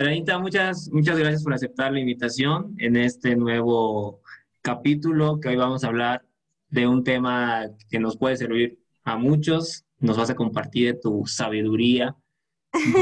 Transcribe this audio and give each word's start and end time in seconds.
Anita, 0.00 0.38
muchas, 0.38 0.88
muchas 0.92 1.18
gracias 1.18 1.42
por 1.42 1.54
aceptar 1.54 1.92
la 1.92 1.98
invitación 1.98 2.76
en 2.78 2.94
este 2.94 3.34
nuevo 3.34 4.20
capítulo 4.62 5.40
que 5.40 5.48
hoy 5.48 5.56
vamos 5.56 5.82
a 5.82 5.88
hablar 5.88 6.24
de 6.68 6.86
un 6.86 7.02
tema 7.02 7.64
que 7.90 7.98
nos 7.98 8.16
puede 8.16 8.36
servir 8.36 8.78
a 9.02 9.16
muchos. 9.16 9.84
Nos 9.98 10.16
vas 10.16 10.30
a 10.30 10.36
compartir 10.36 11.00
tu 11.00 11.26
sabiduría 11.26 12.14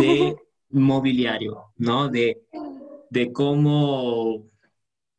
de 0.01 0.37
mobiliario, 0.71 1.65
¿no? 1.77 2.09
De, 2.09 2.41
de 3.11 3.31
cómo, 3.31 4.47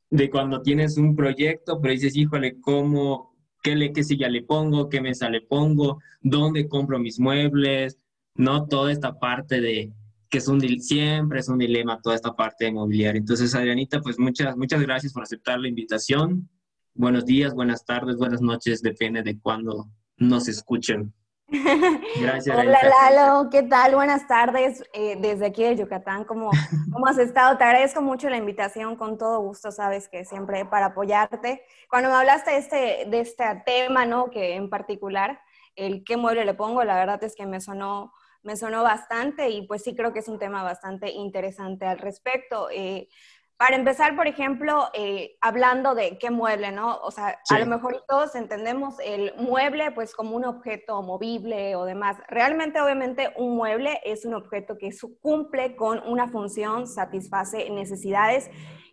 de 0.10 0.32
cuando 0.32 0.64
tienes 0.64 0.98
un 0.98 1.16
proyecto, 1.16 1.80
pero 1.80 1.94
dices, 1.94 2.16
híjole, 2.16 2.60
¿cómo, 2.60 3.36
qué, 3.62 3.76
le, 3.76 3.94
qué 3.94 4.04
silla 4.04 4.30
le 4.30 4.42
pongo, 4.42 4.90
qué 4.90 5.00
mesa 5.00 5.30
le 5.30 5.42
pongo, 5.42 6.00
dónde 6.22 6.68
compro 6.68 6.98
mis 6.98 7.20
muebles, 7.20 8.00
¿no? 8.34 8.66
Toda 8.66 8.92
esta 8.92 9.20
parte 9.20 9.62
de, 9.62 9.94
que 10.30 10.40
es 10.40 10.48
un, 10.48 10.62
siempre 10.80 11.40
es 11.40 11.50
un 11.50 11.58
dilema 11.58 12.02
toda 12.02 12.16
esta 12.16 12.36
parte 12.36 12.66
de 12.66 12.72
mobiliario. 12.72 13.20
Entonces, 13.20 13.54
Adrianita, 13.56 14.02
pues 14.02 14.20
muchas, 14.20 14.58
muchas 14.58 14.82
gracias 14.82 15.14
por 15.14 15.24
aceptar 15.24 15.60
la 15.60 15.68
invitación. 15.68 16.50
Buenos 16.94 17.26
días, 17.26 17.54
buenas 17.54 17.86
tardes, 17.86 18.18
buenas 18.18 18.42
noches, 18.42 18.82
depende 18.82 19.22
de 19.22 19.40
cuándo 19.40 19.88
nos 20.18 20.48
escuchen. 20.48 21.14
Gracias. 22.20 22.58
Hola 22.58 22.78
Lalo, 22.84 23.50
¿qué 23.50 23.64
tal? 23.64 23.96
Buenas 23.96 24.28
tardes 24.28 24.84
eh, 24.94 25.18
desde 25.22 25.46
aquí 25.46 25.64
de 25.64 25.78
Yucatán. 25.78 26.26
¿Cómo, 26.26 26.52
¿Cómo 26.92 27.08
has 27.08 27.18
estado? 27.18 27.58
Te 27.58 27.64
agradezco 27.64 28.02
mucho 28.02 28.30
la 28.30 28.36
invitación, 28.36 28.98
con 28.98 29.18
todo 29.18 29.40
gusto, 29.40 29.72
sabes 29.72 30.10
que 30.10 30.26
siempre 30.26 30.66
para 30.66 30.88
apoyarte. 30.88 31.62
Cuando 31.90 32.10
me 32.10 32.16
hablaste 32.16 32.52
de 32.52 32.58
este, 32.58 33.06
de 33.10 33.20
este 33.22 33.46
tema, 33.66 34.06
¿no? 34.06 34.30
Que 34.30 34.56
en 34.56 34.70
particular, 34.70 35.40
el 35.76 36.04
qué 36.04 36.18
mueble 36.18 36.44
le 36.44 36.54
pongo, 36.54 36.84
la 36.84 36.96
verdad 36.96 37.24
es 37.24 37.34
que 37.34 37.46
me 37.46 37.62
sonó 37.62 38.12
me 38.48 38.56
sonó 38.56 38.82
bastante 38.82 39.50
y 39.50 39.68
pues 39.68 39.84
sí 39.84 39.94
creo 39.94 40.14
que 40.14 40.20
es 40.20 40.30
un 40.30 40.40
tema 40.40 40.64
bastante 40.64 41.12
interesante 41.12 41.86
al 41.86 42.00
respecto. 42.00 42.70
Eh, 42.72 43.10
para 43.58 43.76
empezar, 43.76 44.16
por 44.16 44.26
ejemplo, 44.26 44.88
eh, 44.94 45.36
hablando 45.42 45.96
de 45.96 46.18
qué 46.18 46.32
mueble, 46.32 46.72
¿no? 46.72 46.98
O 47.00 47.12
sea, 47.12 47.40
a 47.50 47.60
lo 47.60 47.66
mejor 47.66 48.06
todos 48.08 48.36
entendemos 48.36 48.96
el 49.04 49.34
mueble 49.36 49.92
pues 49.92 50.16
como 50.16 50.36
un 50.38 50.46
objeto 50.46 51.02
movible 51.02 51.76
o 51.76 51.84
demás. 51.84 52.18
Realmente, 52.30 52.80
obviamente, 52.80 53.34
un 53.36 53.58
mueble 53.58 54.00
es 54.06 54.24
un 54.24 54.36
objeto 54.36 54.78
que 54.78 54.92
cumple 55.22 55.76
con 55.76 56.00
una 56.08 56.30
función, 56.30 56.88
satisface 56.88 57.70
necesidades 57.70 58.50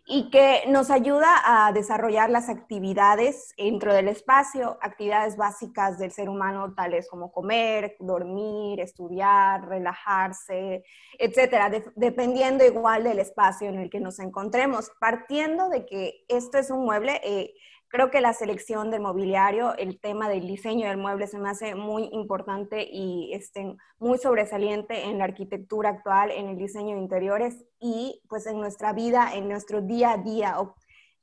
y 0.07 0.29
que 0.29 0.63
nos 0.67 0.91
ayuda 0.91 1.41
a 1.43 1.71
desarrollar 1.73 2.29
las 2.29 2.47
actividades 2.47 3.53
dentro 3.57 3.91
del 3.91 4.07
espacio, 4.07 4.77
actividades 4.81 5.35
básicas 5.35 5.97
del 5.97 6.11
ser 6.11 6.29
humano, 6.29 6.75
tales 6.75 7.09
como 7.09 7.31
comer, 7.31 7.95
dormir, 7.99 8.79
estudiar, 8.79 9.67
relajarse, 9.67 10.83
etcétera, 11.17 11.71
dependiendo 11.95 12.63
igual 12.63 13.03
del 13.03 13.17
espacio 13.17 13.67
en 13.67 13.79
el 13.79 13.89
que 13.89 13.99
nos 13.99 14.19
encontremos. 14.19 14.91
Partiendo 14.99 15.69
de 15.69 15.87
que 15.87 16.23
esto 16.27 16.59
es 16.59 16.69
un 16.69 16.85
mueble, 16.85 17.19
eh, 17.23 17.55
Creo 17.95 18.11
que 18.11 18.19
la 18.19 18.33
selección 18.33 18.91
del 18.91 18.99
mobiliario, 18.99 19.73
el 19.77 20.01
tema 20.01 20.27
del 20.27 20.45
diseño 20.47 20.89
del 20.89 20.97
mueble 20.97 21.27
se 21.27 21.39
me 21.39 21.47
hace 21.47 21.75
muy 21.75 22.09
importante 22.11 22.85
y 22.91 23.31
este, 23.33 23.77
muy 23.99 24.17
sobresaliente 24.17 25.05
en 25.05 25.19
la 25.19 25.23
arquitectura 25.23 25.91
actual, 25.91 26.29
en 26.29 26.49
el 26.49 26.57
diseño 26.57 26.95
de 26.95 27.01
interiores 27.01 27.63
y 27.79 28.21
pues 28.27 28.47
en 28.47 28.59
nuestra 28.59 28.91
vida, 28.91 29.33
en 29.33 29.47
nuestro 29.47 29.81
día 29.81 30.11
a 30.11 30.17
día. 30.17 30.57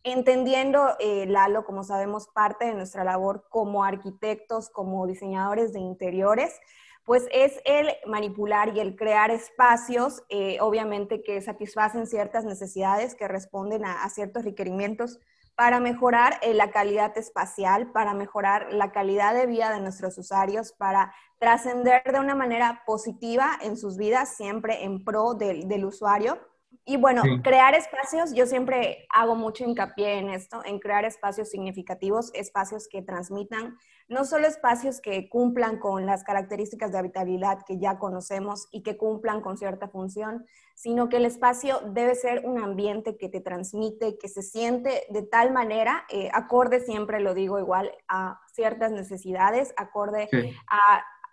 Entendiendo, 0.03 0.97
eh, 0.99 1.27
Lalo, 1.27 1.67
como 1.67 1.85
sabemos, 1.85 2.29
parte 2.29 2.65
de 2.65 2.73
nuestra 2.73 3.05
labor 3.05 3.45
como 3.51 3.85
arquitectos, 3.85 4.71
como 4.71 5.07
diseñadores 5.07 5.75
de 5.75 5.81
interiores, 5.81 6.59
pues 7.05 7.29
es 7.33 7.61
el 7.67 7.91
manipular 8.07 8.75
y 8.75 8.81
el 8.81 8.97
crear 8.97 9.31
espacios, 9.31 10.23
eh, 10.31 10.57
obviamente 10.63 11.23
que 11.23 11.43
satisfacen 11.43 12.07
ciertas 12.07 12.47
necesidades, 12.47 13.15
que 13.15 13.29
responden 13.29 13.85
a 13.85 14.09
ciertos 14.09 14.47
requerimientos 14.47 15.21
para 15.55 15.81
mejorar 15.81 16.39
eh, 16.43 16.55
la 16.55 16.71
calidad 16.71 17.17
espacial, 17.19 17.93
para 17.93 18.15
mejorar 18.15 18.73
la 18.73 18.91
calidad 18.93 19.35
de 19.35 19.47
vida 19.47 19.71
de 19.71 19.81
nuestros 19.81 20.17
usuarios, 20.19 20.73
para 20.73 21.15
trascender 21.39 22.03
de 22.05 22.21
una 22.21 22.35
manera 22.35 22.83
positiva 22.87 23.59
en 23.61 23.77
sus 23.77 23.97
vidas, 23.97 24.37
siempre 24.37 24.85
en 24.85 25.05
pro 25.05 25.35
del, 25.35 25.85
usuario. 25.85 26.39
Y 26.85 26.97
bueno, 26.97 27.23
crear 27.43 27.75
espacios, 27.75 28.35
yo 28.35 28.47
siempre 28.47 29.07
hago 29.11 29.35
mucho 29.35 29.65
hincapié 29.65 30.19
en 30.19 30.31
esto, 30.31 30.63
en 30.65 30.79
crear 30.79 31.05
espacios 31.05 31.49
significativos, 31.49 32.31
espacios 32.35 32.89
que 32.89 33.03
transmitan 33.03 33.77
no 34.13 34.25
solo 34.25 34.47
espacios 34.47 35.01
que 35.01 35.29
cumplan 35.29 35.79
con 35.79 36.07
las 36.07 36.23
características 36.23 36.93
de 36.93 36.99
habitabilidad 36.99 37.65
que 37.67 37.79
ya 37.79 37.99
conocemos 37.99 38.69
y 38.71 38.83
que 38.83 38.97
cumplan 38.97 39.41
con 39.41 39.57
cierta 39.57 39.89
función, 39.89 40.45
sino 40.75 41.09
que 41.09 41.17
el 41.17 41.25
espacio 41.25 41.81
debe 41.87 42.15
ser 42.15 42.43
un 42.45 42.63
ambiente 42.63 43.17
que 43.17 43.29
te 43.29 43.41
transmite, 43.41 44.19
que 44.19 44.29
se 44.29 44.43
siente 44.43 45.05
de 45.09 45.23
tal 45.23 45.53
manera, 45.53 46.05
eh, 46.11 46.29
acorde 46.33 46.81
siempre, 46.81 47.21
lo 47.21 47.35
digo 47.35 47.59
igual, 47.59 47.93
a 48.09 48.41
ciertas 48.53 48.93
necesidades, 48.93 49.73
acorde 49.77 50.29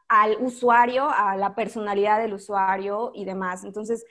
al 0.08 0.38
usuario, 0.42 1.10
a 1.10 1.36
la 1.36 1.56
personalidad 1.56 2.20
del 2.20 2.34
usuario 2.34 3.12
y 3.14 3.26
demás. 3.26 3.64
Entonces, 3.64 4.06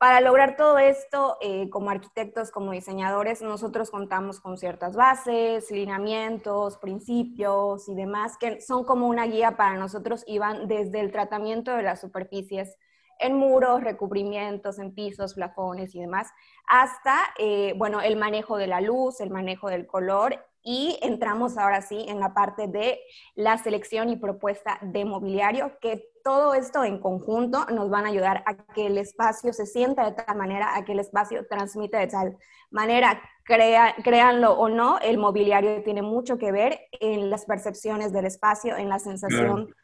para 0.00 0.22
lograr 0.22 0.56
todo 0.56 0.78
esto, 0.78 1.36
eh, 1.42 1.68
como 1.68 1.90
arquitectos, 1.90 2.50
como 2.50 2.72
diseñadores, 2.72 3.42
nosotros 3.42 3.90
contamos 3.90 4.40
con 4.40 4.56
ciertas 4.56 4.96
bases, 4.96 5.70
lineamientos, 5.70 6.78
principios 6.78 7.86
y 7.86 7.94
demás, 7.94 8.38
que 8.38 8.62
son 8.62 8.84
como 8.84 9.08
una 9.08 9.26
guía 9.26 9.58
para 9.58 9.76
nosotros 9.76 10.24
y 10.26 10.38
van 10.38 10.68
desde 10.68 11.00
el 11.00 11.12
tratamiento 11.12 11.76
de 11.76 11.82
las 11.82 12.00
superficies 12.00 12.78
en 13.18 13.36
muros, 13.36 13.84
recubrimientos, 13.84 14.78
en 14.78 14.94
pisos, 14.94 15.34
plafones 15.34 15.94
y 15.94 16.00
demás, 16.00 16.28
hasta, 16.66 17.18
eh, 17.36 17.74
bueno, 17.76 18.00
el 18.00 18.16
manejo 18.16 18.56
de 18.56 18.68
la 18.68 18.80
luz, 18.80 19.20
el 19.20 19.28
manejo 19.28 19.68
del 19.68 19.86
color 19.86 20.42
y 20.62 20.98
entramos 21.02 21.56
ahora 21.56 21.82
sí 21.82 22.04
en 22.08 22.20
la 22.20 22.34
parte 22.34 22.66
de 22.66 23.00
la 23.34 23.58
selección 23.58 24.10
y 24.10 24.16
propuesta 24.16 24.78
de 24.82 25.04
mobiliario, 25.04 25.78
que 25.80 26.10
todo 26.22 26.54
esto 26.54 26.84
en 26.84 26.98
conjunto 26.98 27.64
nos 27.66 27.88
van 27.88 28.04
a 28.04 28.08
ayudar 28.08 28.42
a 28.46 28.56
que 28.74 28.86
el 28.86 28.98
espacio 28.98 29.52
se 29.52 29.66
sienta 29.66 30.04
de 30.04 30.12
tal 30.12 30.36
manera, 30.36 30.76
a 30.76 30.84
que 30.84 30.92
el 30.92 31.00
espacio 31.00 31.46
transmita 31.48 31.98
de 31.98 32.08
tal 32.08 32.36
manera. 32.70 33.20
Crea, 33.44 33.96
créanlo 34.04 34.52
o 34.52 34.68
no, 34.68 34.98
el 35.00 35.18
mobiliario 35.18 35.82
tiene 35.82 36.02
mucho 36.02 36.38
que 36.38 36.52
ver 36.52 36.78
en 37.00 37.30
las 37.30 37.46
percepciones 37.46 38.12
del 38.12 38.26
espacio, 38.26 38.76
en 38.76 38.88
la 38.88 38.98
sensación 38.98 39.74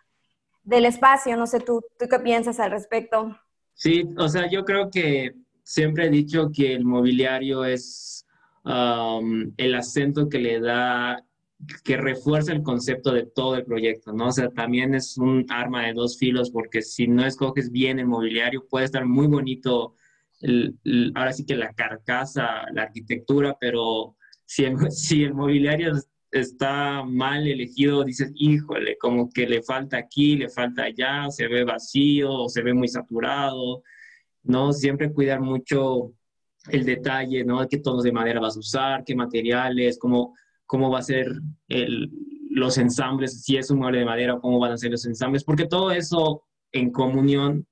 del 0.62 0.84
espacio. 0.84 1.36
No 1.36 1.46
sé, 1.46 1.60
¿tú, 1.60 1.82
¿tú 1.98 2.06
qué 2.08 2.18
piensas 2.20 2.60
al 2.60 2.70
respecto? 2.70 3.36
Sí, 3.74 4.08
o 4.18 4.28
sea, 4.28 4.48
yo 4.48 4.64
creo 4.64 4.90
que 4.90 5.34
siempre 5.64 6.06
he 6.06 6.10
dicho 6.10 6.50
que 6.54 6.74
el 6.74 6.84
mobiliario 6.84 7.64
es 7.64 8.15
el 8.66 9.74
acento 9.74 10.28
que 10.28 10.38
le 10.38 10.60
da, 10.60 11.24
que 11.84 11.96
refuerza 11.96 12.52
el 12.52 12.62
concepto 12.62 13.12
de 13.12 13.26
todo 13.26 13.56
el 13.56 13.64
proyecto, 13.64 14.12
¿no? 14.12 14.28
O 14.28 14.32
sea, 14.32 14.50
también 14.50 14.94
es 14.94 15.16
un 15.16 15.46
arma 15.48 15.86
de 15.86 15.92
dos 15.92 16.18
filos 16.18 16.50
porque 16.50 16.82
si 16.82 17.06
no 17.06 17.24
escoges 17.24 17.70
bien 17.70 17.98
el 17.98 18.06
mobiliario, 18.06 18.66
puede 18.68 18.86
estar 18.86 19.06
muy 19.06 19.28
bonito, 19.28 19.94
ahora 21.14 21.32
sí 21.32 21.46
que 21.46 21.56
la 21.56 21.72
carcasa, 21.72 22.66
la 22.72 22.82
arquitectura, 22.82 23.56
pero 23.60 24.16
si 24.44 24.64
el, 24.64 24.76
si 24.90 25.22
el 25.22 25.34
mobiliario 25.34 25.92
está 26.32 27.04
mal 27.04 27.46
elegido, 27.46 28.04
dices, 28.04 28.32
híjole, 28.34 28.98
como 28.98 29.30
que 29.30 29.46
le 29.46 29.62
falta 29.62 29.96
aquí, 29.96 30.36
le 30.36 30.48
falta 30.48 30.84
allá, 30.84 31.30
se 31.30 31.46
ve 31.46 31.64
vacío, 31.64 32.48
se 32.48 32.62
ve 32.62 32.74
muy 32.74 32.88
saturado, 32.88 33.82
¿no? 34.42 34.72
Siempre 34.72 35.12
cuidar 35.12 35.40
mucho 35.40 36.12
el 36.68 36.84
detalle, 36.84 37.44
¿no? 37.44 37.66
¿Qué 37.68 37.78
tonos 37.78 38.04
de 38.04 38.12
madera 38.12 38.40
vas 38.40 38.56
a 38.56 38.60
usar? 38.60 39.04
¿Qué 39.04 39.14
materiales? 39.14 39.98
¿Cómo, 39.98 40.34
cómo 40.66 40.90
va 40.90 41.00
a 41.00 41.02
ser 41.02 41.32
los 42.50 42.78
ensambles? 42.78 43.42
Si 43.42 43.56
es 43.56 43.70
un 43.70 43.78
mueble 43.78 44.00
de 44.00 44.04
madera, 44.04 44.38
¿cómo 44.40 44.58
van 44.58 44.72
a 44.72 44.78
ser 44.78 44.90
los 44.90 45.06
ensambles? 45.06 45.44
Porque 45.44 45.66
todo 45.66 45.90
eso 45.90 46.42
en 46.72 46.90
comunión 46.90 47.66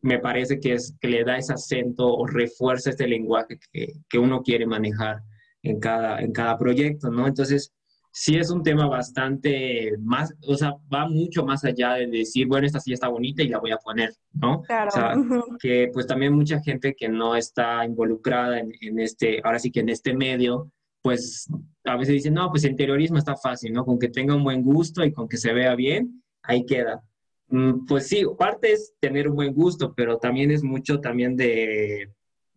me 0.00 0.18
parece 0.18 0.58
que, 0.58 0.74
es, 0.74 0.96
que 1.00 1.08
le 1.08 1.24
da 1.24 1.36
ese 1.36 1.52
acento 1.52 2.12
o 2.12 2.26
refuerza 2.26 2.90
este 2.90 3.06
lenguaje 3.06 3.58
que, 3.72 3.92
que 4.08 4.18
uno 4.18 4.42
quiere 4.42 4.66
manejar 4.66 5.22
en 5.62 5.78
cada, 5.78 6.20
en 6.20 6.32
cada 6.32 6.58
proyecto, 6.58 7.10
¿no? 7.10 7.26
Entonces, 7.26 7.72
sí 8.12 8.36
es 8.36 8.50
un 8.50 8.62
tema 8.62 8.86
bastante 8.86 9.96
más, 9.98 10.34
o 10.46 10.54
sea, 10.54 10.76
va 10.92 11.08
mucho 11.08 11.44
más 11.44 11.64
allá 11.64 11.94
de 11.94 12.06
decir, 12.06 12.46
bueno, 12.46 12.66
esta 12.66 12.78
silla 12.78 12.94
está 12.94 13.08
bonita 13.08 13.42
y 13.42 13.48
la 13.48 13.58
voy 13.58 13.70
a 13.70 13.78
poner, 13.78 14.12
¿no? 14.34 14.62
Claro. 14.62 14.88
O 14.88 14.90
sea, 14.90 15.14
que 15.58 15.90
pues 15.92 16.06
también 16.06 16.34
mucha 16.34 16.60
gente 16.60 16.94
que 16.94 17.08
no 17.08 17.34
está 17.34 17.84
involucrada 17.86 18.60
en, 18.60 18.72
en, 18.82 19.00
este, 19.00 19.40
ahora 19.42 19.58
sí 19.58 19.70
que 19.70 19.80
en 19.80 19.88
este 19.88 20.14
medio, 20.14 20.70
pues 21.00 21.48
a 21.84 21.96
veces 21.96 22.14
dicen, 22.14 22.34
no, 22.34 22.50
pues 22.50 22.64
el 22.64 22.72
interiorismo 22.72 23.16
está 23.16 23.34
fácil, 23.34 23.72
¿no? 23.72 23.84
Con 23.84 23.98
que 23.98 24.08
tenga 24.08 24.36
un 24.36 24.44
buen 24.44 24.62
gusto 24.62 25.02
y 25.04 25.12
con 25.12 25.26
que 25.26 25.38
se 25.38 25.54
vea 25.54 25.74
bien, 25.74 26.22
ahí 26.42 26.66
queda. 26.66 27.02
Mm, 27.48 27.86
pues 27.86 28.08
sí, 28.08 28.24
parte 28.38 28.72
es 28.72 28.94
tener 29.00 29.28
un 29.28 29.36
buen 29.36 29.54
gusto, 29.54 29.94
pero 29.94 30.18
también 30.18 30.50
es 30.50 30.62
mucho 30.62 31.00
también 31.00 31.34
de, 31.34 32.10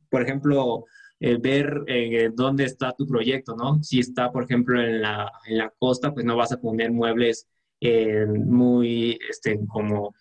por 0.10 0.22
ejemplo, 0.22 0.86
eh, 1.20 1.38
ver 1.38 1.84
eh, 1.88 2.30
dónde 2.34 2.66
está 2.66 2.92
tu 2.94 3.08
proyecto, 3.08 3.56
¿no? 3.56 3.82
Si 3.84 4.00
está, 4.00 4.32
por 4.32 4.44
ejemplo, 4.44 4.82
en 4.82 5.02
la, 5.02 5.32
en 5.46 5.58
la 5.58 5.74
costa, 5.78 6.14
pues 6.14 6.26
no 6.26 6.36
vas 6.36 6.52
a 6.52 6.60
poner 6.60 6.92
muebles 6.92 7.48
eh, 7.80 8.26
muy, 8.26 9.18
este, 9.30 9.60
como 9.68 10.14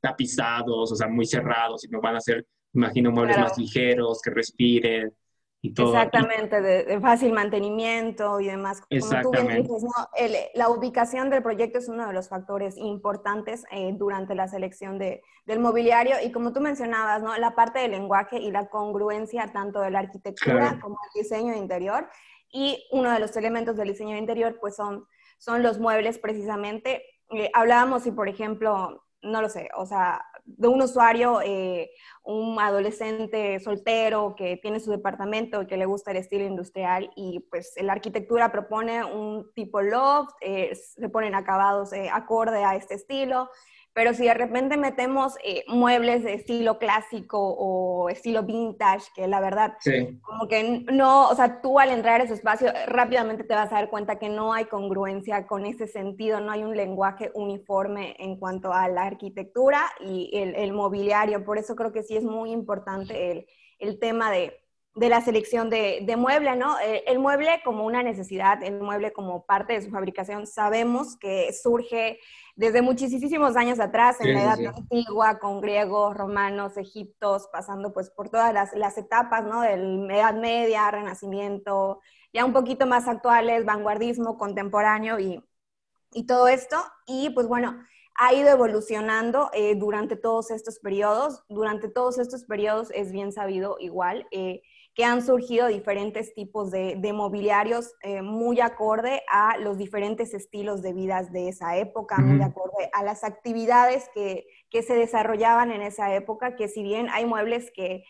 tapizados, 0.00 0.92
o 0.92 0.96
sea, 0.96 1.08
muy 1.08 1.26
cerrados, 1.26 1.82
sino 1.82 2.00
van 2.00 2.16
a 2.16 2.20
ser 2.20 2.46
imagino 2.72 3.10
muebles 3.10 3.38
más 3.38 3.58
ligeros, 3.58 4.20
que 4.22 4.30
respiren, 4.30 5.12
Exactamente, 5.62 6.60
de, 6.62 7.00
fácil 7.00 7.32
mantenimiento 7.32 8.40
y 8.40 8.46
demás. 8.46 8.80
Como 8.80 9.22
tú 9.22 9.30
bien 9.30 9.62
dices, 9.62 9.84
la 10.54 10.70
ubicación 10.70 11.28
del 11.28 11.42
proyecto 11.42 11.78
es 11.78 11.88
uno 11.88 12.06
de 12.06 12.14
los 12.14 12.28
factores 12.28 12.76
importantes 12.78 13.64
eh, 13.70 13.92
durante 13.94 14.34
la 14.34 14.48
selección 14.48 14.98
de, 14.98 15.22
del 15.44 15.60
mobiliario 15.60 16.16
y 16.24 16.32
como 16.32 16.52
tú 16.52 16.60
mencionabas, 16.60 17.22
¿no? 17.22 17.36
la 17.36 17.54
parte 17.54 17.80
del 17.80 17.90
lenguaje 17.90 18.38
y 18.38 18.50
la 18.50 18.68
congruencia 18.68 19.52
tanto 19.52 19.80
de 19.80 19.90
la 19.90 19.98
arquitectura 19.98 20.78
como 20.80 20.98
del 21.02 21.22
diseño 21.22 21.54
interior 21.54 22.08
y 22.50 22.86
uno 22.90 23.12
de 23.12 23.20
los 23.20 23.36
elementos 23.36 23.76
del 23.76 23.88
diseño 23.88 24.16
interior 24.16 24.58
pues 24.60 24.76
son, 24.76 25.06
son 25.38 25.62
los 25.62 25.78
muebles 25.78 26.18
precisamente. 26.18 27.04
Eh, 27.32 27.50
hablábamos 27.52 28.04
si, 28.04 28.12
por 28.12 28.28
ejemplo, 28.28 29.04
no 29.22 29.42
lo 29.42 29.48
sé, 29.50 29.68
o 29.76 29.84
sea, 29.84 30.24
de 30.56 30.68
un 30.68 30.82
usuario, 30.82 31.40
eh, 31.42 31.90
un 32.24 32.58
adolescente 32.60 33.58
soltero 33.60 34.34
que 34.36 34.56
tiene 34.56 34.80
su 34.80 34.90
departamento 34.90 35.66
que 35.66 35.76
le 35.76 35.86
gusta 35.86 36.10
el 36.10 36.18
estilo 36.18 36.44
industrial 36.44 37.10
y 37.16 37.40
pues 37.50 37.74
la 37.80 37.92
arquitectura 37.92 38.52
propone 38.52 39.04
un 39.04 39.52
tipo 39.54 39.80
loft, 39.80 40.34
eh, 40.40 40.74
se 40.74 41.08
ponen 41.08 41.34
acabados 41.34 41.92
eh, 41.92 42.08
acorde 42.12 42.64
a 42.64 42.76
este 42.76 42.94
estilo, 42.94 43.50
pero 43.92 44.14
si 44.14 44.24
de 44.24 44.34
repente 44.34 44.76
metemos 44.76 45.34
eh, 45.42 45.64
muebles 45.66 46.22
de 46.22 46.34
estilo 46.34 46.78
clásico 46.78 47.38
o 47.40 48.08
estilo 48.08 48.44
vintage, 48.44 49.06
que 49.14 49.26
la 49.26 49.40
verdad, 49.40 49.74
como 50.22 50.46
que 50.48 50.84
no, 50.92 51.28
o 51.28 51.34
sea, 51.34 51.60
tú 51.60 51.78
al 51.78 51.90
entrar 51.90 52.20
a 52.20 52.24
ese 52.24 52.34
espacio 52.34 52.72
rápidamente 52.86 53.44
te 53.44 53.54
vas 53.54 53.72
a 53.72 53.76
dar 53.76 53.90
cuenta 53.90 54.18
que 54.18 54.28
no 54.28 54.52
hay 54.52 54.66
congruencia 54.66 55.46
con 55.46 55.66
ese 55.66 55.88
sentido, 55.88 56.40
no 56.40 56.52
hay 56.52 56.62
un 56.62 56.76
lenguaje 56.76 57.30
uniforme 57.34 58.14
en 58.18 58.36
cuanto 58.36 58.72
a 58.72 58.88
la 58.88 59.02
arquitectura 59.02 59.82
y 60.00 60.30
el, 60.34 60.72
mobiliario. 60.72 61.44
Por 61.44 61.58
eso 61.58 61.74
creo 61.74 61.92
que 61.92 62.04
sí 62.04 62.16
es 62.16 62.22
muy 62.22 62.52
importante 62.52 63.32
el, 63.32 63.46
el 63.80 63.98
tema 63.98 64.30
de, 64.30 64.59
de 64.94 65.08
la 65.08 65.20
selección 65.20 65.70
de, 65.70 66.00
de, 66.02 66.16
mueble, 66.16 66.56
¿no? 66.56 66.78
Eh, 66.80 67.04
el 67.06 67.20
mueble 67.20 67.60
como 67.64 67.86
una 67.86 68.02
necesidad, 68.02 68.62
el 68.62 68.80
mueble 68.80 69.12
como 69.12 69.46
parte 69.46 69.74
de 69.74 69.82
su 69.82 69.90
fabricación, 69.90 70.46
sabemos 70.46 71.16
que 71.16 71.52
surge 71.52 72.18
desde 72.56 72.82
muchísimos 72.82 73.56
años 73.56 73.78
atrás, 73.78 74.20
en 74.20 74.34
la 74.34 74.42
edad 74.42 74.74
antigua, 74.76 75.38
con 75.38 75.60
griegos, 75.60 76.16
romanos, 76.16 76.76
egiptos, 76.76 77.48
pasando 77.52 77.92
pues 77.92 78.10
por 78.10 78.28
todas 78.28 78.52
las, 78.52 78.74
las 78.74 78.98
etapas, 78.98 79.44
¿no? 79.44 79.62
De 79.62 79.76
la 79.76 80.16
Edad 80.16 80.34
Media, 80.34 80.90
Renacimiento, 80.90 82.00
ya 82.32 82.44
un 82.44 82.52
poquito 82.52 82.86
más 82.86 83.08
actuales, 83.08 83.64
vanguardismo, 83.64 84.36
contemporáneo 84.36 85.18
y, 85.20 85.42
y 86.12 86.26
todo 86.26 86.48
esto. 86.48 86.76
Y 87.06 87.30
pues 87.30 87.46
bueno, 87.46 87.80
ha 88.14 88.34
ido 88.34 88.50
evolucionando 88.50 89.50
eh, 89.54 89.74
durante 89.76 90.16
todos 90.16 90.50
estos 90.50 90.78
periodos. 90.80 91.42
Durante 91.48 91.88
todos 91.88 92.18
estos 92.18 92.44
periodos 92.44 92.90
es 92.94 93.12
bien 93.12 93.32
sabido 93.32 93.76
igual. 93.80 94.26
Eh, 94.30 94.60
que 94.94 95.04
han 95.04 95.24
surgido 95.24 95.68
diferentes 95.68 96.34
tipos 96.34 96.70
de, 96.70 97.12
mobiliarios 97.14 97.94
eh, 98.02 98.22
muy 98.22 98.60
acorde 98.60 99.22
a 99.28 99.56
los 99.58 99.78
diferentes 99.78 100.34
estilos 100.34 100.82
de 100.82 100.92
vidas 100.92 101.32
de 101.32 101.48
esa 101.48 101.76
época, 101.76 102.18
muy 102.18 102.42
acorde 102.42 102.90
a 102.92 103.02
las 103.02 103.24
actividades 103.24 104.10
que, 104.14 104.46
que, 104.68 104.82
se 104.82 104.94
desarrollaban 104.94 105.70
en 105.70 105.82
esa 105.82 106.14
época, 106.14 106.56
que 106.56 106.68
si 106.68 106.82
bien 106.82 107.08
hay 107.10 107.24
muebles 107.24 107.70
que 107.74 108.04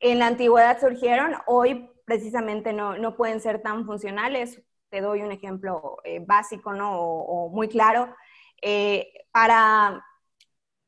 en 0.00 0.18
la 0.18 0.26
antigüedad 0.26 0.80
surgieron, 0.80 1.36
hoy 1.46 1.88
precisamente 2.04 2.72
no, 2.72 2.98
no 2.98 3.16
pueden 3.16 3.40
ser 3.40 3.62
tan 3.62 3.86
funcionales. 3.86 4.62
Te 4.90 5.00
doy 5.00 5.22
un 5.22 5.32
ejemplo 5.32 5.96
eh, 6.04 6.20
básico 6.24 6.72
¿no? 6.72 7.00
o, 7.00 7.48
muy 7.48 7.68
claro. 7.68 8.14
Eh, 8.62 9.12
para 9.32 10.04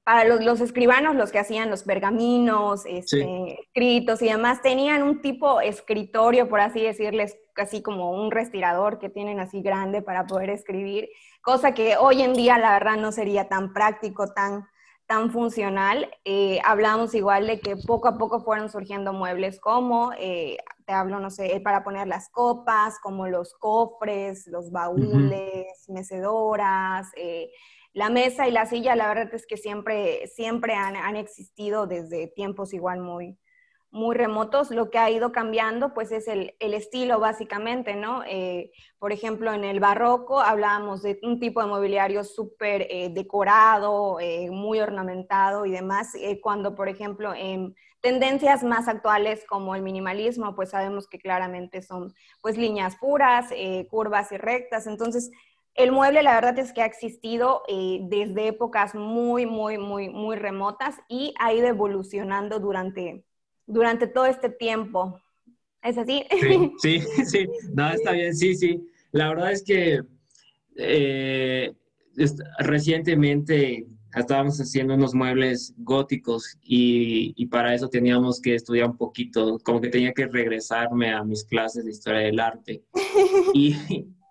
para 0.07 0.23
los, 0.23 0.61
escribanos, 0.61 1.17
los 1.17 1.33
que 1.33 1.41
hacían 1.41 1.69
los 1.69 1.83
pergaminos, 1.83 2.87
este, 2.87 3.61
escritos 3.61 4.23
y 4.23 4.29
demás, 4.29 4.63
tenían 4.63 5.03
un 5.03 5.21
tipo 5.21 5.61
escritorio, 5.61 6.49
por 6.49 6.61
así 6.61 6.81
decirles, 6.81 7.37
casi 7.55 7.83
como 7.83 8.13
un 8.13 8.31
respirador 8.31 9.01
que 9.01 9.09
tienen 9.09 9.41
así 9.41 9.63
grande 9.63 10.03
para 10.03 10.29
poder 10.29 10.51
escribir, 10.51 11.09
cosa 11.43 11.75
que 11.75 11.97
hoy 11.97 12.23
en 12.23 12.35
día 12.35 12.57
la 12.57 12.75
verdad 12.75 12.97
no 12.99 13.11
sería 13.11 13.49
tan 13.49 13.73
práctico, 13.73 14.33
tan, 14.33 14.69
tan 15.07 15.33
funcional. 15.33 16.09
Eh, 16.25 16.61
hablamos 16.65 17.13
igual 17.13 17.49
de 17.49 17.59
que 17.59 17.77
poco 17.77 18.07
a 18.07 18.17
poco 18.17 18.39
fueron 18.39 18.71
surgiendo 18.71 19.13
muebles 19.13 19.59
como, 19.59 20.13
eh, 20.21 20.57
te 20.87 20.93
hablo, 20.93 21.19
no 21.19 21.31
sé, 21.31 21.61
para 21.65 21.83
poner 21.83 22.07
las 22.07 22.29
copas, 22.29 23.01
como 23.03 23.27
los 23.27 23.55
cofres, 23.55 24.47
los 24.47 24.71
baúles, 24.71 25.67
mecedoras, 25.89 27.09
eh, 27.17 27.51
la 27.97 28.11
mesa 28.11 28.47
y 28.47 28.51
la 28.51 28.67
silla, 28.67 28.95
la 28.95 29.09
verdad 29.09 29.33
es 29.33 29.47
que 29.47 29.57
siempre, 29.57 30.27
siempre 30.27 30.75
han, 30.75 31.17
existido 31.17 31.87
desde 31.87 32.27
tiempos 32.27 32.75
igual 32.75 33.01
muy, 33.01 33.39
muy 33.91 34.15
remotos. 34.15 34.71
Lo 34.71 34.91
que 34.91 34.99
ha 34.99 35.11
ido 35.11 35.33
cambiando, 35.33 35.95
pues, 35.95 36.13
es 36.13 36.29
el, 36.29 36.55
estilo, 36.61 37.21
básicamente, 37.21 37.97
¿no? 37.97 38.23
Eh, 38.29 38.71
por 38.99 39.13
ejemplo, 39.13 39.51
en 39.55 39.65
el 39.65 39.81
barroco 39.81 40.41
hablábamos 40.41 41.01
de 41.01 41.19
un 41.23 41.41
tipo 41.41 41.63
de 41.63 41.69
mobiliario 41.69 42.23
súper 42.23 42.87
eh, 42.91 43.09
decorado, 43.09 44.21
eh, 44.21 44.51
muy 44.51 44.79
ornamentado 44.79 45.65
y 45.65 45.71
demás, 45.71 46.13
cuando, 46.43 46.75
por 46.75 46.91
ejemplo, 46.91 47.33
en 47.33 47.75
tendencias 48.03 48.63
más 48.63 48.89
actuales 48.89 49.47
como 49.49 49.75
el 49.75 49.81
minimalismo, 49.81 50.55
pues 50.55 50.69
sabemos 50.69 51.09
que 51.09 51.19
claramente 51.19 51.81
son, 51.81 52.13
pues, 52.43 52.59
líneas 52.59 52.97
puras, 52.97 53.49
curvas 53.89 54.33
y 54.33 54.37
rectas. 54.37 54.87
Entonces, 54.87 55.31
el 55.77 55.93
mueble, 55.93 56.23
la 56.23 56.35
verdad 56.35 56.59
es 56.59 56.73
que 56.73 56.81
ha 56.81 56.87
existido 56.87 57.63
eh, 57.69 58.01
desde 58.03 58.49
épocas 58.49 58.95
muy, 58.95 59.45
muy, 59.45 59.77
muy, 59.79 60.09
muy 60.09 60.37
remotas 60.37 60.97
y 61.09 61.35
ha 61.39 61.53
ido 61.53 61.67
evolucionando 61.67 62.59
durante, 62.59 63.25
durante 63.67 64.07
todo 64.07 64.27
este 64.27 64.49
tiempo. 64.49 65.21
¿Es 65.83 65.99
así? 65.99 66.25
Sí, 66.31 66.73
sí, 66.79 67.25
sí. 67.27 67.47
No, 67.75 67.91
está 67.91 68.13
bien, 68.13 68.35
sí, 68.35 68.55
sí. 68.55 68.89
La 69.13 69.29
verdad 69.29 69.53
es 69.53 69.63
que 69.63 70.01
eh, 70.77 71.75
recientemente 72.59 73.87
estábamos 74.15 74.59
haciendo 74.59 74.95
unos 74.95 75.15
muebles 75.15 75.75
góticos 75.77 76.57
y, 76.63 77.35
y, 77.37 77.47
para 77.47 77.75
eso 77.75 77.89
teníamos 77.89 78.41
que 78.41 78.55
estudiar 78.55 78.89
un 78.89 78.97
poquito, 78.97 79.59
como 79.63 79.81
que 79.81 79.89
tenía 79.89 80.13
que 80.15 80.27
regresarme 80.27 81.13
a 81.13 81.23
mis 81.23 81.45
clases 81.45 81.85
de 81.85 81.91
historia 81.91 82.21
del 82.21 82.41
arte. 82.41 82.83
Y, 83.55 83.77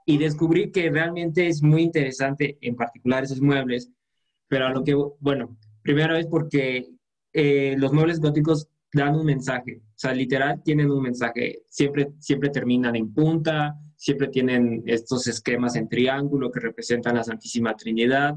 y 0.05 0.17
descubrí 0.17 0.71
que 0.71 0.89
realmente 0.89 1.47
es 1.47 1.63
muy 1.63 1.81
interesante, 1.81 2.57
en 2.61 2.75
particular 2.75 3.23
esos 3.23 3.41
muebles, 3.41 3.89
pero 4.47 4.67
a 4.67 4.69
lo 4.69 4.83
que, 4.83 4.93
bueno, 5.19 5.57
primero 5.81 6.15
es 6.15 6.27
porque 6.27 6.87
eh, 7.33 7.75
los 7.77 7.91
muebles 7.91 8.19
góticos 8.19 8.67
dan 8.93 9.15
un 9.15 9.25
mensaje, 9.25 9.81
o 9.83 9.97
sea, 9.97 10.13
literal 10.13 10.61
tienen 10.63 10.91
un 10.91 11.01
mensaje, 11.01 11.63
siempre, 11.67 12.13
siempre 12.19 12.49
terminan 12.49 12.95
en 12.95 13.13
punta, 13.13 13.75
siempre 13.97 14.27
tienen 14.27 14.83
estos 14.85 15.27
esquemas 15.27 15.75
en 15.75 15.89
triángulo 15.89 16.51
que 16.51 16.59
representan 16.59 17.15
la 17.15 17.23
Santísima 17.23 17.75
Trinidad, 17.75 18.35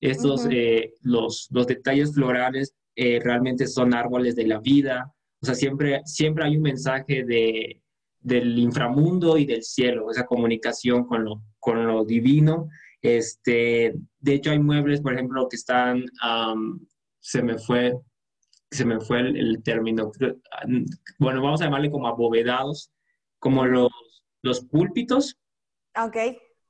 estos, 0.00 0.46
eh, 0.50 0.94
los, 1.02 1.48
los 1.50 1.66
detalles 1.66 2.14
florales 2.14 2.74
eh, 2.96 3.20
realmente 3.22 3.66
son 3.66 3.94
árboles 3.94 4.34
de 4.34 4.46
la 4.46 4.58
vida, 4.58 5.14
o 5.42 5.46
sea, 5.46 5.54
siempre, 5.54 6.00
siempre 6.06 6.44
hay 6.44 6.56
un 6.56 6.62
mensaje 6.62 7.24
de, 7.24 7.82
del 8.20 8.58
inframundo 8.58 9.38
y 9.38 9.46
del 9.46 9.62
cielo, 9.62 10.10
esa 10.10 10.26
comunicación 10.26 11.04
con 11.04 11.24
lo, 11.24 11.42
con 11.58 11.86
lo 11.86 12.04
divino. 12.04 12.68
Este, 13.02 13.94
de 14.18 14.34
hecho, 14.34 14.50
hay 14.50 14.58
muebles, 14.58 15.00
por 15.00 15.14
ejemplo, 15.14 15.48
que 15.48 15.56
están, 15.56 16.04
se 17.20 17.42
me 17.42 17.58
fue, 17.58 17.94
se 18.70 18.84
me 18.84 19.00
fue 19.00 19.20
el, 19.20 19.62
término, 19.62 20.12
bueno, 21.18 21.42
vamos 21.42 21.60
a 21.60 21.64
llamarle 21.64 21.90
como 21.90 22.08
abovedados, 22.08 22.92
como 23.38 23.64
los, 23.64 23.90
los 24.42 24.60
púlpitos. 24.60 25.38
Ok. 25.96 26.16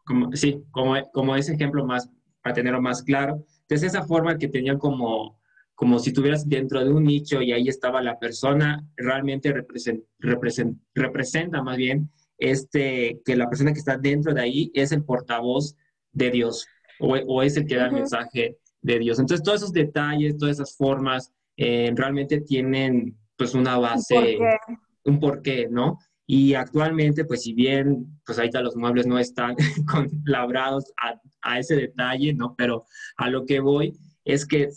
Como, 0.04 0.33
sí, 0.33 0.62
como, 0.71 0.95
como 1.12 1.37
ese 1.37 1.54
ejemplo 1.54 1.85
más, 1.85 2.09
para 2.42 2.54
tenerlo 2.54 2.80
más 2.80 3.02
claro. 3.02 3.45
Entonces, 3.62 3.92
esa 3.92 4.04
forma 4.04 4.38
que 4.38 4.49
tenían 4.49 4.78
como 4.78 5.39
como 5.81 5.99
si 5.99 6.11
estuvieras 6.11 6.47
dentro 6.47 6.85
de 6.85 6.91
un 6.91 7.05
nicho 7.05 7.41
y 7.41 7.53
ahí 7.53 7.67
estaba 7.67 8.03
la 8.03 8.19
persona, 8.19 8.87
realmente 8.99 9.51
representa 10.19 11.63
más 11.63 11.77
bien 11.79 12.11
este, 12.37 13.19
que 13.25 13.35
la 13.35 13.49
persona 13.49 13.73
que 13.73 13.79
está 13.79 13.97
dentro 13.97 14.35
de 14.35 14.43
ahí 14.43 14.71
es 14.75 14.93
el 14.93 15.03
portavoz 15.05 15.75
de 16.13 16.31
Dios 16.33 16.67
o, 16.99 17.43
es 17.43 17.57
el 17.57 17.67
que 17.67 17.77
da 17.77 17.87
el 17.87 17.93
mensaje 17.93 18.59
de 18.83 18.99
Dios. 18.99 19.19
Entonces, 19.19 19.43
todos 19.43 19.63
esos 19.63 19.73
detalles, 19.73 20.37
todas 20.37 20.57
esas 20.57 20.77
formas, 20.77 21.33
eh, 21.57 21.91
realmente 21.97 22.43
tienen 22.43 23.17
pues 23.39 23.55
una 23.55 23.79
base, 23.79 24.39
un 25.07 25.19
porqué, 25.19 25.67
¿no? 25.71 25.99
Y 26.27 26.53
actualmente, 26.53 27.25
pues 27.25 27.45
si 27.45 27.55
bien, 27.55 28.21
pues 28.27 28.39
ahorita 28.39 28.61
los 28.61 28.77
muebles 28.77 29.07
no 29.07 29.19
están 29.19 29.57
con, 29.91 30.11
labrados 30.27 30.93
a, 31.03 31.19
a 31.41 31.59
ese 31.59 31.75
detalle, 31.75 32.35
¿no? 32.35 32.55
Pero 32.55 32.85
a 33.17 33.31
lo 33.31 33.47
que 33.47 33.61
voy 33.61 33.95
es 34.27 34.45
que 34.45 34.69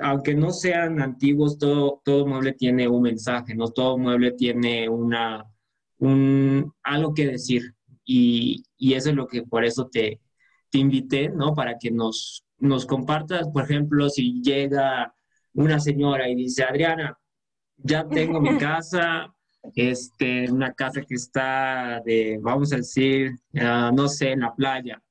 aunque 0.00 0.34
no 0.34 0.50
sean 0.52 1.00
antiguos, 1.00 1.58
todo, 1.58 2.00
todo 2.04 2.26
mueble 2.26 2.52
tiene 2.52 2.88
un 2.88 3.02
mensaje, 3.02 3.54
¿no? 3.54 3.68
Todo 3.68 3.98
mueble 3.98 4.32
tiene 4.32 4.88
una, 4.88 5.44
un, 5.98 6.72
algo 6.82 7.14
que 7.14 7.26
decir. 7.26 7.74
Y, 8.04 8.64
y 8.76 8.94
eso 8.94 9.10
es 9.10 9.16
lo 9.16 9.26
que 9.26 9.42
por 9.42 9.64
eso 9.64 9.88
te, 9.88 10.20
te 10.70 10.78
invité, 10.78 11.28
¿no? 11.28 11.54
Para 11.54 11.78
que 11.78 11.90
nos, 11.90 12.44
nos 12.58 12.86
compartas, 12.86 13.48
por 13.50 13.64
ejemplo, 13.64 14.08
si 14.08 14.42
llega 14.42 15.14
una 15.54 15.78
señora 15.80 16.28
y 16.28 16.34
dice, 16.34 16.64
Adriana, 16.64 17.18
ya 17.76 18.08
tengo 18.08 18.40
mi 18.40 18.56
casa, 18.58 19.32
este, 19.74 20.50
una 20.50 20.72
casa 20.72 21.02
que 21.02 21.14
está 21.14 22.00
de, 22.04 22.38
vamos 22.42 22.72
a 22.72 22.76
decir, 22.76 23.32
ah, 23.60 23.90
no 23.94 24.08
sé, 24.08 24.32
en 24.32 24.40
la 24.40 24.54
playa, 24.54 25.02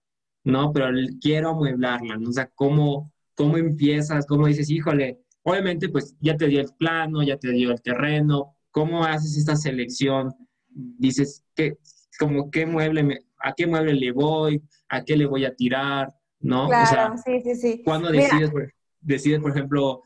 ¿no? 0.44 0.72
Pero 0.74 0.88
quiero 1.22 1.50
amueblarla, 1.50 2.18
¿no? 2.18 2.30
O 2.30 2.34
sea, 2.34 2.50
¿cómo, 2.56 3.12
cómo 3.42 3.58
empiezas? 3.58 4.28
¿Cómo 4.28 4.46
dices, 4.46 4.70
híjole? 4.70 5.20
Obviamente, 5.42 5.90
pues 5.90 6.16
ya 6.20 6.38
te 6.38 6.46
dio 6.46 6.62
el 6.62 6.70
plano, 6.78 7.24
ya 7.24 7.38
te 7.38 7.52
dio 7.52 7.72
el 7.72 7.82
terreno, 7.82 8.56
¿cómo 8.70 9.04
haces 9.04 9.36
esta 9.36 9.56
selección? 9.56 10.32
Dices, 10.70 11.44
¿qué, 11.56 11.80
como 12.20 12.52
qué 12.52 12.68
mueble, 12.68 13.26
a 13.40 13.54
qué 13.54 13.66
mueble 13.66 13.96
le 13.96 14.12
voy, 14.12 14.62
a 14.90 15.04
qué 15.04 15.18
le 15.18 15.26
voy 15.26 15.46
a 15.46 15.56
tirar, 15.56 16.14
¿no? 16.40 16.68
Claro, 16.68 17.16
sí, 17.26 17.42
sí, 17.44 17.56
sí. 17.56 17.82
¿Cuándo 17.84 18.12
decides, 18.12 18.52
decides, 19.00 19.40
por 19.40 19.50
ejemplo, 19.50 20.04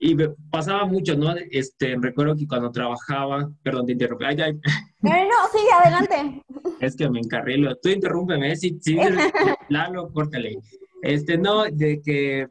y 0.00 0.16
pasaba 0.50 0.86
mucho, 0.86 1.14
¿no? 1.14 1.34
Este, 1.50 1.94
recuerdo 2.00 2.36
que 2.36 2.46
cuando 2.46 2.70
trabajaba, 2.70 3.50
perdón, 3.62 3.84
te 3.84 3.92
interrumpí. 3.92 4.24
Ay, 4.24 4.40
ay. 4.40 4.60
No, 5.00 5.10
no, 5.10 5.48
sigue 5.52 5.72
adelante. 5.72 6.42
Es 6.80 6.96
que 6.96 7.08
me 7.08 7.20
encarrilo. 7.20 7.76
Tú 7.76 7.88
interrúmpeme, 7.88 8.56
si, 8.56 8.78
si 8.80 8.96
Lalo, 9.68 10.10
córtale. 10.12 10.58
Este, 11.02 11.38
no, 11.38 11.64
de 11.64 12.00
que 12.02 12.48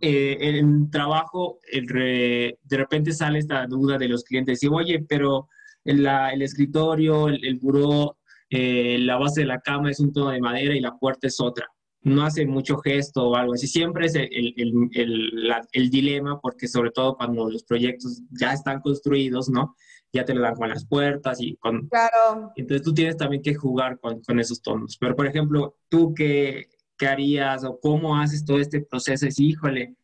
eh, 0.00 0.36
en 0.40 0.90
trabajo 0.90 1.60
el 1.70 1.86
de 1.86 2.76
repente 2.76 3.12
sale 3.12 3.38
esta 3.38 3.66
duda 3.66 3.98
de 3.98 4.08
los 4.08 4.24
clientes. 4.24 4.62
Y, 4.62 4.68
oye, 4.68 5.04
pero 5.08 5.48
el, 5.84 6.06
el 6.06 6.42
escritorio, 6.42 7.28
el, 7.28 7.44
el 7.44 7.58
buró, 7.58 8.18
eh, 8.48 8.98
la 9.00 9.16
base 9.16 9.42
de 9.42 9.46
la 9.46 9.60
cama 9.60 9.90
es 9.90 10.00
un 10.00 10.12
tono 10.12 10.30
de 10.30 10.40
madera 10.40 10.74
y 10.74 10.80
la 10.80 10.96
puerta 10.98 11.26
es 11.26 11.40
otra 11.40 11.66
no 12.02 12.22
hace 12.24 12.46
mucho 12.46 12.78
gesto 12.78 13.28
o 13.28 13.36
algo 13.36 13.54
así. 13.54 13.66
Siempre 13.66 14.06
es 14.06 14.14
el, 14.14 14.54
el, 14.56 15.52
el, 15.72 15.90
dilema, 15.90 16.40
porque 16.40 16.66
sobre 16.66 16.90
todo 16.90 17.16
cuando 17.16 17.50
los 17.50 17.64
proyectos 17.64 18.22
ya 18.30 18.52
están 18.52 18.80
construidos, 18.80 19.48
¿no? 19.48 19.76
Ya 20.12 20.24
te 20.24 20.34
lo 20.34 20.40
dan 20.40 20.54
con 20.54 20.68
las 20.68 20.86
puertas 20.86 21.40
y 21.40 21.56
con... 21.56 21.88
Claro. 21.88 22.52
Entonces 22.56 22.82
tú 22.82 22.94
tienes 22.94 23.16
también 23.16 23.42
que 23.42 23.54
jugar 23.54 23.98
con, 24.00 24.22
con 24.22 24.40
esos 24.40 24.62
tonos. 24.62 24.96
Pero, 24.98 25.14
por 25.14 25.26
ejemplo, 25.26 25.76
tú 25.88 26.14
qué, 26.14 26.68
qué, 27.00 27.08
harías 27.08 27.64
o 27.64 27.78
cómo 27.80 28.16
haces 28.16 28.44
todo 28.44 28.58
este 28.58 28.80
proceso? 28.80 29.26
Es, 29.26 29.40
híjole, 29.40 29.94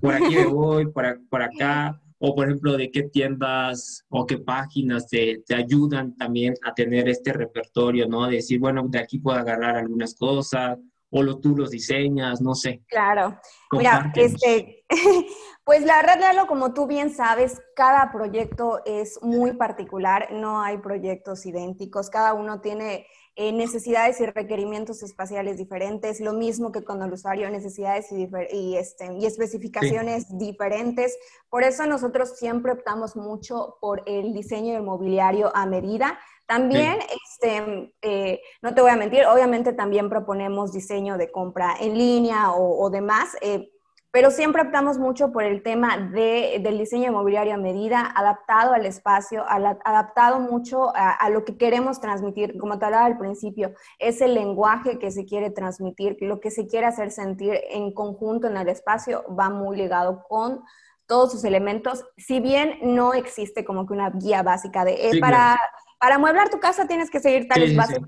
por 0.00 0.14
aquí 0.14 0.36
me 0.36 0.46
voy, 0.46 0.86
por, 0.86 1.20
por 1.28 1.42
acá. 1.42 2.00
O, 2.20 2.34
por 2.34 2.46
ejemplo, 2.46 2.76
de 2.76 2.90
qué 2.90 3.04
tiendas 3.04 4.04
o 4.08 4.26
qué 4.26 4.38
páginas 4.38 5.06
te, 5.06 5.40
te 5.46 5.54
ayudan 5.54 6.16
también 6.16 6.54
a 6.64 6.74
tener 6.74 7.08
este 7.08 7.32
repertorio, 7.32 8.08
¿no? 8.08 8.26
De 8.26 8.36
decir, 8.36 8.58
bueno, 8.58 8.84
de 8.88 8.98
aquí 8.98 9.20
puedo 9.20 9.38
agarrar 9.38 9.76
algunas 9.76 10.16
cosas 10.16 10.78
o 11.10 11.22
lo, 11.22 11.38
tú 11.38 11.56
los 11.56 11.70
diseñas, 11.70 12.40
no 12.40 12.54
sé. 12.54 12.82
Claro. 12.88 13.38
Mira, 13.72 14.12
este, 14.14 14.84
pues 15.64 15.84
la 15.84 15.96
verdad, 15.96 16.20
Lalo, 16.20 16.46
como 16.46 16.74
tú 16.74 16.86
bien 16.86 17.10
sabes, 17.10 17.60
cada 17.74 18.10
proyecto 18.12 18.80
es 18.84 19.18
muy 19.22 19.54
particular, 19.54 20.28
no 20.32 20.60
hay 20.60 20.78
proyectos 20.78 21.46
idénticos, 21.46 22.10
cada 22.10 22.34
uno 22.34 22.60
tiene 22.60 23.06
eh, 23.40 23.52
necesidades 23.52 24.20
y 24.20 24.26
requerimientos 24.26 25.04
espaciales 25.04 25.56
diferentes, 25.56 26.18
lo 26.18 26.32
mismo 26.32 26.72
que 26.72 26.82
con 26.82 27.00
el 27.02 27.12
usuario, 27.12 27.48
necesidades 27.50 28.10
y, 28.10 28.28
y, 28.50 28.76
este, 28.76 29.14
y 29.14 29.26
especificaciones 29.26 30.36
diferentes. 30.36 31.16
Por 31.48 31.62
eso 31.62 31.86
nosotros 31.86 32.36
siempre 32.36 32.72
optamos 32.72 33.14
mucho 33.14 33.76
por 33.80 34.02
el 34.06 34.34
diseño 34.34 34.74
del 34.74 34.82
mobiliario 34.82 35.54
a 35.54 35.66
medida, 35.66 36.18
también, 36.48 36.98
este, 37.26 37.92
eh, 38.00 38.40
no 38.62 38.74
te 38.74 38.80
voy 38.80 38.90
a 38.90 38.96
mentir, 38.96 39.26
obviamente 39.26 39.74
también 39.74 40.08
proponemos 40.08 40.72
diseño 40.72 41.18
de 41.18 41.30
compra 41.30 41.76
en 41.78 41.96
línea 41.96 42.52
o, 42.54 42.88
demás, 42.90 43.36
eh, 43.42 43.70
pero 44.10 44.30
siempre 44.30 44.62
optamos 44.62 44.98
mucho 44.98 45.32
por 45.32 45.44
el 45.44 45.62
tema 45.62 45.98
de, 45.98 46.60
del 46.62 46.78
diseño 46.78 47.08
inmobiliario 47.08 47.54
a 47.54 47.58
medida, 47.58 48.12
adaptado 48.14 48.72
al 48.72 48.86
espacio, 48.86 49.44
adaptado 49.48 50.40
mucho 50.40 50.92
a, 50.94 51.28
lo 51.30 51.44
que 51.44 51.56
queremos 51.56 52.00
transmitir. 52.00 52.56
Como 52.58 52.78
te 52.78 52.86
hablaba 52.86 53.06
al 53.06 53.18
principio, 53.18 53.74
es 53.98 54.20
el 54.20 54.34
lenguaje 54.34 54.98
que 54.98 55.10
se 55.10 55.24
quiere 55.24 55.50
transmitir, 55.50 56.16
lo 56.20 56.40
que 56.40 56.50
se 56.50 56.66
quiere 56.66 56.86
hacer 56.86 57.10
sentir 57.10 57.60
en 57.70 57.92
conjunto 57.92 58.46
en 58.46 58.56
el 58.56 58.68
espacio 58.68 59.24
va 59.34 59.50
muy 59.50 59.76
ligado 59.76 60.24
con 60.28 60.62
todos 61.06 61.32
sus 61.32 61.44
elementos, 61.44 62.04
si 62.18 62.40
bien 62.40 62.78
no 62.82 63.14
existe 63.14 63.64
como 63.64 63.86
que 63.86 63.94
una 63.94 64.10
guía 64.10 64.42
básica 64.42 64.84
de 64.84 65.08
eh, 65.08 65.20
para 65.20 65.56
para 65.98 66.14
amueblar 66.14 66.48
tu 66.48 66.60
casa 66.60 66.86
tienes 66.86 67.10
que 67.10 67.20
seguir 67.20 67.48
tales 67.48 67.74
bases. 67.74 68.00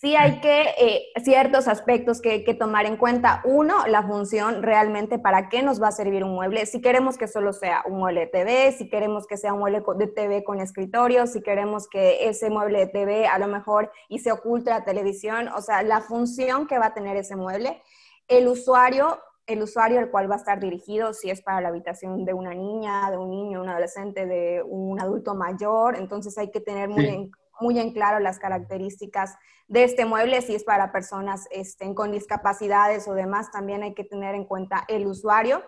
Sí. 0.00 0.14
hay 0.16 0.40
que 0.40 0.62
eh, 0.78 1.12
ciertos 1.22 1.66
aspectos 1.68 2.20
que, 2.20 2.44
que, 2.44 2.54
tomar 2.54 2.86
en 2.86 2.96
cuenta. 2.96 3.42
Uno, 3.44 3.86
la 3.86 4.02
función 4.02 4.62
realmente 4.62 5.18
para 5.18 5.48
qué 5.48 5.62
nos 5.62 5.82
va 5.82 5.88
a 5.88 5.92
servir 5.92 6.24
un 6.24 6.34
mueble. 6.34 6.66
Si 6.66 6.80
queremos 6.80 7.18
que 7.18 7.26
solo 7.26 7.52
sea 7.52 7.82
un 7.84 7.98
mueble 7.98 8.20
de 8.20 8.26
TV, 8.28 8.72
si 8.72 8.88
queremos 8.88 9.26
que 9.26 9.36
sea 9.36 9.52
un 9.52 9.60
mueble 9.60 9.82
de 9.96 10.06
TV 10.06 10.44
con 10.44 10.60
escritorio, 10.60 11.26
si 11.26 11.42
queremos 11.42 11.88
que 11.88 12.28
ese 12.28 12.48
mueble 12.50 12.78
de 12.78 12.86
TV 12.86 13.26
a 13.26 13.38
lo 13.38 13.48
mejor 13.48 13.90
y 14.08 14.20
se 14.20 14.30
oculte 14.30 14.70
la 14.70 14.84
televisión, 14.84 15.48
o 15.48 15.60
sea, 15.62 15.82
la 15.82 16.00
función 16.00 16.66
que 16.66 16.78
va 16.78 16.86
a 16.86 16.94
tener 16.94 17.16
ese 17.16 17.36
mueble. 17.36 17.82
El 18.28 18.46
usuario, 18.46 19.18
el 19.46 19.62
usuario 19.62 19.98
al 19.98 20.10
cual 20.10 20.30
va 20.30 20.36
a 20.36 20.38
estar 20.38 20.60
dirigido, 20.60 21.12
si 21.12 21.30
es 21.30 21.42
para 21.42 21.60
la 21.60 21.68
habitación 21.68 22.24
de 22.24 22.34
una 22.34 22.54
niña, 22.54 23.10
de 23.10 23.16
un 23.16 23.30
niño, 23.30 23.62
un 23.62 23.68
adolescente, 23.68 24.26
de 24.26 24.62
un 24.62 25.00
adulto 25.00 25.34
mayor, 25.34 25.96
entonces 25.96 26.36
hay 26.38 26.50
que 26.50 26.60
tener 26.60 26.88
muy, 26.88 27.06
en, 27.06 27.30
muy 27.60 27.78
en 27.78 27.92
claro 27.92 28.18
las 28.20 28.38
características 28.38 29.36
de 29.66 29.84
este 29.84 30.06
mueble, 30.06 30.40
si 30.42 30.54
es 30.54 30.64
para 30.64 30.92
personas 30.92 31.46
este, 31.50 31.94
con 31.94 32.12
discapacidades 32.12 33.06
o 33.06 33.14
demás, 33.14 33.50
también 33.50 33.82
hay 33.82 33.94
que 33.94 34.04
tener 34.04 34.34
en 34.34 34.44
cuenta 34.44 34.84
el 34.88 35.06
usuario. 35.06 35.62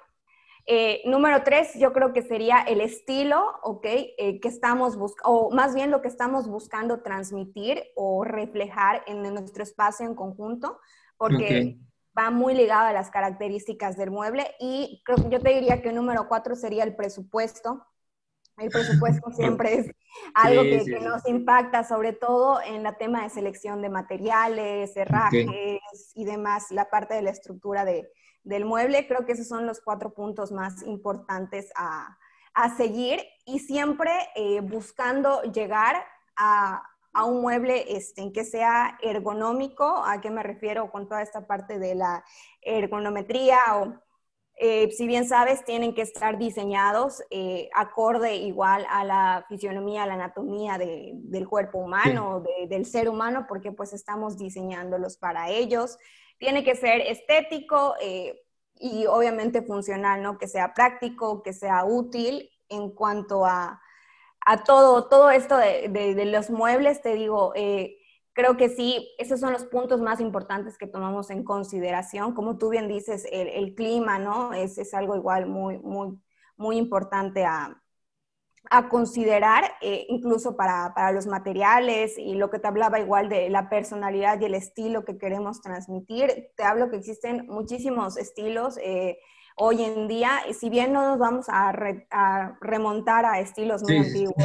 Eh, 0.66 1.02
número 1.04 1.42
tres, 1.42 1.74
yo 1.74 1.92
creo 1.92 2.12
que 2.12 2.22
sería 2.22 2.60
el 2.60 2.80
estilo, 2.80 3.58
¿ok? 3.62 3.84
Eh, 3.84 4.40
que 4.40 4.48
estamos 4.48 4.96
buscando, 4.96 5.30
o 5.30 5.50
más 5.50 5.74
bien 5.74 5.90
lo 5.90 6.00
que 6.00 6.08
estamos 6.08 6.48
buscando 6.48 7.02
transmitir 7.02 7.82
o 7.96 8.24
reflejar 8.24 9.02
en 9.06 9.22
nuestro 9.22 9.62
espacio 9.62 10.06
en 10.06 10.14
conjunto, 10.14 10.78
porque 11.16 11.78
va 12.16 12.30
muy 12.30 12.54
ligado 12.54 12.86
a 12.86 12.92
las 12.92 13.10
características 13.10 13.96
del 13.96 14.10
mueble 14.10 14.54
y 14.58 15.02
creo, 15.04 15.28
yo 15.28 15.40
te 15.40 15.54
diría 15.54 15.82
que 15.82 15.92
número 15.92 16.28
cuatro 16.28 16.54
sería 16.54 16.84
el 16.84 16.96
presupuesto. 16.96 17.84
El 18.60 18.68
presupuesto 18.68 19.30
siempre 19.32 19.74
es 19.74 19.90
algo 20.34 20.62
que, 20.62 21.00
nos 21.00 21.26
impacta, 21.26 21.82
sobre 21.82 22.12
todo 22.12 22.60
en 22.62 22.82
la 22.82 22.96
tema 22.96 23.22
de 23.22 23.30
selección 23.30 23.82
de 23.82 23.88
materiales, 23.88 24.96
herrajes 24.96 25.80
y 26.14 26.24
demás, 26.24 26.70
la 26.70 26.90
parte 26.90 27.14
de 27.14 27.22
la 27.22 27.30
estructura 27.30 27.84
de, 27.84 28.08
del 28.44 28.64
mueble. 28.64 29.06
Creo 29.08 29.24
que 29.24 29.32
esos 29.32 29.48
son 29.48 29.66
los 29.66 29.80
cuatro 29.80 30.12
puntos 30.12 30.52
más 30.52 30.82
importantes 30.82 31.72
a, 31.74 32.18
a 32.54 32.76
seguir 32.76 33.22
y 33.46 33.60
siempre 33.60 34.12
eh, 34.36 34.60
buscando 34.60 35.42
llegar 35.42 36.04
a, 36.36 36.82
a 37.12 37.24
un 37.24 37.40
mueble 37.40 37.96
este, 37.96 38.32
que 38.32 38.44
sea 38.44 38.98
ergonómico, 39.02 40.02
¿a 40.04 40.20
qué 40.20 40.30
me 40.30 40.42
refiero 40.42 40.90
con 40.90 41.08
toda 41.08 41.22
esta 41.22 41.46
parte 41.46 41.78
de 41.78 41.94
la 41.94 42.24
ergonometría? 42.62 43.58
O, 43.76 43.94
eh, 44.62 44.90
si 44.90 45.06
bien 45.06 45.26
sabes, 45.26 45.64
tienen 45.64 45.94
que 45.94 46.02
estar 46.02 46.36
diseñados 46.36 47.22
eh, 47.30 47.70
acorde 47.74 48.36
igual 48.36 48.86
a 48.90 49.04
la 49.04 49.46
fisionomía, 49.48 50.02
a 50.02 50.06
la 50.06 50.14
anatomía 50.14 50.76
del 50.76 51.48
cuerpo 51.48 51.78
humano, 51.78 52.44
del 52.68 52.84
ser 52.84 53.08
humano, 53.08 53.46
porque 53.48 53.72
pues 53.72 53.94
estamos 53.94 54.36
diseñándolos 54.36 55.16
para 55.16 55.48
ellos. 55.48 55.96
Tiene 56.36 56.62
que 56.62 56.74
ser 56.74 57.00
estético 57.00 57.94
eh, 58.02 58.42
y 58.74 59.06
obviamente 59.06 59.62
funcional, 59.62 60.22
¿no? 60.22 60.36
Que 60.36 60.46
sea 60.46 60.74
práctico, 60.74 61.42
que 61.42 61.54
sea 61.54 61.86
útil 61.86 62.50
en 62.68 62.90
cuanto 62.90 63.46
a 63.46 63.80
a 64.46 64.64
todo, 64.64 65.06
todo 65.08 65.30
esto 65.30 65.56
de, 65.56 66.24
los 66.26 66.50
muebles, 66.50 67.02
te 67.02 67.14
digo, 67.14 67.52
eh, 67.54 67.98
creo 68.40 68.56
que 68.56 68.70
sí, 68.70 69.10
esos 69.18 69.38
son 69.38 69.52
los 69.52 69.64
puntos 69.64 70.00
más 70.00 70.18
importantes 70.18 70.78
que 70.78 70.86
tomamos 70.86 71.28
en 71.28 71.44
consideración. 71.44 72.32
Como 72.32 72.56
tú 72.56 72.70
bien 72.70 72.88
dices, 72.88 73.26
el, 73.30 73.74
clima, 73.74 74.18
¿no? 74.18 74.54
Es, 74.54 74.78
es, 74.78 74.94
algo 74.94 75.14
igual 75.14 75.46
muy, 75.46 75.78
muy, 75.78 76.18
muy 76.56 76.78
importante 76.78 77.44
a, 77.44 77.76
considerar, 78.88 79.64
eh, 79.82 80.06
incluso 80.08 80.56
para, 80.56 80.94
para, 80.94 81.12
los 81.12 81.26
materiales 81.26 82.16
y 82.16 82.34
lo 82.34 82.50
que 82.50 82.60
te 82.60 82.68
hablaba 82.68 83.00
igual 83.00 83.28
de 83.28 83.50
la 83.50 83.68
personalidad 83.68 84.40
y 84.40 84.44
el 84.44 84.54
estilo 84.54 85.04
que 85.04 85.18
queremos 85.18 85.60
transmitir. 85.60 86.52
Te 86.56 86.62
hablo 86.62 86.88
que 86.88 86.96
existen 86.96 87.46
muchísimos 87.46 88.16
estilos. 88.16 88.78
Eh, 88.82 89.18
hoy 89.56 89.82
en 89.82 90.08
día, 90.08 90.40
si 90.58 90.70
bien 90.70 90.92
no 90.92 91.02
nos 91.02 91.18
vamos 91.18 91.46
a, 91.48 91.72
remontar 92.60 93.26
a 93.26 93.40
estilos 93.40 93.82
muy 93.82 93.98
antiguos, 93.98 94.36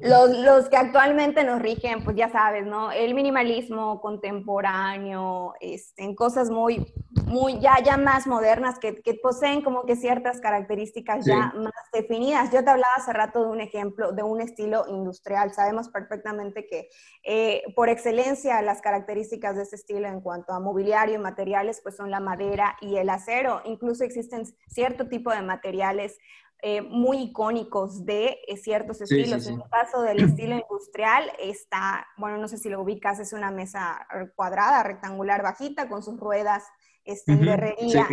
los, 0.00 0.30
los, 0.38 0.68
que 0.68 0.76
actualmente 0.76 1.42
nos 1.44 1.60
rigen, 1.60 2.04
pues 2.04 2.16
ya 2.16 2.28
sabes, 2.30 2.66
¿no? 2.66 2.92
El 2.92 3.14
minimalismo 3.14 4.00
contemporáneo, 4.00 5.54
este, 5.60 6.04
en 6.04 6.14
cosas 6.14 6.50
muy, 6.50 6.92
muy 7.26 7.58
ya, 7.60 7.78
ya 7.82 7.96
más 7.96 8.26
modernas 8.26 8.78
que, 8.78 9.00
que 9.02 9.14
poseen 9.14 9.62
como 9.62 9.86
que 9.86 9.96
ciertas 9.96 10.40
características 10.40 11.24
ya 11.24 11.52
más 11.56 11.72
definidas. 11.92 12.50
Yo 12.52 12.62
te 12.62 12.70
hablaba 12.70 12.92
hace 12.96 13.12
rato 13.12 13.42
de 13.44 13.50
un 13.50 13.60
ejemplo, 13.60 14.12
de 14.12 14.22
un 14.22 14.40
estilo 14.40 14.84
industrial. 14.88 15.52
Sabemos 15.52 15.88
perfectamente 15.88 16.66
que 16.66 16.88
eh, 17.24 17.62
por 17.74 17.88
excelencia 17.88 18.60
las 18.62 18.80
características 18.80 19.56
de 19.56 19.62
ese 19.62 19.76
estilo 19.76 20.08
en 20.08 20.20
cuanto 20.20 20.52
a 20.52 20.60
mobiliario 20.60 21.14
y 21.14 21.18
materiales, 21.18 21.80
pues 21.82 21.96
son 21.96 22.10
la 22.10 22.20
madera 22.20 22.76
y 22.80 22.96
el 22.96 23.08
acero. 23.08 23.62
Incluso 23.64 24.04
existen 24.04 24.44
cierto 24.68 25.08
tipo 25.08 25.30
de 25.30 25.42
materiales 25.42 26.18
eh, 26.62 26.82
muy 26.82 27.18
icónicos 27.22 28.04
de 28.04 28.38
eh, 28.46 28.56
ciertos 28.56 29.00
estilos. 29.00 29.46
En 29.46 29.54
el 29.54 29.68
caso 29.70 30.02
del 30.02 30.22
estilo 30.22 30.56
industrial 30.56 31.30
está, 31.38 32.06
bueno, 32.16 32.38
no 32.38 32.48
sé 32.48 32.58
si 32.58 32.68
lo 32.68 32.82
ubicas, 32.82 33.18
es 33.18 33.32
una 33.32 33.50
mesa 33.50 34.06
cuadrada, 34.34 34.82
rectangular, 34.82 35.42
bajita, 35.42 35.88
con 35.88 36.02
sus 36.02 36.18
ruedas 36.18 36.64
este, 37.04 37.36
de 37.36 37.50
herrería. 37.50 38.06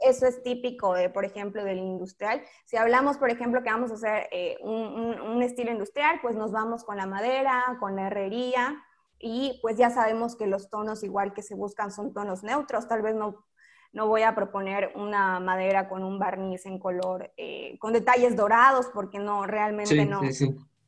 Eso 0.00 0.26
es 0.26 0.42
típico, 0.42 0.94
de, 0.94 1.08
por 1.08 1.24
ejemplo, 1.24 1.64
del 1.64 1.78
industrial. 1.78 2.42
Si 2.66 2.76
hablamos, 2.76 3.16
por 3.16 3.30
ejemplo, 3.30 3.62
que 3.62 3.70
vamos 3.70 3.90
a 3.90 3.94
hacer 3.94 4.28
eh, 4.30 4.56
un, 4.60 5.20
un, 5.20 5.42
estilo 5.42 5.70
industrial, 5.70 6.18
pues 6.22 6.36
nos 6.36 6.52
vamos 6.52 6.84
con 6.84 6.96
la 6.96 7.06
madera, 7.06 7.76
con 7.80 7.96
la 7.96 8.08
herrería, 8.08 8.82
y 9.18 9.58
pues 9.62 9.76
ya 9.76 9.90
sabemos 9.90 10.36
que 10.36 10.46
los 10.46 10.70
tonos 10.70 11.02
igual 11.02 11.32
que 11.32 11.42
se 11.42 11.54
buscan 11.54 11.90
son 11.90 12.12
tonos 12.12 12.44
neutros, 12.44 12.86
tal 12.86 13.02
vez 13.02 13.14
no 13.14 13.44
no 13.92 14.06
voy 14.06 14.22
a 14.22 14.34
proponer 14.34 14.92
una 14.94 15.40
madera 15.40 15.88
con 15.88 16.04
un 16.04 16.18
barniz 16.18 16.66
en 16.66 16.78
color, 16.78 17.32
eh, 17.36 17.76
con 17.78 17.92
detalles 17.92 18.36
dorados, 18.36 18.90
porque 18.92 19.18
no, 19.18 19.46
realmente 19.46 20.04
no, 20.04 20.20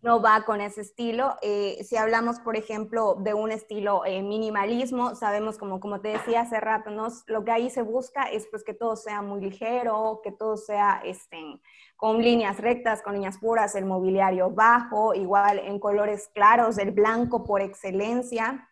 no 0.02 0.22
va 0.22 0.44
con 0.44 0.60
ese 0.60 0.82
estilo. 0.82 1.36
Eh, 1.42 1.82
si 1.84 1.96
hablamos, 1.96 2.40
por 2.40 2.56
ejemplo, 2.56 3.16
de 3.20 3.34
un 3.34 3.52
estilo 3.52 4.04
eh, 4.04 4.22
minimalismo, 4.22 5.14
sabemos, 5.14 5.58
como, 5.58 5.80
como 5.80 6.00
te 6.00 6.08
decía 6.08 6.42
hace 6.42 6.60
rato, 6.60 6.90
¿no? 6.90 7.08
lo 7.26 7.44
que 7.44 7.52
ahí 7.52 7.70
se 7.70 7.82
busca 7.82 8.24
es 8.24 8.46
pues, 8.50 8.64
que 8.64 8.74
todo 8.74 8.96
sea 8.96 9.22
muy 9.22 9.40
ligero, 9.40 10.20
que 10.22 10.32
todo 10.32 10.56
sea 10.56 11.00
este, 11.04 11.60
con 11.96 12.22
líneas 12.22 12.58
rectas, 12.58 13.02
con 13.02 13.14
líneas 13.14 13.38
puras, 13.38 13.74
el 13.74 13.86
mobiliario 13.86 14.50
bajo, 14.50 15.14
igual 15.14 15.58
en 15.58 15.78
colores 15.78 16.30
claros, 16.34 16.78
el 16.78 16.92
blanco 16.92 17.44
por 17.44 17.60
excelencia. 17.60 18.68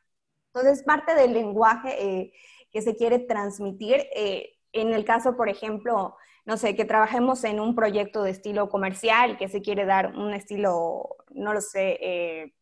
Entonces, 0.53 0.83
parte 0.83 1.15
del 1.15 1.35
lenguaje 1.35 2.33
que 2.79 2.83
se 2.83 2.95
quiere 2.95 3.19
transmitir. 3.19 4.07
Eh, 4.15 4.55
en 4.73 4.93
el 4.93 5.05
caso, 5.05 5.37
por 5.37 5.49
ejemplo, 5.49 6.15
no 6.45 6.57
sé, 6.57 6.77
que 6.77 6.85
trabajemos 6.85 7.43
en 7.43 7.59
un 7.59 7.75
proyecto 7.75 8.23
de 8.23 8.31
estilo 8.31 8.69
comercial, 8.69 9.37
que 9.37 9.49
se 9.49 9.63
quiere 9.63 9.85
dar 9.85 10.15
un 10.15 10.33
estilo, 10.33 11.17
no 11.33 11.53
lo 11.53 11.61
sé, 11.61 11.99
eh, 12.01 12.55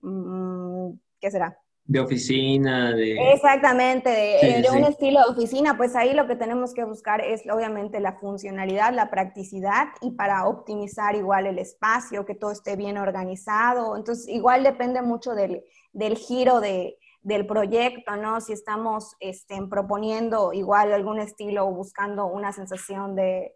mm, 0.00 0.90
¿qué 1.20 1.30
será? 1.30 1.56
De 1.84 2.00
oficina, 2.00 2.92
de... 2.92 3.32
Exactamente, 3.32 4.10
de, 4.10 4.66
un 4.76 4.84
estilo 4.84 5.20
de 5.20 5.30
oficina, 5.30 5.76
pues 5.76 5.94
ahí 5.94 6.12
lo 6.12 6.26
que 6.26 6.36
tenemos 6.36 6.74
que 6.74 6.84
buscar 6.84 7.20
es 7.20 7.42
obviamente 7.48 8.00
la 8.00 8.14
funcionalidad, 8.18 8.92
la 8.92 9.10
practicidad 9.10 9.88
y 10.00 10.10
para 10.12 10.46
optimizar 10.46 11.14
igual 11.14 11.46
el 11.46 11.58
espacio, 11.60 12.26
que 12.26 12.34
todo 12.34 12.50
esté 12.50 12.74
bien 12.74 12.98
organizado. 12.98 13.96
Entonces, 13.96 14.26
igual 14.28 14.64
depende 14.64 15.02
mucho 15.02 15.34
del, 15.34 15.62
del 15.92 16.16
giro 16.16 16.60
de, 16.60 16.99
del 17.22 17.46
proyecto, 17.46 18.16
¿no? 18.16 18.40
Si 18.40 18.52
estamos 18.52 19.16
este, 19.20 19.60
proponiendo 19.68 20.52
igual 20.52 20.92
algún 20.92 21.18
estilo 21.18 21.66
o 21.66 21.72
buscando 21.72 22.26
una 22.26 22.52
sensación 22.52 23.14
de, 23.14 23.52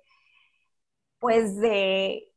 pues 1.19 1.59
de, 1.59 2.31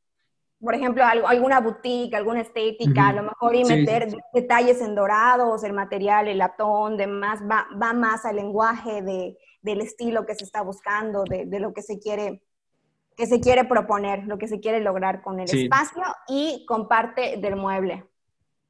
por 0.60 0.74
ejemplo, 0.74 1.04
algo, 1.04 1.28
alguna 1.28 1.60
boutique, 1.60 2.16
alguna 2.16 2.42
estética, 2.42 3.10
a 3.10 3.14
lo 3.14 3.24
mejor 3.24 3.56
y 3.56 3.66
meter 3.66 4.08
detalles 4.34 4.82
en 4.82 4.96
dorados, 4.96 5.64
el 5.64 5.74
material, 5.74 6.28
el 6.28 6.38
latón, 6.38 6.98
demás, 6.98 7.42
va, 7.42 7.68
va 7.82 7.94
más 7.94 8.26
al 8.26 8.38
lenguaje 8.38 9.02
de, 9.02 9.38
del 9.62 9.82
estilo 9.82 10.26
que 10.26 10.36
se 10.36 10.46
está 10.46 10.62
buscando, 10.62 11.24
de, 11.26 11.46
de, 11.46 11.60
lo 11.60 11.74
que 11.74 11.82
se 11.82 12.00
quiere 12.00 12.42
que 13.18 13.26
se 13.26 13.40
quiere 13.40 13.66
proponer, 13.66 14.26
lo 14.26 14.38
que 14.38 14.48
se 14.48 14.60
quiere 14.60 14.80
lograr 14.80 15.24
con 15.24 15.40
el 15.40 15.50
espacio 15.50 16.04
y 16.28 16.64
con 16.68 16.88
parte 16.88 17.38
del 17.38 17.56
mueble. 17.56 18.06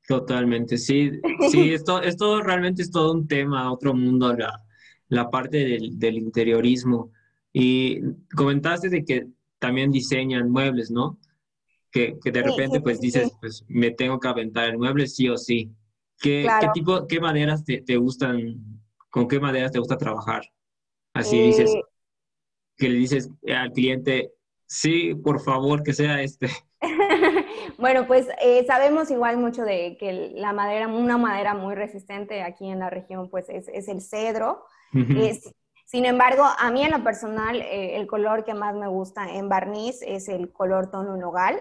Totalmente, 0.07 0.77
sí, 0.77 1.11
sí, 1.51 1.73
esto, 1.73 2.01
esto 2.01 2.41
realmente 2.41 2.81
es 2.81 2.89
todo 2.89 3.11
un 3.11 3.27
tema, 3.27 3.71
otro 3.71 3.93
mundo, 3.93 4.33
la, 4.33 4.63
la 5.09 5.29
parte 5.29 5.57
del, 5.57 5.99
del, 5.99 6.17
interiorismo. 6.17 7.11
Y 7.51 7.99
comentaste 8.33 8.89
de 8.89 9.03
que 9.03 9.27
también 9.59 9.91
diseñan 9.91 10.49
muebles, 10.49 10.91
¿no? 10.91 11.19
Que, 11.91 12.17
que 12.23 12.31
de 12.31 12.41
repente 12.43 12.79
pues 12.79 13.01
dices, 13.01 13.31
pues 13.41 13.65
me 13.67 13.91
tengo 13.91 14.19
que 14.19 14.27
aventar 14.27 14.69
el 14.69 14.77
mueble 14.77 15.07
sí 15.07 15.27
o 15.27 15.37
sí. 15.37 15.71
¿Qué, 16.19 16.47
¿qué 16.61 16.67
tipo, 16.73 17.05
qué 17.05 17.19
maderas 17.19 17.63
te, 17.65 17.81
te, 17.81 17.97
gustan, 17.97 18.81
con 19.09 19.27
qué 19.27 19.39
maderas 19.39 19.71
te 19.71 19.79
gusta 19.79 19.97
trabajar? 19.97 20.43
Así 21.13 21.39
dices, 21.39 21.71
eh. 21.71 21.81
que 22.77 22.89
le 22.89 22.95
dices 22.95 23.29
al 23.53 23.71
cliente, 23.73 24.31
sí, 24.65 25.15
por 25.15 25.41
favor, 25.41 25.83
que 25.83 25.93
sea 25.93 26.21
este. 26.21 26.47
Bueno, 27.77 28.07
pues 28.07 28.27
eh, 28.41 28.65
sabemos 28.65 29.11
igual 29.11 29.37
mucho 29.37 29.63
de 29.63 29.97
que 29.99 30.31
la 30.35 30.53
madera, 30.53 30.87
una 30.87 31.17
madera 31.17 31.53
muy 31.53 31.75
resistente 31.75 32.41
aquí 32.41 32.69
en 32.69 32.79
la 32.79 32.89
región, 32.89 33.29
pues 33.29 33.49
es, 33.49 33.87
el 33.87 34.01
cedro. 34.01 34.65
sin 35.85 36.05
embargo, 36.05 36.43
a 36.43 36.71
mí 36.71 36.83
en 36.83 36.91
lo 36.91 37.03
personal, 37.03 37.61
eh, 37.61 37.97
el 37.97 38.07
color 38.07 38.43
que 38.45 38.53
más 38.53 38.75
me 38.75 38.87
gusta 38.87 39.29
en 39.33 39.49
barniz 39.49 40.01
es 40.01 40.27
el 40.27 40.51
color 40.51 40.91
tono 40.91 41.17
nogal. 41.17 41.59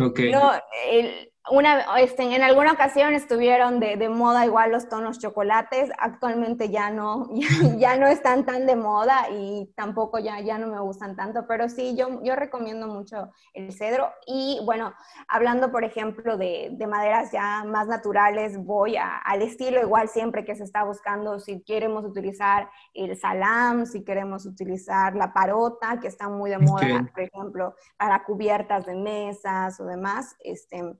Okay. 0.00 0.30
No, 0.30 0.52
el, 0.90 1.32
una, 1.50 1.98
este, 1.98 2.22
en 2.22 2.42
alguna 2.42 2.72
ocasión 2.72 3.14
estuvieron 3.14 3.80
de, 3.80 3.96
de, 3.96 4.08
moda 4.08 4.44
igual 4.44 4.72
los 4.72 4.88
tonos 4.88 5.18
chocolates, 5.18 5.90
actualmente 5.98 6.70
ya 6.70 6.90
no, 6.90 7.28
ya, 7.78 7.96
no 7.96 8.06
están 8.06 8.44
tan 8.44 8.66
de 8.66 8.76
moda 8.76 9.28
y 9.30 9.72
tampoco 9.76 10.18
ya, 10.18 10.40
ya 10.40 10.58
no 10.58 10.66
me 10.66 10.80
gustan 10.80 11.16
tanto, 11.16 11.46
pero 11.46 11.68
sí, 11.68 11.96
yo, 11.96 12.22
yo 12.22 12.36
recomiendo 12.36 12.86
mucho 12.86 13.30
el 13.54 13.72
cedro 13.72 14.10
y 14.26 14.60
bueno, 14.64 14.94
hablando 15.28 15.70
por 15.70 15.84
ejemplo 15.84 16.36
de, 16.36 16.70
de 16.72 16.86
maderas 16.86 17.32
ya 17.32 17.64
más 17.64 17.86
naturales, 17.88 18.58
voy 18.58 18.96
al 18.96 19.42
estilo 19.42 19.80
igual 19.80 20.08
siempre 20.08 20.44
que 20.44 20.54
se 20.54 20.64
está 20.64 20.84
buscando, 20.84 21.38
si 21.38 21.62
queremos 21.62 22.04
utilizar 22.04 22.70
el 22.94 23.16
salam, 23.16 23.86
si 23.86 24.04
queremos 24.04 24.46
utilizar 24.46 25.14
la 25.14 25.32
parota, 25.32 25.98
que 26.00 26.08
está 26.08 26.28
muy 26.28 26.50
de 26.50 26.58
moda, 26.58 27.08
por 27.12 27.22
ejemplo, 27.22 27.74
para 27.96 28.24
cubiertas 28.24 28.86
de 28.86 28.94
mesas 28.94 29.78
o 29.80 29.84
demás, 29.84 30.36
este 30.40 30.98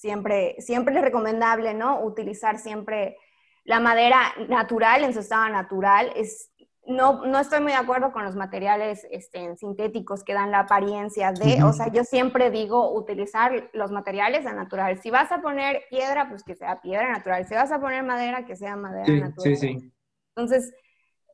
siempre, 0.00 0.56
siempre 0.60 0.94
es 0.94 1.02
recomendable, 1.02 1.74
¿no? 1.74 2.02
Utilizar 2.02 2.58
siempre 2.58 3.18
la 3.64 3.80
madera 3.80 4.32
natural 4.48 5.04
en 5.04 5.12
su 5.12 5.20
estado 5.20 5.50
natural. 5.50 6.10
Es, 6.16 6.50
no, 6.86 7.26
no 7.26 7.38
estoy 7.38 7.60
muy 7.60 7.72
de 7.72 7.78
acuerdo 7.78 8.10
con 8.10 8.24
los 8.24 8.34
materiales 8.34 9.06
este, 9.10 9.54
sintéticos 9.56 10.24
que 10.24 10.32
dan 10.32 10.50
la 10.50 10.60
apariencia 10.60 11.32
de, 11.32 11.62
o 11.62 11.74
sea, 11.74 11.92
yo 11.92 12.04
siempre 12.04 12.50
digo 12.50 12.94
utilizar 12.94 13.68
los 13.74 13.90
materiales 13.90 14.44
natural. 14.44 14.98
Si 15.02 15.10
vas 15.10 15.30
a 15.32 15.42
poner 15.42 15.82
piedra, 15.90 16.30
pues 16.30 16.44
que 16.44 16.54
sea 16.54 16.80
piedra 16.80 17.12
natural. 17.12 17.46
Si 17.46 17.54
vas 17.54 17.70
a 17.70 17.78
poner 17.78 18.02
madera, 18.02 18.46
que 18.46 18.56
sea 18.56 18.76
madera 18.76 19.28
natural. 19.28 19.54
Sí, 19.54 19.56
sí. 19.56 19.92
Entonces, 20.34 20.72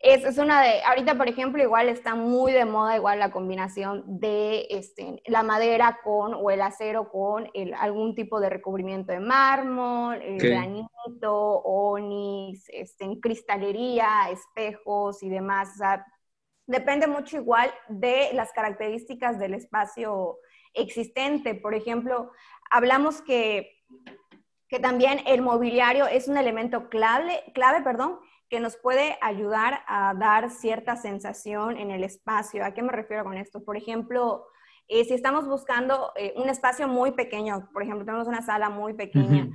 es, 0.09 0.25
es, 0.25 0.39
una 0.39 0.63
de, 0.63 0.83
ahorita 0.83 1.17
por 1.17 1.29
ejemplo, 1.29 1.63
igual 1.63 1.89
está 1.89 2.15
muy 2.15 2.53
de 2.53 2.65
moda 2.65 2.97
igual 2.97 3.19
la 3.19 3.31
combinación 3.31 4.05
de 4.07 4.67
este, 4.71 5.23
la 5.27 5.43
madera 5.43 6.01
con 6.05 6.35
o 6.35 6.51
el 6.51 6.63
acero 6.63 7.11
con 7.11 7.49
el, 7.55 7.75
algún 7.75 8.15
tipo 8.15 8.41
de 8.41 8.51
recubrimiento 8.51 9.13
de 9.13 9.21
mármol, 9.21 10.21
el 10.23 10.39
granito, 10.39 11.63
onix, 11.63 12.69
este, 12.69 13.05
en 13.05 13.21
cristalería, 13.21 14.31
espejos 14.31 15.23
y 15.23 15.29
demás. 15.29 15.71
O 15.75 15.79
sea, 15.79 16.07
depende 16.67 17.07
mucho 17.07 17.37
igual 17.37 17.73
de 17.89 18.31
las 18.33 18.53
características 18.53 19.39
del 19.39 19.55
espacio 19.55 20.39
existente. 20.75 21.55
Por 21.55 21.75
ejemplo, 21.75 22.31
hablamos 22.71 23.23
que, 23.23 23.85
que 24.69 24.79
también 24.79 25.21
el 25.27 25.43
mobiliario 25.43 26.07
es 26.07 26.29
un 26.29 26.37
elemento 26.37 26.89
clave, 26.89 27.43
clave 27.55 27.83
perdón, 27.83 28.21
que 28.49 28.61
nos 28.61 28.77
puede 28.77 29.19
ayudar 29.21 29.81
a 29.87 30.15
dar 30.15 30.51
cierta 30.51 30.97
sensación 30.97 31.77
en 31.77 31.91
el 31.91 32.05
espacio. 32.05 32.65
¿A 32.65 32.73
qué 32.73 32.83
me 32.83 32.93
refiero 32.93 33.25
con 33.25 33.37
esto? 33.37 33.65
Por 33.65 33.77
ejemplo, 33.77 34.47
eh, 34.89 35.05
si 35.05 35.15
estamos 35.15 35.49
buscando 35.49 36.13
eh, 36.17 36.33
un 36.37 36.49
espacio 36.49 36.87
muy 36.87 37.13
pequeño, 37.13 37.69
por 37.73 37.83
ejemplo, 37.83 38.05
tenemos 38.05 38.29
una 38.29 38.43
sala 38.43 38.71
muy 38.71 38.95
pequeña, 38.95 39.49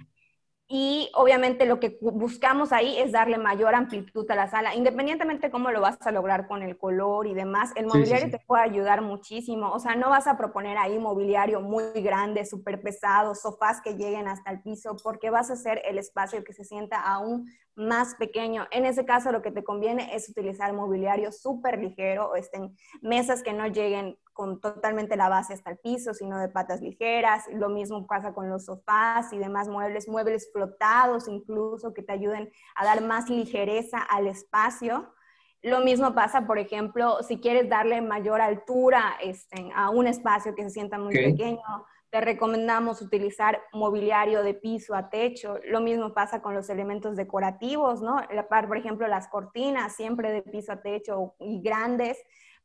y 0.73 1.09
obviamente 1.15 1.65
lo 1.65 1.81
que 1.81 1.97
buscamos 1.99 2.71
ahí 2.71 2.97
es 2.97 3.11
darle 3.11 3.37
mayor 3.37 3.75
amplitud 3.75 4.29
a 4.31 4.35
la 4.35 4.47
sala, 4.47 4.73
independientemente 4.73 5.47
de 5.47 5.51
cómo 5.51 5.69
lo 5.69 5.81
vas 5.81 5.97
a 6.07 6.11
lograr 6.11 6.47
con 6.47 6.63
el 6.63 6.77
color 6.77 7.27
y 7.27 7.33
demás, 7.33 7.71
el 7.75 7.87
mobiliario 7.87 8.31
te 8.31 8.39
puede 8.39 8.63
ayudar 8.63 9.01
muchísimo. 9.01 9.69
O 9.73 9.79
sea, 9.79 9.95
no 9.95 10.09
vas 10.09 10.27
a 10.27 10.37
proponer 10.37 10.77
ahí 10.77 10.97
mobiliario 10.97 11.59
muy 11.59 11.91
grande, 12.01 12.45
súper 12.45 12.81
pesado, 12.81 13.35
sofás 13.35 13.81
que 13.81 13.97
lleguen 13.97 14.29
hasta 14.29 14.49
el 14.49 14.61
piso, 14.61 14.95
porque 15.03 15.29
vas 15.29 15.49
a 15.49 15.53
hacer 15.53 15.81
el 15.83 15.97
espacio 15.97 16.41
que 16.45 16.53
se 16.53 16.63
sienta 16.63 17.01
aún 17.01 17.47
más 17.75 18.15
pequeño. 18.15 18.65
En 18.71 18.85
ese 18.85 19.03
caso, 19.03 19.33
lo 19.33 19.41
que 19.41 19.51
te 19.51 19.65
conviene 19.65 20.15
es 20.15 20.29
utilizar 20.29 20.71
mobiliario 20.71 21.33
súper 21.33 21.79
ligero, 21.79 22.35
estén 22.35 22.77
mesas 23.01 23.43
que 23.43 23.51
no 23.51 23.67
lleguen 23.67 24.17
con 24.41 24.59
totalmente 24.59 25.15
la 25.15 25.29
base 25.29 25.53
hasta 25.53 25.69
el 25.69 25.77
piso, 25.77 26.15
sino 26.15 26.39
de 26.39 26.49
patas 26.49 26.81
ligeras. 26.81 27.43
Lo 27.53 27.69
mismo 27.69 28.07
pasa 28.07 28.33
con 28.33 28.49
los 28.49 28.65
sofás 28.65 29.31
y 29.33 29.37
demás 29.37 29.67
muebles, 29.67 30.07
muebles 30.07 30.49
flotados 30.51 31.27
incluso, 31.27 31.93
que 31.93 32.01
te 32.01 32.13
ayuden 32.13 32.51
a 32.73 32.83
dar 32.83 33.01
más 33.01 33.29
ligereza 33.29 33.99
al 33.99 34.25
espacio. 34.25 35.13
Lo 35.61 35.81
mismo 35.81 36.15
pasa, 36.15 36.47
por 36.47 36.57
ejemplo, 36.57 37.21
si 37.21 37.39
quieres 37.39 37.69
darle 37.69 38.01
mayor 38.01 38.41
altura 38.41 39.13
este, 39.21 39.69
a 39.75 39.91
un 39.91 40.07
espacio 40.07 40.55
que 40.55 40.63
se 40.63 40.71
sienta 40.71 40.97
muy 40.97 41.13
pequeño, 41.13 41.61
te 42.09 42.19
recomendamos 42.19 42.99
utilizar 43.03 43.61
mobiliario 43.73 44.41
de 44.41 44.55
piso 44.55 44.95
a 44.95 45.11
techo. 45.11 45.59
Lo 45.67 45.81
mismo 45.81 46.15
pasa 46.15 46.41
con 46.41 46.55
los 46.55 46.67
elementos 46.71 47.15
decorativos, 47.15 48.01
¿no? 48.01 48.15
Por 48.49 48.77
ejemplo, 48.77 49.07
las 49.07 49.27
cortinas 49.27 49.95
siempre 49.95 50.31
de 50.31 50.41
piso 50.41 50.71
a 50.71 50.81
techo 50.81 51.35
y 51.37 51.61
grandes 51.61 52.17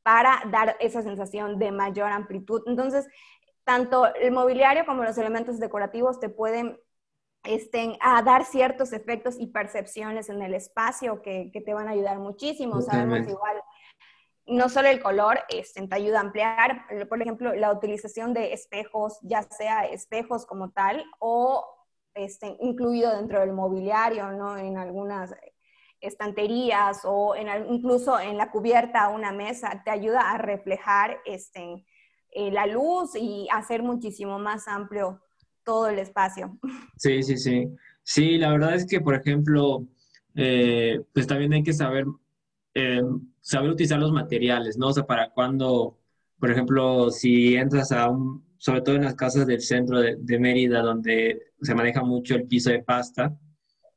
para 0.07 0.41
dar 0.53 0.77
esa 0.79 1.03
sensación 1.03 1.59
de 1.59 1.73
mayor 1.73 2.13
amplitud. 2.13 2.63
Entonces, 2.67 3.09
tanto 3.65 4.07
el 4.15 4.31
mobiliario 4.31 4.87
como 4.87 5.03
los 5.03 5.19
elementos 5.19 5.59
decorativos 5.59 6.21
te 6.21 6.29
pueden 6.29 6.79
este, 7.43 7.99
a 8.01 8.23
dar 8.23 8.45
ciertos 8.45 8.93
efectos 8.93 9.35
y 9.37 9.49
percepciones 9.49 10.29
en 10.29 10.43
el 10.43 10.55
espacio 10.55 11.23
que, 11.23 11.51
te 11.53 11.75
van 11.75 11.89
a 11.89 11.91
ayudar 11.91 12.21
muchísimo. 12.21 12.81
Sabemos 12.83 13.27
igual, 13.27 13.61
no 14.47 14.69
solo 14.69 14.87
el 14.87 15.03
color 15.03 15.41
este, 15.49 15.85
te 15.85 15.97
ayuda 15.97 16.19
a 16.19 16.21
ampliar, 16.21 16.87
por 17.09 17.21
ejemplo, 17.21 17.53
la 17.57 17.73
utilización 17.73 18.33
de 18.33 18.53
espejos, 18.53 19.19
ya 19.23 19.43
sea 19.43 19.87
espejos 19.87 20.47
como 20.47 20.71
tal 20.71 21.05
o 21.19 21.67
este, 22.15 22.57
incluido 22.61 23.11
dentro 23.11 23.41
del 23.41 23.53
mobiliario, 23.53 24.31
¿no? 24.31 24.57
En 24.57 24.79
algunas 24.79 25.35
estanterías 26.07 27.01
o 27.05 27.35
en, 27.35 27.49
incluso 27.73 28.19
en 28.19 28.37
la 28.37 28.51
cubierta 28.51 29.09
una 29.09 29.33
mesa, 29.33 29.83
te 29.85 29.91
ayuda 29.91 30.31
a 30.31 30.39
reflejar 30.39 31.19
este, 31.25 31.85
eh, 32.31 32.51
la 32.51 32.67
luz 32.67 33.15
y 33.15 33.49
hacer 33.53 33.83
muchísimo 33.83 34.39
más 34.39 34.69
amplio 34.69 35.21
todo 35.65 35.89
el 35.89 35.99
espacio. 35.99 36.59
Sí, 36.97 37.23
sí, 37.23 37.37
sí. 37.37 37.69
Sí, 38.03 38.39
la 38.39 38.53
verdad 38.53 38.75
es 38.75 38.87
que, 38.87 39.01
por 39.01 39.15
ejemplo, 39.15 39.85
eh, 40.37 41.01
pues 41.13 41.27
también 41.27 41.53
hay 41.55 41.63
que 41.63 41.73
saber, 41.73 42.07
eh, 42.75 43.03
saber 43.41 43.71
utilizar 43.71 43.99
los 43.99 44.13
materiales, 44.13 44.79
¿no? 44.79 44.89
O 44.89 44.93
sea, 44.93 45.05
para 45.05 45.31
cuando, 45.31 45.99
por 46.39 46.51
ejemplo, 46.51 47.11
si 47.11 47.57
entras 47.57 47.91
a 47.91 48.09
un, 48.09 48.47
sobre 48.59 48.83
todo 48.83 48.97
en 48.97 49.05
las 49.05 49.15
casas 49.15 49.47
del 49.47 49.61
centro 49.61 50.01
de, 50.01 50.39
Mérida, 50.39 50.83
donde 50.83 51.53
se 51.61 51.75
maneja 51.75 52.03
mucho 52.03 52.35
el 52.35 52.47
piso 52.47 52.71
de 52.71 52.83
pasta, 52.83 53.37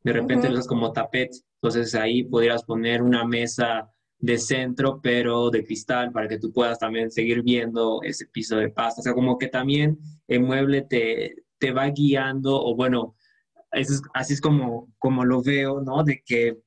de 0.04 0.14
repente 0.14 0.48
lo 0.48 0.54
usas 0.54 0.68
como 0.68 0.92
tapete. 0.92 1.40
Entonces 1.62 1.94
ahí 1.96 2.24
podrías 2.24 2.64
poner 2.64 3.02
una 3.02 3.26
mesa 3.26 3.90
de 4.18 4.38
centro, 4.38 5.00
pero 5.02 5.50
de 5.50 5.64
cristal, 5.64 6.12
para 6.12 6.28
que 6.28 6.40
tú 6.40 6.52
puedas 6.52 6.80
también 6.80 7.10
seguir 7.10 7.42
viendo 7.42 8.02
ese 8.04 8.28
piso 8.28 8.58
de 8.58 8.70
pasta. 8.70 9.02
O 9.02 9.04
sea, 9.04 9.14
como 9.14 9.38
que 9.38 9.48
también 9.48 9.98
el 10.28 10.42
mueble 10.42 10.82
te, 10.82 11.36
te 11.58 11.72
va 11.72 11.88
guiando, 11.90 12.62
o 12.62 12.76
bueno, 12.76 13.16
así 13.72 14.34
es 14.34 14.42
como, 14.42 14.94
como 14.98 15.24
lo 15.26 15.42
veo, 15.42 15.82
¿no? 15.82 16.04
De 16.04 16.22
que 16.26 16.58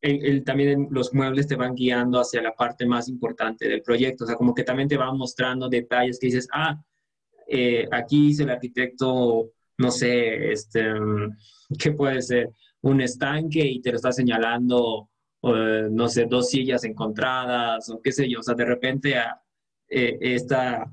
el, 0.00 0.44
también 0.44 0.88
los 0.90 1.12
muebles 1.12 1.46
te 1.46 1.56
van 1.56 1.74
guiando 1.74 2.20
hacia 2.20 2.42
la 2.42 2.54
parte 2.54 2.86
más 2.86 3.08
importante 3.08 3.68
del 3.68 3.82
proyecto. 3.82 4.24
O 4.24 4.26
sea, 4.26 4.36
como 4.36 4.54
que 4.54 4.64
también 4.64 4.88
te 4.88 4.96
van 4.96 5.16
mostrando 5.16 5.68
detalles 5.68 6.18
que 6.18 6.26
dices, 6.26 6.48
ah, 6.52 6.80
eh, 7.46 7.86
aquí 7.90 8.28
dice 8.28 8.42
el 8.44 8.50
arquitecto, 8.50 9.50
no 9.78 9.90
sé, 9.90 10.52
este, 10.52 10.84
¿qué 11.78 11.92
puede 11.92 12.22
ser? 12.22 12.50
Un 12.82 13.00
estanque 13.00 13.64
y 13.66 13.80
te 13.80 13.90
lo 13.90 13.96
está 13.96 14.12
señalando, 14.12 15.08
no 15.42 16.08
sé, 16.08 16.26
dos 16.26 16.50
sillas 16.50 16.84
encontradas 16.84 17.88
o 17.90 18.00
qué 18.00 18.12
sé 18.12 18.28
yo. 18.28 18.40
O 18.40 18.42
sea, 18.42 18.54
de 18.54 18.64
repente 18.64 19.16
a, 19.16 19.40
eh, 19.88 20.18
esta, 20.20 20.92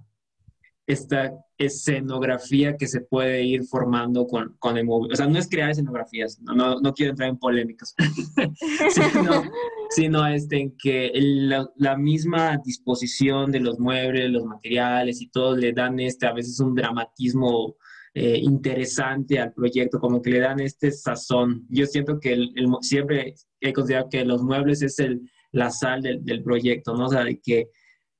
esta 0.87 1.33
escenografía 1.57 2.75
que 2.77 2.87
se 2.87 3.01
puede 3.01 3.43
ir 3.43 3.63
formando 3.63 4.27
con, 4.27 4.55
con 4.59 4.77
el 4.77 4.85
móvil. 4.85 5.11
O 5.11 5.15
sea, 5.15 5.27
no 5.27 5.39
es 5.39 5.49
crear 5.49 5.69
escenografías, 5.69 6.39
no, 6.41 6.79
no, 6.79 6.93
quiero 6.93 7.11
entrar 7.11 7.29
en 7.29 7.37
polémicas, 7.37 7.95
sino, 8.89 9.43
sino 9.89 10.27
este, 10.27 10.59
en 10.59 10.77
que 10.77 11.11
la, 11.13 11.69
la, 11.77 11.97
misma 11.97 12.57
disposición 12.63 13.51
de 13.51 13.61
los 13.61 13.79
muebles, 13.79 14.29
los 14.29 14.45
materiales 14.45 15.21
y 15.21 15.27
todo 15.29 15.55
le 15.55 15.73
dan 15.73 15.99
este, 15.99 16.27
a 16.27 16.33
veces 16.33 16.59
un 16.59 16.75
dramatismo 16.75 17.75
eh, 18.17 18.39
interesante 18.41 19.39
al 19.39 19.51
proyecto, 19.51 19.99
como 19.99 20.21
que 20.21 20.29
le 20.29 20.39
dan 20.39 20.61
este 20.61 20.89
sazón. 20.89 21.67
Yo 21.69 21.85
siento 21.85 22.17
que 22.17 22.31
el, 22.31 22.53
siempre 22.79 23.35
he 23.59 23.73
considerado 23.73 24.07
que 24.09 24.23
los 24.23 24.41
muebles 24.41 24.81
es 24.81 24.99
el, 24.99 25.29
la 25.51 25.69
sal 25.69 26.01
del, 26.01 26.23
del 26.23 26.41
proyecto, 26.41 26.95
¿no? 26.95 27.07
O 27.07 27.09
sea, 27.09 27.25
de 27.25 27.41
que 27.41 27.67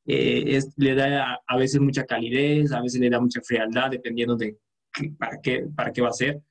eh, 0.06 0.44
es, 0.58 0.74
le 0.76 0.96
da 0.96 1.40
a, 1.48 1.58
veces 1.58 1.80
mucha 1.80 2.04
calidez, 2.04 2.74
a 2.74 2.82
veces 2.82 3.00
le 3.00 3.10
da 3.10 3.22
mucha 3.22 3.40
frialdad, 3.42 3.90
dependiendo 3.90 4.36
de 4.36 4.58
para, 5.18 5.40
qué, 5.42 5.66
para 5.74 5.94
qué 5.94 6.02
va 6.02 6.10
a 6.10 6.14
ser. 6.14 6.42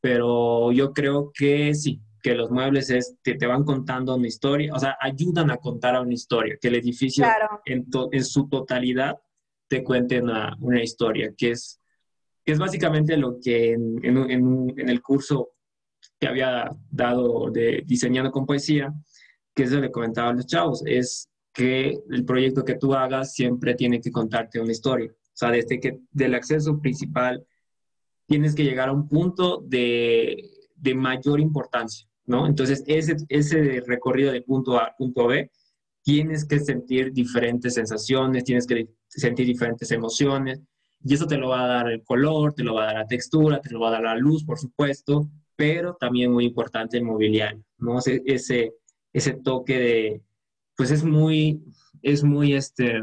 Pero 0.00 0.72
yo 0.72 0.92
creo 0.92 1.30
que 1.32 1.72
sí, 1.76 2.00
que 2.20 2.34
los 2.34 2.50
muebles 2.50 2.90
es, 2.90 3.16
que 3.22 3.36
te 3.36 3.46
van 3.46 3.62
contando 3.62 4.16
una 4.16 4.26
historia, 4.26 4.74
o 4.74 4.78
sea, 4.80 4.96
ayudan 5.00 5.52
a 5.52 5.58
contar 5.58 5.94
a 5.94 6.00
una 6.00 6.14
historia, 6.14 6.56
que 6.60 6.66
el 6.66 6.74
edificio 6.74 7.24
en, 7.64 7.86
en, 8.10 8.24
su 8.24 8.48
totalidad 8.48 9.18
te 9.68 9.84
cuente 9.84 10.20
una, 10.20 10.56
una 10.58 10.82
historia, 10.82 11.32
que 11.36 11.52
es 11.52 11.77
que 12.48 12.52
es 12.52 12.58
básicamente 12.58 13.14
lo 13.18 13.38
que 13.38 13.74
en, 13.74 14.88
el 14.88 15.02
curso 15.02 15.50
que 16.18 16.26
había 16.26 16.74
dado 16.90 17.50
de 17.50 17.82
diseñando 17.84 18.30
con 18.30 18.46
poesía, 18.46 18.90
que 19.54 19.64
es 19.64 19.70
lo 19.70 19.82
que 19.82 19.90
comentaba 19.90 20.32
los 20.32 20.46
chavos, 20.46 20.82
es 20.86 21.28
que 21.52 21.98
el 22.08 22.24
proyecto 22.24 22.64
que 22.64 22.76
tú 22.76 22.94
hagas 22.94 23.34
siempre 23.34 23.74
tiene 23.74 24.00
que 24.00 24.10
contarte 24.10 24.62
una 24.62 24.72
historia. 24.72 25.10
O 25.10 25.34
sea, 25.34 25.50
desde 25.50 25.78
que 25.78 25.98
del 26.10 26.34
acceso 26.34 26.80
principal 26.80 27.44
tienes 28.24 28.54
que 28.54 28.64
llegar 28.64 28.88
a 28.88 28.92
un 28.92 29.10
punto 29.10 29.62
de, 29.66 30.42
de 30.74 30.94
mayor 30.94 31.40
importancia, 31.40 32.08
¿no? 32.24 32.46
Entonces, 32.46 32.82
ese, 32.86 33.16
ese 33.28 33.82
recorrido 33.86 34.32
de 34.32 34.40
punto 34.40 34.78
A 34.78 34.84
a 34.84 34.96
punto 34.96 35.26
B, 35.26 35.50
tienes 36.02 36.46
que 36.46 36.60
sentir 36.60 37.12
diferentes 37.12 37.74
sensaciones, 37.74 38.42
tienes 38.44 38.66
que 38.66 38.88
sentir 39.06 39.44
diferentes 39.44 39.90
emociones, 39.90 40.62
y 41.04 41.14
eso 41.14 41.26
te 41.26 41.36
lo 41.36 41.48
va 41.48 41.64
a 41.64 41.68
dar 41.68 41.90
el 41.90 42.02
color, 42.02 42.52
te 42.54 42.64
lo 42.64 42.74
va 42.74 42.84
a 42.84 42.86
dar 42.86 42.94
la 42.96 43.06
textura, 43.06 43.60
te 43.60 43.70
lo 43.70 43.80
va 43.80 43.88
a 43.88 43.92
dar 43.92 44.02
la 44.02 44.16
luz, 44.16 44.44
por 44.44 44.58
supuesto, 44.58 45.28
pero 45.56 45.96
también 45.98 46.32
muy 46.32 46.44
importante 46.44 46.96
el 46.96 47.04
mobiliario, 47.04 47.64
¿no? 47.78 47.98
Ese, 47.98 48.72
ese, 49.12 49.32
toque 49.42 49.78
de, 49.78 50.22
pues 50.76 50.90
es 50.90 51.04
muy, 51.04 51.62
es 52.02 52.24
muy 52.24 52.54
este, 52.54 53.00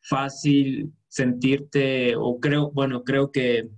fácil 0.00 0.92
sentirte, 1.08 2.14
o 2.16 2.38
creo, 2.40 2.70
bueno, 2.70 3.02
creo 3.04 3.30
que 3.32 3.68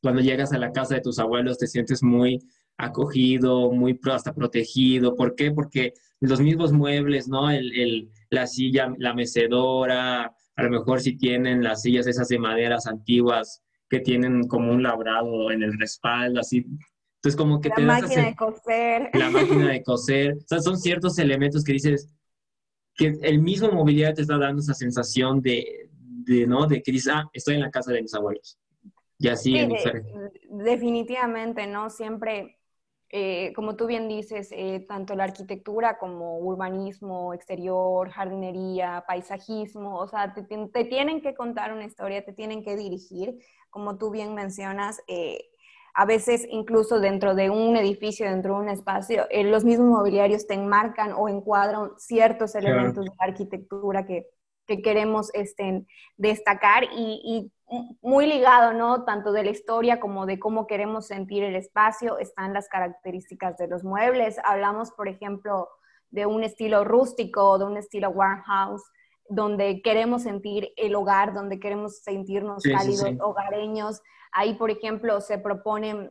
cuando 0.00 0.20
llegas 0.20 0.52
a 0.52 0.58
la 0.58 0.72
casa 0.72 0.96
de 0.96 1.00
tus 1.00 1.18
abuelos 1.18 1.58
te 1.58 1.66
sientes 1.66 2.02
muy 2.02 2.40
acogido, 2.76 3.70
muy 3.70 3.98
hasta 4.10 4.34
protegido. 4.34 5.14
¿Por 5.14 5.34
qué? 5.36 5.52
Porque 5.52 5.92
los 6.20 6.40
mismos 6.40 6.72
muebles, 6.72 7.28
¿no? 7.28 7.50
El, 7.50 7.72
el, 7.78 8.10
la 8.30 8.46
silla, 8.46 8.92
la 8.98 9.14
mecedora, 9.14 10.34
a 10.56 10.62
lo 10.62 10.70
mejor 10.70 11.00
si 11.00 11.16
tienen 11.16 11.62
las 11.62 11.82
sillas 11.82 12.06
esas 12.06 12.28
de 12.28 12.38
maderas 12.38 12.86
antiguas 12.86 13.62
que 13.88 14.00
tienen 14.00 14.46
como 14.48 14.72
un 14.72 14.82
labrado 14.82 15.50
en 15.50 15.62
el 15.62 15.78
respaldo, 15.78 16.40
así. 16.40 16.66
Entonces 17.16 17.36
como 17.36 17.60
que 17.60 17.68
la 17.68 17.74
te... 17.74 17.82
La 17.82 18.00
máquina 18.00 18.26
de 18.26 18.36
coser. 18.36 19.10
La 19.14 19.30
máquina 19.30 19.68
de 19.68 19.82
coser. 19.82 20.34
O 20.34 20.46
sea, 20.46 20.60
son 20.60 20.78
ciertos 20.78 21.18
elementos 21.18 21.62
que 21.62 21.72
dices 21.72 22.12
que 22.94 23.18
el 23.22 23.40
mismo 23.40 23.70
mobiliario 23.70 24.14
te 24.14 24.22
está 24.22 24.38
dando 24.38 24.60
esa 24.60 24.74
sensación 24.74 25.40
de, 25.40 25.90
de 25.90 26.46
¿no? 26.46 26.66
De 26.66 26.82
que 26.82 26.92
dices, 26.92 27.12
ah, 27.14 27.24
estoy 27.32 27.54
en 27.54 27.60
la 27.60 27.70
casa 27.70 27.92
de 27.92 28.02
mis 28.02 28.14
abuelos. 28.14 28.58
Y 29.18 29.28
así 29.28 29.54
sí, 29.54 29.90
Definitivamente, 30.50 31.66
¿no? 31.66 31.90
Siempre 31.90 32.58
eh, 33.14 33.52
como 33.54 33.76
tú 33.76 33.86
bien 33.86 34.08
dices, 34.08 34.48
eh, 34.52 34.86
tanto 34.88 35.14
la 35.14 35.24
arquitectura 35.24 35.98
como 35.98 36.38
urbanismo, 36.38 37.34
exterior, 37.34 38.08
jardinería, 38.08 39.04
paisajismo, 39.06 39.98
o 39.98 40.08
sea, 40.08 40.32
te, 40.32 40.84
tienen 40.86 41.20
que 41.20 41.34
contar 41.34 41.74
una 41.74 41.84
historia, 41.84 42.24
te 42.24 42.32
tienen 42.32 42.64
que 42.64 42.74
dirigir, 42.74 43.38
como 43.68 43.98
tú 43.98 44.10
bien 44.10 44.34
mencionas. 44.34 45.02
Eh, 45.08 45.50
a 45.92 46.06
veces 46.06 46.46
incluso 46.50 47.00
dentro 47.00 47.34
de 47.34 47.50
un 47.50 47.76
edificio, 47.76 48.24
dentro 48.24 48.54
de 48.54 48.62
un 48.62 48.68
espacio, 48.70 49.26
los 49.30 49.62
mismos 49.62 49.88
mobiliarios 49.88 50.46
te 50.46 50.54
enmarcan 50.54 51.12
o 51.12 51.28
encuadran 51.28 51.90
ciertos 51.98 52.54
elementos 52.54 53.04
de 53.04 53.10
la 53.10 53.26
arquitectura 53.26 54.06
que, 54.06 54.26
que 54.66 54.82
queremos 54.82 55.30
este, 55.34 55.86
destacar 56.16 56.84
y, 56.84 57.20
y 57.24 57.52
muy 58.02 58.26
ligado, 58.26 58.72
¿no? 58.72 59.04
Tanto 59.04 59.32
de 59.32 59.44
la 59.44 59.50
historia 59.50 59.98
como 59.98 60.26
de 60.26 60.38
cómo 60.38 60.66
queremos 60.66 61.06
sentir 61.06 61.42
el 61.42 61.56
espacio, 61.56 62.18
están 62.18 62.52
las 62.52 62.68
características 62.68 63.56
de 63.56 63.68
los 63.68 63.82
muebles. 63.82 64.36
Hablamos, 64.44 64.92
por 64.92 65.08
ejemplo, 65.08 65.68
de 66.10 66.26
un 66.26 66.44
estilo 66.44 66.84
rústico, 66.84 67.58
de 67.58 67.64
un 67.64 67.76
estilo 67.76 68.10
warehouse, 68.10 68.82
donde 69.28 69.80
queremos 69.82 70.22
sentir 70.22 70.72
el 70.76 70.94
hogar, 70.94 71.32
donde 71.32 71.58
queremos 71.58 72.02
sentirnos 72.02 72.62
cálidos, 72.62 73.14
hogareños. 73.20 74.02
Ahí, 74.32 74.54
por 74.54 74.70
ejemplo, 74.70 75.20
se 75.20 75.38
proponen 75.38 76.10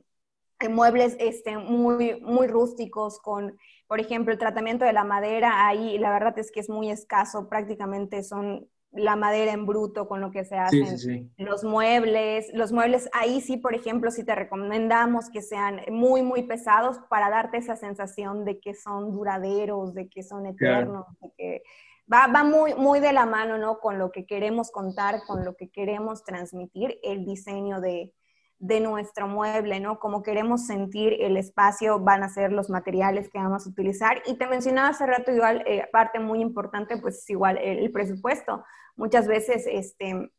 muebles 0.69 1.15
este, 1.19 1.57
muy, 1.57 2.19
muy 2.21 2.47
rústicos 2.47 3.19
con, 3.19 3.57
por 3.91 3.99
ejemplo, 3.99 4.31
el 4.31 4.39
tratamiento 4.39 4.85
de 4.85 4.93
la 4.93 5.03
madera. 5.03 5.67
Ahí 5.67 5.97
la 5.97 6.11
verdad 6.11 6.39
es 6.39 6.49
que 6.49 6.61
es 6.61 6.69
muy 6.69 6.89
escaso, 6.89 7.49
prácticamente 7.49 8.23
son 8.23 8.69
la 8.93 9.17
madera 9.17 9.51
en 9.51 9.65
bruto 9.65 10.07
con 10.07 10.21
lo 10.21 10.31
que 10.31 10.45
se 10.45 10.55
hacen 10.55 11.29
los 11.35 11.65
muebles. 11.65 12.49
Los 12.53 12.71
muebles, 12.71 13.09
ahí 13.11 13.41
sí, 13.41 13.57
por 13.57 13.75
ejemplo, 13.75 14.09
si 14.09 14.23
te 14.23 14.33
recomendamos 14.33 15.29
que 15.29 15.41
sean 15.41 15.81
muy, 15.89 16.21
muy 16.21 16.43
pesados 16.43 16.99
para 17.09 17.29
darte 17.29 17.57
esa 17.57 17.75
sensación 17.75 18.45
de 18.45 18.61
que 18.61 18.75
son 18.75 19.11
duraderos, 19.11 19.93
de 19.93 20.07
que 20.07 20.23
son 20.23 20.45
eternos, 20.45 21.07
de 21.19 21.31
que 21.37 21.63
va, 22.09 22.27
va 22.27 22.45
muy, 22.45 22.73
muy 22.75 23.01
de 23.01 23.11
la 23.11 23.25
mano, 23.25 23.57
¿no? 23.57 23.79
Con 23.79 23.97
lo 23.97 24.09
que 24.09 24.25
queremos 24.25 24.71
contar, 24.71 25.19
con 25.27 25.43
lo 25.43 25.57
que 25.57 25.69
queremos 25.69 26.23
transmitir, 26.23 26.97
el 27.03 27.25
diseño 27.25 27.81
de, 27.81 28.13
de 28.61 28.79
nuestro 28.79 29.27
mueble, 29.27 29.79
¿no? 29.79 29.99
Como 29.99 30.21
queremos 30.21 30.67
sentir 30.67 31.17
el 31.19 31.35
espacio, 31.35 31.99
van 31.99 32.21
a 32.21 32.29
ser 32.29 32.53
los 32.53 32.69
materiales 32.69 33.27
que 33.27 33.39
vamos 33.39 33.65
a 33.65 33.69
utilizar. 33.69 34.21
Y 34.27 34.35
te 34.35 34.45
mencionaba 34.45 34.89
hace 34.89 35.07
rato 35.07 35.31
igual, 35.31 35.63
eh, 35.65 35.89
parte 35.91 36.19
muy 36.19 36.41
importante, 36.41 36.97
pues 36.97 37.17
es 37.17 37.29
igual 37.31 37.57
el, 37.57 37.91
presupuesto. 37.91 38.63
Muchas 38.95 39.27
veces, 39.27 39.65
este, 39.67 40.31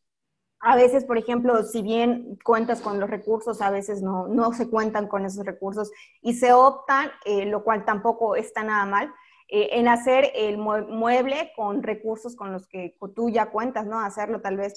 a 0.61 0.77
veces, 0.77 1.05
por 1.05 1.19
ejemplo, 1.19 1.65
si 1.65 1.83
bien 1.83 2.39
cuentas 2.45 2.81
con 2.81 3.01
los 3.01 3.11
recursos, 3.11 3.61
a 3.61 3.71
veces 3.71 4.03
no, 4.03 4.29
no 4.29 4.53
se 4.53 4.71
cuentan 4.71 5.09
con 5.09 5.25
esos 5.25 5.45
recursos 5.45 5.91
y 6.21 6.35
se 6.35 6.53
optan, 6.53 7.11
eh, 7.25 7.47
lo 7.47 7.65
cual 7.65 7.85
tampoco 7.85 8.37
está 8.37 8.63
nada 8.63 8.87
mal, 8.87 9.13
eh, 9.55 9.79
en 9.79 9.87
hacer 9.87 10.33
el 10.35 10.57
mueble 10.57 11.53
con 11.55 11.83
recursos 11.83 12.35
con 12.35 12.53
los 12.53 12.67
que 12.67 12.97
tú 13.15 13.29
ya 13.29 13.51
cuentas, 13.51 13.85
¿no? 13.85 14.01
Hacerlo 14.01 14.41
tal 14.41 14.57
vez 14.57 14.73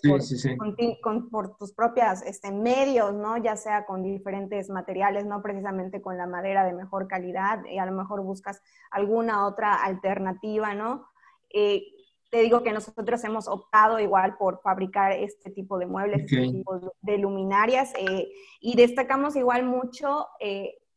por, 0.57 1.29
por 1.29 1.55
tus 1.55 1.71
propios 1.71 2.21
este, 2.23 2.51
medios, 2.51 3.13
¿no? 3.13 3.37
Ya 3.37 3.55
sea 3.55 3.85
con 3.85 4.03
diferentes 4.03 4.69
materiales, 4.69 5.25
no 5.25 5.41
precisamente 5.41 6.01
con 6.01 6.17
la 6.17 6.27
madera 6.27 6.65
de 6.65 6.73
mejor 6.73 7.07
calidad, 7.07 7.63
y 7.63 7.77
a 7.77 7.85
lo 7.85 7.93
mejor 7.93 8.21
buscas 8.21 8.61
alguna 8.91 9.47
otra 9.47 9.75
alternativa, 9.75 10.73
¿no? 10.73 11.07
Eh, 11.53 11.85
te 12.29 12.41
digo 12.41 12.61
que 12.61 12.73
nosotros 12.73 13.23
hemos 13.23 13.47
optado 13.47 13.97
igual 14.01 14.35
por 14.35 14.59
fabricar 14.59 15.13
este 15.13 15.51
tipo 15.51 15.77
de 15.77 15.85
muebles, 15.85 16.23
este 16.23 16.51
tipo 16.51 16.93
de 17.01 17.17
luminarias, 17.17 17.93
eh, 17.97 18.27
y 18.59 18.75
destacamos 18.75 19.37
igual 19.37 19.63
mucho, 19.63 20.27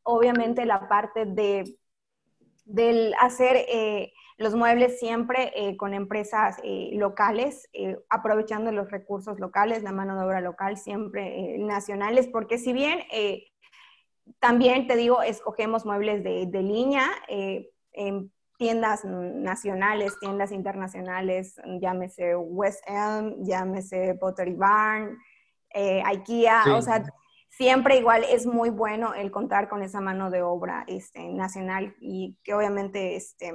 obviamente, 0.03 0.67
la 0.67 0.89
parte 0.89 1.27
de 1.27 1.79
del 2.69 3.15
hacer 3.19 3.57
eh, 3.57 4.13
los 4.37 4.55
muebles 4.55 5.01
siempre 5.01 5.53
eh, 5.57 5.77
con 5.77 5.95
empresas 5.95 6.59
eh, 6.63 6.91
locales, 6.93 7.69
aprovechando 8.09 8.71
los 8.71 8.91
recursos 8.91 9.41
locales, 9.41 9.83
la 9.83 9.91
mano 9.91 10.17
de 10.17 10.25
obra 10.25 10.41
local, 10.41 10.77
siempre 10.77 11.59
nacionales, 11.59 12.29
porque 12.29 12.59
si 12.59 12.73
bien 12.73 13.01
también 14.39 14.87
te 14.87 14.97
digo, 14.97 15.23
escogemos 15.23 15.87
muebles 15.87 16.23
de, 16.23 16.47
de 16.47 16.63
línea 16.63 17.09
en 17.93 18.31
tiendas 18.59 19.05
nacionales, 19.05 20.19
tiendas 20.21 20.53
internacionales, 20.53 21.57
llámese 21.81 22.37
West 22.37 22.85
Elm, 22.87 23.35
llámese 23.45 24.15
Pottery 24.21 24.55
Barn, 24.55 25.19
IKEA, 25.75 26.65
o 26.77 26.83
sea, 26.83 27.03
siempre 27.59 27.99
igual 27.99 28.23
es 28.23 28.47
muy 28.47 28.71
bueno 28.71 29.15
el 29.15 29.33
contar 29.33 29.69
con 29.69 29.83
esa 29.83 30.01
mano 30.01 30.31
de 30.31 30.43
obra 30.43 30.85
este, 30.87 31.29
nacional 31.33 31.97
y 32.01 32.37
que 32.45 32.55
obviamente 32.55 33.17
este, 33.17 33.53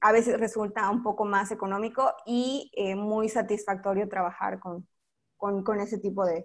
a 0.00 0.10
veces 0.10 0.40
resulta 0.40 0.90
un 0.90 1.04
poco 1.04 1.24
más 1.24 1.52
económico 1.52 2.10
y 2.26 2.72
eh, 2.74 2.96
muy 2.96 3.28
satisfactorio 3.28 4.08
trabajar 4.08 4.58
con, 4.58 4.88
con, 5.36 5.78
ese 5.78 5.98
tipo 5.98 6.26
de, 6.26 6.44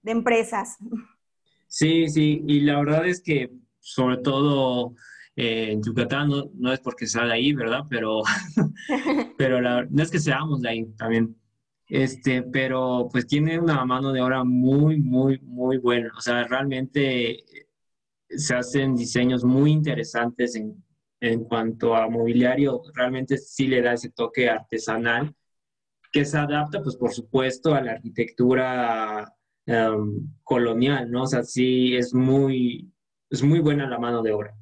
de, 0.00 0.12
empresas. 0.12 0.78
Sí, 1.68 2.08
sí, 2.08 2.42
y 2.46 2.60
la 2.60 2.78
verdad 2.78 3.06
es 3.06 3.22
que 3.22 3.52
sobre 3.78 4.16
todo 4.16 4.94
eh, 5.36 5.72
en 5.72 5.82
Yucatán, 5.82 6.30
no, 6.54 6.72
es 6.72 6.80
porque 6.80 7.06
sea 7.06 7.26
de 7.26 7.34
ahí, 7.34 7.52
¿verdad? 7.52 7.84
Pero, 7.90 8.22
pero 9.36 9.60
no 9.60 10.02
es 10.02 10.10
que 10.10 10.18
seamos 10.18 10.62
de 10.62 10.70
ahí 10.70 10.86
también, 10.96 11.36
este, 11.90 12.42
pero 12.44 13.08
pues 13.10 13.26
tiene 13.26 13.58
una 13.58 13.84
mano 13.84 14.12
de 14.12 14.22
obra 14.22 14.44
muy, 14.44 15.00
muy, 15.00 15.40
muy 15.40 15.78
buena. 15.78 16.12
O 16.16 16.20
sea, 16.20 16.44
realmente 16.44 17.44
se 18.28 18.54
hacen 18.54 18.94
diseños 18.94 19.44
muy 19.44 19.72
interesantes 19.72 20.54
en, 20.54 20.84
en 21.20 21.44
cuanto 21.44 21.96
a 21.96 22.08
mobiliario. 22.08 22.80
Realmente 22.94 23.36
sí 23.38 23.66
le 23.66 23.82
da 23.82 23.94
ese 23.94 24.10
toque 24.10 24.48
artesanal 24.48 25.34
que 26.12 26.24
se 26.24 26.38
adapta, 26.38 26.80
pues 26.80 26.96
por 26.96 27.12
supuesto, 27.12 27.74
a 27.74 27.80
la 27.80 27.92
arquitectura 27.92 29.34
em, 29.66 30.28
colonial, 30.44 31.10
¿no? 31.10 31.24
O 31.24 31.26
sea, 31.26 31.42
sí 31.42 31.96
es 31.96 32.14
muy, 32.14 32.92
es 33.30 33.42
muy 33.42 33.58
buena 33.58 33.88
la 33.88 33.98
mano 33.98 34.22
de 34.22 34.32
obra 34.32 34.56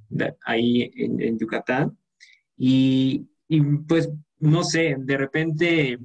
ahí 0.45 0.91
en, 0.97 1.21
en 1.21 1.39
Yucatán. 1.39 1.99
Y, 2.57 3.29
y 3.49 3.61
pues, 3.61 4.11
no 4.39 4.65
sé, 4.65 4.97
de 4.99 5.17
repente 5.19 5.99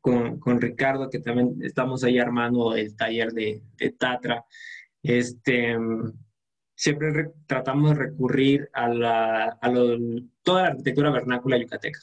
con, 0.00 0.38
con, 0.38 0.60
Ricardo, 0.60 1.10
que 1.10 1.18
también 1.18 1.56
estamos 1.62 2.04
ahí 2.04 2.18
armando 2.18 2.74
el 2.74 2.96
taller 2.96 3.32
de, 3.32 3.62
de 3.76 3.90
Tatra, 3.90 4.44
este, 5.02 5.76
siempre 6.74 7.30
tratamos 7.46 7.90
de 7.90 7.96
recurrir 7.96 8.68
a, 8.72 8.88
la, 8.88 9.58
a 9.60 9.72
toda 10.42 10.62
la 10.62 10.68
arquitectura 10.68 11.10
vernácula 11.10 11.58
yucateca, 11.58 12.00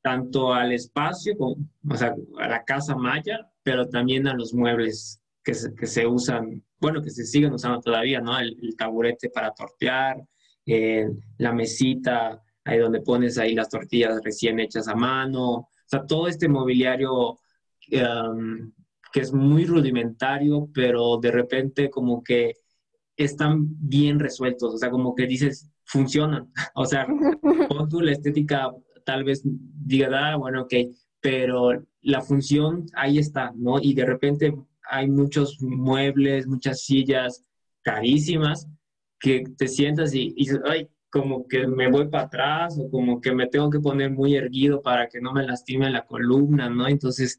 tanto 0.00 0.52
al 0.52 0.72
espacio, 0.72 1.36
como, 1.36 1.56
o 1.88 1.96
sea, 1.96 2.14
a 2.38 2.48
la 2.48 2.64
casa 2.64 2.94
maya, 2.96 3.50
pero 3.62 3.88
también 3.88 4.26
a 4.26 4.34
los 4.34 4.54
muebles 4.54 5.20
que 5.42 5.54
se, 5.54 5.74
que 5.74 5.86
se 5.86 6.06
usan, 6.06 6.62
bueno, 6.80 7.02
que 7.02 7.10
se 7.10 7.24
siguen 7.24 7.52
usando 7.52 7.80
todavía, 7.80 8.20
¿no? 8.20 8.38
El, 8.38 8.56
taburete 8.76 9.30
para 9.30 9.52
tortear, 9.52 10.22
eh, 10.66 11.08
la 11.38 11.52
mesita, 11.52 12.40
ahí 12.64 12.78
donde 12.78 13.00
pones 13.00 13.38
ahí 13.38 13.54
las 13.54 13.68
tortillas 13.68 14.20
recién 14.22 14.60
hechas 14.60 14.88
a 14.88 14.94
mano, 14.94 15.68
sea, 15.92 16.06
todo 16.06 16.26
este 16.26 16.48
mobiliario 16.48 17.38
um, 17.92 18.72
que 19.12 19.20
es 19.20 19.32
muy 19.32 19.66
rudimentario, 19.66 20.68
pero 20.72 21.18
de 21.18 21.30
repente 21.30 21.90
como 21.90 22.22
que 22.22 22.54
están 23.16 23.66
bien 23.78 24.18
resueltos, 24.18 24.74
o 24.74 24.78
sea, 24.78 24.90
como 24.90 25.14
que 25.14 25.26
dices, 25.26 25.70
funcionan. 25.84 26.50
O 26.74 26.86
sea, 26.86 27.06
con 27.06 28.06
la 28.06 28.12
estética 28.12 28.72
tal 29.04 29.24
vez 29.24 29.42
diga, 29.44 30.08
ah, 30.12 30.36
bueno, 30.36 30.62
ok, 30.62 30.74
pero 31.20 31.70
la 32.00 32.22
función 32.22 32.86
ahí 32.94 33.18
está, 33.18 33.52
¿no? 33.54 33.78
Y 33.80 33.94
de 33.94 34.06
repente 34.06 34.54
hay 34.90 35.08
muchos 35.08 35.60
muebles, 35.60 36.46
muchas 36.46 36.84
sillas 36.84 37.44
carísimas 37.82 38.66
que 39.20 39.44
te 39.56 39.68
sientas 39.68 40.14
y, 40.14 40.28
y 40.28 40.44
dices, 40.44 40.60
ay, 40.64 40.88
como 41.12 41.46
que 41.46 41.66
me 41.66 41.90
voy 41.90 42.08
para 42.08 42.24
atrás 42.24 42.78
o 42.78 42.90
como 42.90 43.20
que 43.20 43.32
me 43.34 43.46
tengo 43.46 43.68
que 43.68 43.78
poner 43.78 44.10
muy 44.10 44.34
erguido 44.34 44.80
para 44.80 45.08
que 45.08 45.20
no 45.20 45.32
me 45.34 45.44
lastime 45.44 45.90
la 45.90 46.06
columna, 46.06 46.70
¿no? 46.70 46.88
Entonces, 46.88 47.38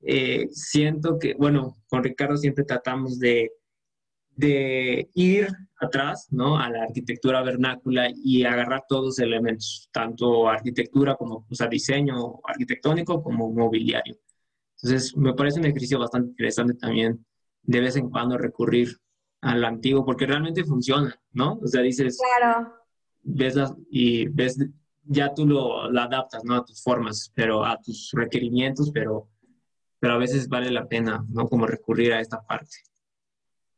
eh, 0.00 0.46
siento 0.52 1.18
que, 1.18 1.34
bueno, 1.34 1.76
con 1.88 2.04
Ricardo 2.04 2.36
siempre 2.36 2.64
tratamos 2.64 3.18
de, 3.18 3.50
de 4.36 5.10
ir 5.14 5.48
atrás, 5.80 6.28
¿no? 6.30 6.56
A 6.56 6.70
la 6.70 6.84
arquitectura 6.84 7.42
vernácula 7.42 8.08
y 8.14 8.44
agarrar 8.44 8.84
todos 8.88 9.06
los 9.06 9.18
elementos, 9.18 9.88
tanto 9.90 10.48
arquitectura 10.48 11.16
como, 11.16 11.46
o 11.50 11.54
sea, 11.54 11.66
diseño 11.66 12.38
arquitectónico 12.44 13.24
como 13.24 13.52
mobiliario. 13.52 14.18
Entonces, 14.76 15.16
me 15.16 15.34
parece 15.34 15.58
un 15.58 15.66
ejercicio 15.66 15.98
bastante 15.98 16.28
interesante 16.28 16.74
también 16.74 17.26
de 17.62 17.80
vez 17.80 17.96
en 17.96 18.08
cuando 18.08 18.38
recurrir 18.38 18.96
al 19.40 19.64
antiguo, 19.64 20.04
porque 20.04 20.26
realmente 20.26 20.62
funciona, 20.64 21.20
¿no? 21.32 21.58
O 21.60 21.66
sea, 21.66 21.82
dices, 21.82 22.16
claro 22.38 22.79
ves 23.22 23.56
y 23.90 24.28
ves, 24.28 24.58
ya 25.04 25.32
tú 25.34 25.46
lo, 25.46 25.82
adaptas, 25.82 26.44
¿no? 26.44 26.56
A 26.56 26.64
tus 26.64 26.82
formas, 26.82 27.32
pero 27.34 27.64
a 27.64 27.80
tus 27.80 28.10
requerimientos, 28.12 28.90
pero, 28.92 29.28
pero 29.98 30.14
a 30.14 30.18
veces 30.18 30.48
vale 30.48 30.70
la 30.70 30.86
pena, 30.86 31.24
¿no? 31.28 31.48
Como 31.48 31.66
recurrir 31.66 32.12
a 32.12 32.20
esta 32.20 32.40
parte. 32.42 32.76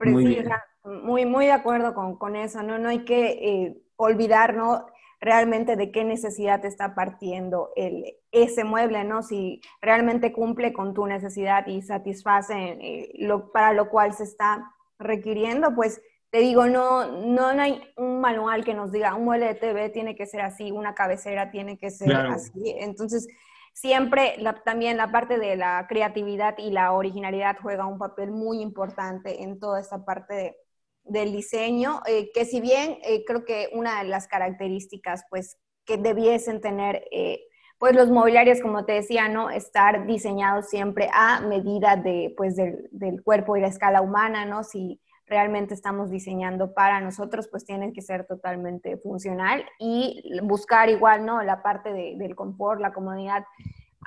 muy, 0.00 0.44
muy, 0.85 1.26
muy 1.26 1.46
de 1.46 1.52
acuerdo 1.52 1.94
con, 1.94 2.16
con, 2.16 2.37
eso, 2.37 2.62
¿no? 2.62 2.78
No 2.78 2.88
hay 2.88 3.05
que 3.05 3.31
eh, 3.31 3.83
olvidar, 3.96 4.55
¿no? 4.55 4.87
Realmente 5.20 5.76
de 5.76 5.92
qué 5.92 6.05
necesidad 6.05 6.64
está 6.64 6.94
partiendo 6.94 7.70
el, 7.76 8.16
ese 8.33 8.64
mueble, 8.64 9.05
¿no? 9.05 9.22
Si 9.22 9.61
realmente 9.81 10.33
cumple 10.33 10.72
con 10.72 10.94
tu 10.94 11.07
necesidad 11.07 11.66
y 11.66 11.83
satisface 11.83 12.55
eh, 12.55 13.12
lo, 13.18 13.52
para 13.52 13.72
lo 13.72 13.88
cual 13.88 14.12
se 14.14 14.24
está 14.24 14.72
requiriendo, 14.98 15.74
pues 15.74 16.00
te 16.33 16.38
digo, 16.38 16.66
no, 16.66 17.07
no, 17.12 17.49
hay 17.49 17.79
un 17.99 18.23
manual 18.23 18.64
que 18.64 18.73
nos 18.73 18.90
diga 18.90 19.14
un 19.14 19.27
mueble 19.27 19.49
de 19.49 19.55
TV 19.55 19.90
tiene 19.90 20.16
que 20.16 20.25
ser 20.25 20.40
así, 20.40 20.73
una 20.73 20.95
cabecera 20.95 21.51
tiene 21.51 21.77
que 21.77 21.90
ser 21.90 22.11
así. 22.11 22.75
Entonces, 22.79 23.29
siempre 23.75 24.42
también 24.64 24.97
la 24.97 25.12
parte 25.12 25.37
de 25.38 25.57
la 25.57 25.85
creatividad 25.90 26.57
y 26.57 26.71
la 26.71 26.92
originalidad 26.92 27.59
juega 27.61 27.85
un 27.85 27.99
papel 27.99 28.31
muy 28.31 28.62
importante 28.62 29.42
en 29.42 29.61
toda 29.61 29.79
esta 29.79 30.07
parte 30.07 30.57
del 31.05 31.33
diseño, 31.33 32.01
eh, 32.07 32.31
que 32.33 32.47
si 32.47 32.62
bien 32.62 32.97
eh, 33.05 33.27
creo 33.27 33.45
que 33.45 33.68
una 33.75 34.03
de 34.03 34.09
las 34.09 34.27
características 34.27 35.27
pues 35.29 35.59
que 35.85 35.99
debiesen 35.99 36.62
tener 36.62 37.05
eh, 37.11 37.42
pues 37.77 37.95
los 37.95 38.09
mobiliarios, 38.09 38.62
como 38.62 38.87
te 38.87 38.92
decía, 38.92 39.29
¿no? 39.29 39.51
Estar 39.51 40.07
diseñados 40.07 40.71
siempre 40.71 41.11
a 41.12 41.40
medida 41.40 41.97
de, 41.97 42.33
pues, 42.38 42.57
del, 42.57 42.88
del 42.90 43.23
cuerpo 43.23 43.57
y 43.57 43.61
la 43.61 43.66
escala 43.66 44.01
humana, 44.01 44.47
¿no? 44.47 44.64
Si 44.64 44.99
realmente 45.33 45.73
estamos 45.73 46.11
diseñando 46.11 46.75
para 46.75 47.01
nosotros, 47.01 47.49
pues 47.49 47.64
tienen 47.64 47.95
que 47.95 48.03
ser 48.03 48.27
totalmente 48.27 48.99
funcional 48.99 49.64
y 49.79 50.23
buscar 50.42 50.90
igual, 50.90 51.25
¿no? 51.25 51.42
La 51.42 51.62
parte 51.62 51.90
del 51.90 52.37
confort, 52.37 52.83
la 52.83 52.92
comodidad. 52.92 53.47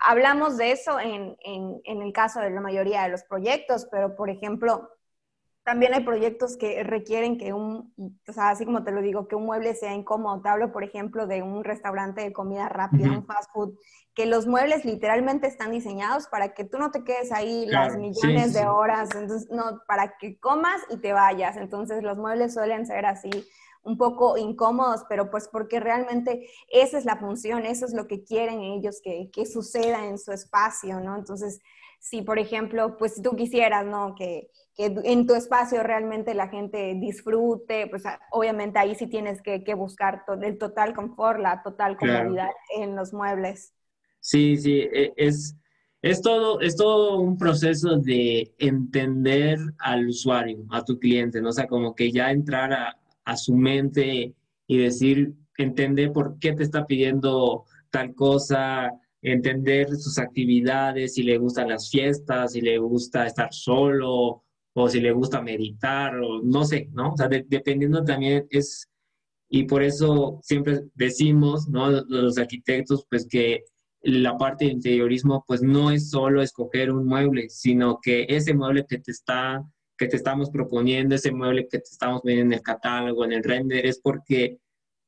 Hablamos 0.07 0.55
de 0.55 0.71
eso 0.71 0.99
en, 0.99 1.35
en, 1.43 2.01
el 2.03 2.13
caso 2.13 2.41
de 2.41 2.51
la 2.51 2.61
mayoría 2.61 3.01
de 3.01 3.09
los 3.09 3.23
proyectos, 3.23 3.87
pero 3.89 4.15
por 4.15 4.29
ejemplo, 4.29 4.91
también 5.65 5.95
hay 5.95 6.03
proyectos 6.03 6.57
que 6.57 6.83
requieren 6.83 7.39
que 7.39 7.51
un, 7.51 7.91
o 8.27 8.31
sea, 8.31 8.49
así 8.49 8.65
como 8.65 8.83
te 8.83 8.91
lo 8.91 9.01
digo, 9.01 9.27
que 9.27 9.35
un 9.35 9.47
mueble 9.47 9.73
sea 9.73 9.95
incómodo. 9.95 10.39
Te 10.39 10.49
hablo, 10.49 10.71
por 10.71 10.83
ejemplo, 10.83 11.25
de 11.25 11.41
un 11.41 11.63
restaurante 11.63 12.21
de 12.21 12.31
comida 12.31 12.69
rápida, 12.69 13.09
un 13.09 13.25
fast 13.25 13.51
food, 13.51 13.73
que 14.13 14.27
los 14.27 14.45
muebles 14.45 14.85
literalmente 14.85 15.47
están 15.47 15.71
diseñados 15.71 16.27
para 16.27 16.53
que 16.53 16.65
tú 16.65 16.77
no 16.77 16.91
te 16.91 17.03
quedes 17.03 17.31
ahí 17.31 17.65
las 17.65 17.97
millones 17.97 18.53
de 18.53 18.67
horas, 18.67 19.09
entonces, 19.15 19.49
no, 19.49 19.81
para 19.87 20.17
que 20.19 20.39
comas 20.39 20.79
y 20.91 20.97
te 20.97 21.13
vayas. 21.13 21.57
Entonces, 21.57 22.03
los 22.03 22.15
muebles 22.15 22.53
suelen 22.53 22.85
ser 22.85 23.07
así 23.07 23.31
un 23.81 23.97
poco 23.97 24.37
incómodos, 24.37 25.03
pero 25.09 25.31
pues 25.31 25.47
porque 25.47 25.79
realmente 25.79 26.47
esa 26.69 26.99
es 26.99 27.05
la 27.05 27.17
función, 27.17 27.65
eso 27.65 27.87
es 27.87 27.93
lo 27.93 28.05
que 28.05 28.23
quieren 28.23 28.61
ellos 28.61 29.01
que, 29.03 29.31
que 29.33 29.47
suceda 29.47 30.05
en 30.05 30.19
su 30.19 30.31
espacio, 30.31 30.99
¿no? 30.99 31.15
Entonces, 31.15 31.59
si 31.99 32.21
por 32.21 32.37
ejemplo, 32.37 32.97
pues 32.97 33.19
tú 33.19 33.35
quisieras, 33.35 33.83
¿no? 33.87 34.13
Que, 34.13 34.51
que 34.75 34.93
en 35.03 35.25
tu 35.25 35.35
espacio 35.35 35.83
realmente 35.83 36.33
la 36.33 36.49
gente 36.49 36.95
disfrute, 36.95 37.87
pues 37.87 38.03
obviamente 38.31 38.77
ahí 38.77 38.93
sí 38.93 39.07
tienes 39.07 39.41
que, 39.41 39.63
que 39.63 39.73
buscar 39.73 40.23
el 40.41 40.57
total 40.57 40.93
confort, 40.93 41.39
la 41.39 41.63
total 41.63 41.95
comodidad 41.95 42.49
en 42.75 42.95
los 42.95 43.13
muebles. 43.13 43.73
Sí, 44.19 44.57
sí, 44.57 44.79
e, 44.81 45.13
es, 45.15 45.55
es, 46.01 46.21
todo, 46.21 46.59
es 46.59 46.75
todo 46.75 47.19
un 47.19 47.37
proceso 47.37 47.97
de 47.97 48.53
entender 48.57 49.59
al 49.79 50.07
usuario, 50.07 50.65
a 50.71 50.83
tu 50.83 50.99
cliente, 50.99 51.41
¿no? 51.41 51.49
O 51.49 51.53
sea, 51.53 51.67
como 51.67 51.95
que 51.95 52.11
ya 52.11 52.31
entrar 52.31 52.73
a, 52.73 52.97
a 53.23 53.37
su 53.37 53.55
mente 53.55 54.33
y 54.67 54.77
decir, 54.77 55.33
entender 55.57 56.11
por 56.11 56.37
qué 56.39 56.51
te 56.53 56.63
está 56.63 56.85
pidiendo 56.85 57.63
tal 57.91 58.13
cosa, 58.13 58.91
entender 59.21 59.87
sus 59.95 60.17
actividades, 60.19 61.13
si 61.13 61.23
le 61.23 61.37
gustan 61.37 61.69
las 61.69 61.89
fiestas, 61.89 62.51
si 62.51 62.61
le 62.61 62.77
gusta 62.77 63.25
estar 63.25 63.53
solo 63.53 64.43
o 64.77 64.89
si 64.89 64.99
le 64.99 65.11
gusta 65.11 65.41
meditar 65.41 66.17
o 66.19 66.41
no 66.43 66.65
sé, 66.65 66.89
¿no? 66.93 67.13
O 67.13 67.17
sea, 67.17 67.29
dependiendo 67.29 68.03
también 68.03 68.45
es, 68.49 68.89
y 69.49 69.63
por 69.63 69.81
eso 69.81 70.39
siempre 70.43 70.81
decimos, 70.93 71.69
¿no? 71.69 71.89
Los 71.89 72.37
arquitectos, 72.37 73.05
pues 73.09 73.25
que 73.27 73.63
la 74.01 74.37
parte 74.37 74.65
de 74.65 74.71
interiorismo, 74.71 75.45
pues 75.47 75.61
no 75.61 75.91
es 75.91 76.09
solo 76.09 76.41
escoger 76.41 76.91
un 76.91 77.05
mueble, 77.07 77.49
sino 77.49 77.99
que 78.01 78.25
ese 78.29 78.53
mueble 78.53 78.85
que 78.87 78.99
te 78.99 79.11
está 79.11 79.63
que 79.97 80.07
te 80.07 80.17
estamos 80.17 80.49
proponiendo, 80.49 81.15
ese 81.15 81.31
mueble 81.31 81.69
que 81.69 81.79
te 81.79 81.89
estamos 81.89 82.21
viendo 82.23 82.43
en 82.43 82.53
el 82.53 82.61
catálogo, 82.61 83.23
en 83.23 83.31
el 83.31 83.43
render, 83.43 83.85
es 83.85 83.99
porque 84.01 84.59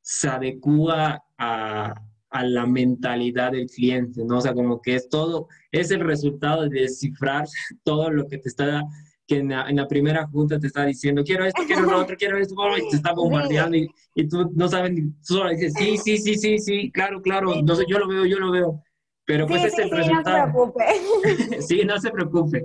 se 0.01 0.29
adecua 0.29 1.21
a, 1.37 1.93
a 2.29 2.43
la 2.43 2.65
mentalidad 2.65 3.51
del 3.51 3.67
cliente, 3.67 4.23
¿no? 4.23 4.37
O 4.37 4.41
sea, 4.41 4.53
como 4.53 4.81
que 4.81 4.95
es 4.95 5.09
todo, 5.09 5.47
es 5.71 5.91
el 5.91 6.01
resultado 6.01 6.69
de 6.69 6.81
descifrar 6.81 7.45
todo 7.83 8.09
lo 8.09 8.27
que 8.27 8.37
te 8.37 8.49
está, 8.49 8.83
que 9.27 9.39
en 9.39 9.49
la, 9.49 9.87
primera 9.87 10.25
junta 10.27 10.57
te 10.57 10.67
está 10.67 10.85
diciendo, 10.85 11.21
quiero 11.23 11.45
esto, 11.45 11.63
quiero 11.67 11.81
lo 11.83 11.99
otro, 11.99 12.15
quiero 12.15 12.37
esto, 12.37 12.55
y 12.77 12.89
te 12.89 12.95
está 12.95 13.11
bombardeando 13.15 13.75
y, 13.75 13.89
y, 14.15 14.27
tú 14.27 14.49
no 14.55 14.69
sabes, 14.69 14.95
tú 14.95 15.33
solo 15.33 15.49
dices, 15.49 15.73
sí, 15.77 15.97
sí, 15.97 16.17
sí, 16.17 16.35
sí, 16.35 16.57
sí, 16.57 16.91
claro, 16.91 17.21
claro, 17.21 17.61
no 17.61 17.75
yo 17.87 17.99
lo 17.99 18.07
veo, 18.07 18.25
yo 18.25 18.39
lo 18.39 18.51
veo. 18.51 18.83
Pero 19.25 19.45
pues 19.45 19.65
ese 19.65 19.81
es 19.81 19.91
el 19.91 19.91
resultado. 19.91 20.37
No 20.37 20.45
se 20.45 20.51
preocupe. 20.53 21.61
sí, 21.61 21.81
no 21.83 21.99
se 21.99 22.11
preocupe. 22.11 22.63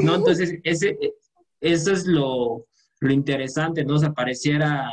No, 0.00 0.14
entonces, 0.14 0.54
ese, 0.62 0.96
eso 1.60 1.92
es 1.92 2.06
lo, 2.06 2.68
lo 3.00 3.12
interesante, 3.12 3.84
¿no? 3.84 3.96
O 3.96 3.98
sea, 3.98 4.12
pareciera 4.12 4.88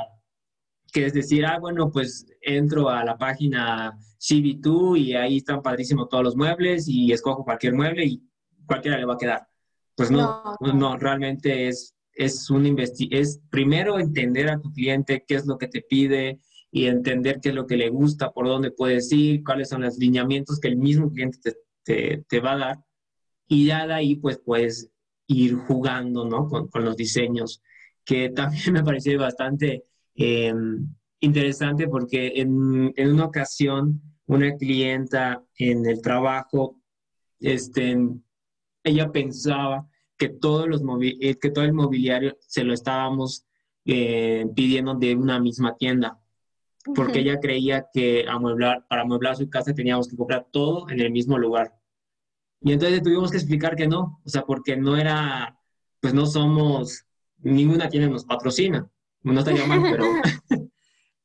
que 0.92 1.06
es 1.06 1.14
decir, 1.14 1.46
ah, 1.46 1.60
bueno, 1.60 1.92
pues 1.92 2.26
entro 2.42 2.90
a 2.90 3.06
la 3.06 3.18
página 3.18 3.96
CB2 4.20 4.98
y 4.98 5.16
ahí 5.16 5.38
están 5.38 5.62
padrísimos 5.62 6.10
todos 6.10 6.24
los 6.24 6.36
muebles 6.36 6.88
y 6.88 7.12
escojo 7.12 7.44
cualquier 7.44 7.76
mueble 7.76 8.04
y 8.06 8.24
cualquiera 8.66 8.98
le 8.98 9.06
va 9.06 9.14
a 9.14 9.18
quedar. 9.18 9.48
Pues 10.02 10.10
no, 10.10 10.56
no, 10.74 10.98
realmente 10.98 11.68
es, 11.68 11.96
es 12.14 12.50
un 12.50 12.76
es 12.80 13.40
primero 13.52 14.00
entender 14.00 14.50
a 14.50 14.60
tu 14.60 14.74
cliente 14.74 15.24
qué 15.28 15.36
es 15.36 15.46
lo 15.46 15.60
que 15.60 15.68
te 15.68 15.84
pide 15.84 16.40
y 16.72 16.88
entender 16.88 17.40
qué 17.40 17.50
es 17.50 17.56
lo 17.56 17.68
que 17.68 17.78
le 17.78 17.90
gusta, 17.90 18.32
por 18.32 18.48
dónde 18.48 18.72
puedes 18.72 19.12
ir, 19.12 19.44
cuáles 19.44 19.70
son 19.70 19.84
los 19.84 20.00
lineamientos 20.00 20.60
que 20.60 20.70
el 20.70 20.78
mismo 20.78 21.12
cliente 21.12 21.38
te, 21.44 21.56
te, 21.84 22.26
te 22.28 22.40
va 22.40 22.54
a 22.54 22.58
dar. 22.58 22.86
Y 23.48 23.68
ya 23.68 23.86
de 23.86 23.94
ahí, 23.94 24.16
pues 24.16 24.40
puedes 24.44 24.90
ir 25.28 25.54
jugando, 25.54 26.26
¿no? 26.26 26.48
Con, 26.48 26.68
con 26.70 26.84
los 26.84 26.98
diseños, 26.98 27.62
que 28.04 28.30
también 28.36 28.74
me 28.74 28.84
pareció 28.84 29.20
bastante 29.20 29.86
em, 30.16 30.96
interesante 31.20 31.88
porque 31.88 32.34
en, 32.38 32.92
en, 32.96 33.12
una 33.12 33.26
ocasión 33.26 34.02
una 34.26 34.58
clienta 34.58 35.44
en 35.60 35.86
el 35.86 36.02
trabajo, 36.02 36.80
este, 37.40 37.96
ella 38.84 39.12
pensaba 39.12 39.88
que, 40.22 40.30
todos 40.30 40.68
los 40.68 40.84
eh, 41.02 41.40
que 41.40 41.50
todo 41.50 41.66
el 41.66 41.74
mobiliario 41.74 42.38
se 42.42 42.64
lo 42.64 42.76
estábamos 42.76 43.44
eh, 43.86 44.46
pidiendo 44.56 44.94
de 44.94 45.16
una 45.16 45.40
misma 45.40 45.76
tienda, 45.78 46.20
porque 46.94 47.22
ella 47.22 47.40
creía 47.40 47.88
que 47.92 48.28
amueblar, 48.30 48.86
para 48.88 49.02
amueblar 49.02 49.36
su 49.36 49.50
casa 49.50 49.74
teníamos 49.74 50.08
que 50.08 50.16
comprar 50.16 50.46
todo 50.52 50.88
en 50.92 51.00
el 51.00 51.12
mismo 51.12 51.40
lugar. 51.40 51.74
Y 52.62 52.72
entonces 52.72 53.02
tuvimos 53.02 53.32
que 53.32 53.38
explicar 53.38 53.76
que 53.76 53.88
no, 53.88 54.22
o 54.24 54.30
sea, 54.30 54.44
porque 54.44 54.78
no 54.78 54.96
era, 54.96 55.60
pues 56.00 56.14
no 56.14 56.28
somos, 56.28 57.04
ninguna 57.40 57.90
tienda 57.90 58.08
nos 58.08 58.26
patrocina, 58.26 58.88
no 59.24 59.40
estaría 59.40 59.66
mal, 59.66 59.82
pero, 59.82 60.06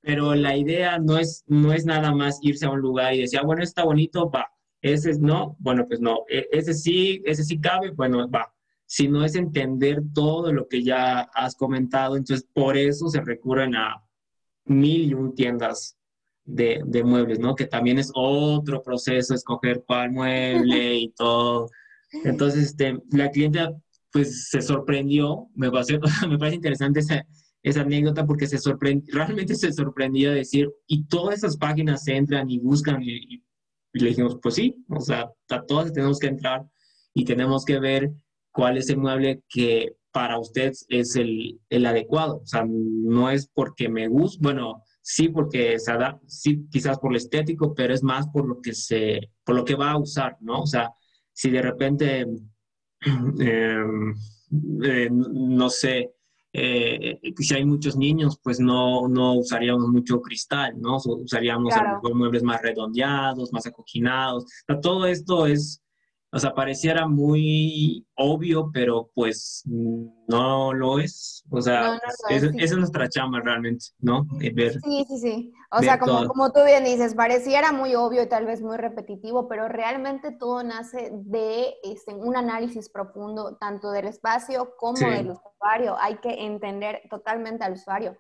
pero 0.00 0.34
la 0.34 0.56
idea 0.56 0.98
no 0.98 1.18
es, 1.18 1.44
no 1.46 1.74
es 1.74 1.84
nada 1.84 2.14
más 2.14 2.38
irse 2.40 2.64
a 2.64 2.70
un 2.70 2.80
lugar 2.80 3.12
y 3.12 3.20
decir, 3.20 3.40
ah, 3.40 3.44
bueno, 3.44 3.62
está 3.62 3.84
bonito, 3.84 4.30
va, 4.30 4.46
ese 4.80 5.10
es 5.10 5.20
no, 5.20 5.54
bueno, 5.58 5.86
pues 5.86 6.00
no, 6.00 6.20
e, 6.30 6.48
ese 6.50 6.72
sí, 6.72 7.22
ese 7.26 7.44
sí 7.44 7.60
cabe, 7.60 7.90
bueno, 7.90 8.26
va, 8.30 8.55
sino 8.86 9.24
es 9.24 9.34
entender 9.34 10.00
todo 10.14 10.52
lo 10.52 10.68
que 10.68 10.82
ya 10.82 11.20
has 11.34 11.54
comentado, 11.56 12.16
entonces 12.16 12.46
por 12.52 12.76
eso 12.76 13.08
se 13.08 13.20
recurren 13.20 13.74
a 13.74 14.02
mil 14.64 15.10
y 15.10 15.14
un 15.14 15.34
tiendas 15.34 15.96
de, 16.44 16.80
de, 16.86 17.02
muebles, 17.04 17.40
¿no? 17.40 17.54
Que 17.54 17.66
también 17.66 17.98
es 17.98 18.10
otro 18.14 18.82
proceso, 18.82 19.34
escoger 19.34 19.82
cuál 19.86 20.12
mueble 20.12 20.96
y 20.96 21.08
todo. 21.16 21.68
Entonces, 22.24 22.66
este, 22.66 22.98
la 23.10 23.30
clienta 23.30 23.72
pues 24.12 24.48
se 24.48 24.62
sorprendió, 24.62 25.48
me 25.54 25.70
parece, 25.70 25.98
me 26.28 26.38
parece 26.38 26.56
interesante 26.56 27.00
esa, 27.00 27.26
esa 27.62 27.80
anécdota 27.82 28.24
porque 28.24 28.46
se 28.46 28.58
sorprendió, 28.58 29.14
realmente 29.14 29.54
se 29.54 29.72
sorprendió 29.72 30.30
de 30.30 30.36
decir, 30.36 30.70
y 30.86 31.04
todas 31.04 31.38
esas 31.38 31.56
páginas 31.56 32.06
entran 32.08 32.48
y 32.48 32.58
buscan 32.58 33.02
y, 33.02 33.42
le 33.92 34.08
dijimos, 34.08 34.38
pues 34.42 34.54
sí, 34.54 34.84
o 34.88 35.00
sea, 35.00 35.30
a 35.50 35.62
todas 35.64 35.92
tenemos 35.92 36.18
que 36.18 36.28
entrar 36.28 36.66
y 37.14 37.24
tenemos 37.24 37.64
que 37.64 37.78
ver 37.78 38.12
cuál 38.56 38.78
es 38.78 38.88
el 38.88 38.96
mueble 38.96 39.42
que 39.50 39.96
para 40.10 40.38
usted 40.38 40.72
es 40.88 41.14
el, 41.16 41.60
el 41.68 41.84
adecuado. 41.84 42.40
O 42.42 42.46
sea, 42.46 42.64
no 42.66 43.28
es 43.30 43.50
porque 43.52 43.90
me 43.90 44.08
gusta, 44.08 44.38
bueno, 44.40 44.82
sí 45.02 45.28
porque 45.28 45.78
se 45.78 45.92
da, 45.92 46.18
sí 46.26 46.66
quizás 46.70 46.98
por 46.98 47.10
lo 47.10 47.18
estético, 47.18 47.74
pero 47.74 47.92
es 47.92 48.02
más 48.02 48.26
por 48.28 48.48
lo 48.48 48.62
que 48.62 48.72
se, 48.72 49.20
por 49.44 49.56
lo 49.56 49.64
que 49.66 49.74
va 49.74 49.90
a 49.90 49.98
usar, 49.98 50.38
¿no? 50.40 50.62
O 50.62 50.66
sea, 50.66 50.90
si 51.34 51.50
de 51.50 51.60
repente, 51.60 52.26
em, 53.40 54.14
eh, 54.82 55.10
no 55.10 55.68
sé, 55.68 56.14
eh, 56.54 57.20
si 57.36 57.54
hay 57.54 57.66
muchos 57.66 57.94
niños, 57.98 58.40
pues 58.42 58.58
no, 58.58 59.08
no 59.08 59.34
usaríamos 59.34 59.88
mucho 59.88 60.22
cristal, 60.22 60.80
¿no? 60.80 60.96
Usaríamos 60.96 61.74
muebles 62.14 62.42
más 62.42 62.62
redondeados, 62.62 63.52
más 63.52 63.66
acoginados. 63.66 64.44
O 64.44 64.72
sea, 64.72 64.80
todo 64.80 65.04
esto 65.04 65.46
es 65.46 65.82
o 66.36 66.38
sea, 66.38 66.52
pareciera 66.52 67.08
muy 67.08 68.06
obvio, 68.14 68.70
pero 68.70 69.10
pues 69.14 69.62
no 69.64 70.74
lo 70.74 70.98
es. 70.98 71.42
O 71.50 71.62
sea, 71.62 71.98
esa 72.28 72.50
es 72.54 72.76
nuestra 72.76 73.08
chamba 73.08 73.40
realmente, 73.40 73.86
¿no? 74.00 74.26
ver, 74.52 74.74
sí, 74.84 75.06
sí, 75.08 75.18
sí. 75.18 75.52
O 75.70 75.78
sea, 75.78 75.98
como, 75.98 76.28
como 76.28 76.52
tú 76.52 76.60
bien 76.66 76.84
dices, 76.84 77.14
pareciera 77.14 77.72
muy 77.72 77.94
obvio 77.94 78.22
y 78.22 78.28
tal 78.28 78.44
vez 78.44 78.60
muy 78.60 78.76
repetitivo, 78.76 79.48
pero 79.48 79.66
realmente 79.66 80.30
todo 80.30 80.62
nace 80.62 81.10
de 81.10 81.74
este, 81.82 82.12
un 82.12 82.36
análisis 82.36 82.90
profundo 82.90 83.56
tanto 83.58 83.90
del 83.90 84.06
espacio 84.06 84.74
como 84.76 85.08
del 85.08 85.30
usuario. 85.30 85.96
Hay 85.98 86.16
que 86.18 86.44
entender 86.44 87.00
totalmente 87.08 87.64
al 87.64 87.72
usuario 87.72 88.14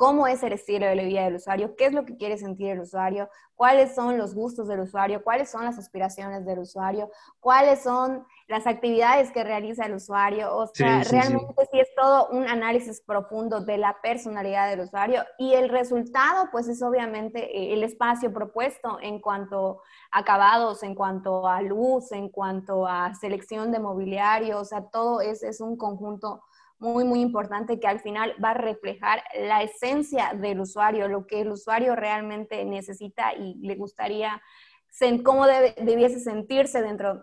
cómo 0.00 0.26
es 0.26 0.42
el 0.42 0.54
estilo 0.54 0.86
de 0.86 0.94
la 0.94 1.02
vida 1.02 1.24
del 1.24 1.34
usuario, 1.34 1.76
qué 1.76 1.84
es 1.84 1.92
lo 1.92 2.06
que 2.06 2.16
quiere 2.16 2.38
sentir 2.38 2.70
el 2.70 2.80
usuario, 2.80 3.28
cuáles 3.54 3.94
son 3.94 4.16
los 4.16 4.34
gustos 4.34 4.66
del 4.66 4.80
usuario, 4.80 5.22
cuáles 5.22 5.50
son 5.50 5.66
las 5.66 5.76
aspiraciones 5.76 6.46
del 6.46 6.60
usuario, 6.60 7.10
cuáles 7.38 7.82
son 7.82 8.26
las 8.48 8.66
actividades 8.66 9.30
que 9.30 9.44
realiza 9.44 9.84
el 9.84 9.92
usuario. 9.92 10.56
O 10.56 10.68
sea, 10.68 11.04
realmente 11.04 11.52
sí. 11.70 11.80
es 11.80 11.88
todo 11.94 12.30
un 12.30 12.48
análisis 12.48 13.02
profundo 13.02 13.60
de 13.60 13.76
la 13.76 13.94
personalidad 14.02 14.70
del 14.70 14.80
usuario 14.80 15.22
y 15.36 15.52
el 15.52 15.68
resultado, 15.68 16.48
pues 16.50 16.66
es 16.68 16.82
obviamente 16.82 17.54
eh, 17.54 17.74
el 17.74 17.82
espacio 17.82 18.32
propuesto 18.32 18.96
en 19.02 19.20
cuanto 19.20 19.82
a 20.10 20.20
acabados, 20.20 20.82
en 20.82 20.94
cuanto 20.94 21.46
a 21.46 21.60
luz, 21.60 22.10
en 22.12 22.30
cuanto 22.30 22.86
a 22.86 23.12
selección 23.16 23.70
de 23.70 23.80
mobiliario, 23.80 24.60
o 24.60 24.64
sea, 24.64 24.88
todo 24.88 25.20
es, 25.20 25.42
es 25.42 25.60
un 25.60 25.76
conjunto 25.76 26.40
muy, 26.80 27.04
muy 27.04 27.20
importante 27.20 27.78
que 27.78 27.86
al 27.86 28.00
final 28.00 28.34
va 28.42 28.50
a 28.50 28.54
reflejar 28.54 29.22
la 29.38 29.62
esencia 29.62 30.32
del 30.34 30.60
usuario, 30.60 31.08
lo 31.08 31.26
que 31.26 31.42
el 31.42 31.52
usuario 31.52 31.94
realmente 31.94 32.64
necesita 32.64 33.34
y 33.34 33.54
le 33.60 33.76
gustaría, 33.76 34.42
cómo 35.22 35.46
debiese 35.46 36.20
sentirse 36.20 36.82
dentro 36.82 37.22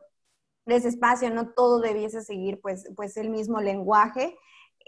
de 0.66 0.76
ese 0.76 0.90
espacio, 0.90 1.32
no 1.32 1.50
todo 1.54 1.80
debiese 1.80 2.22
seguir 2.22 2.60
pues, 2.62 2.90
pues 2.96 3.18
el 3.18 3.30
mismo 3.30 3.60
lenguaje. 3.60 4.38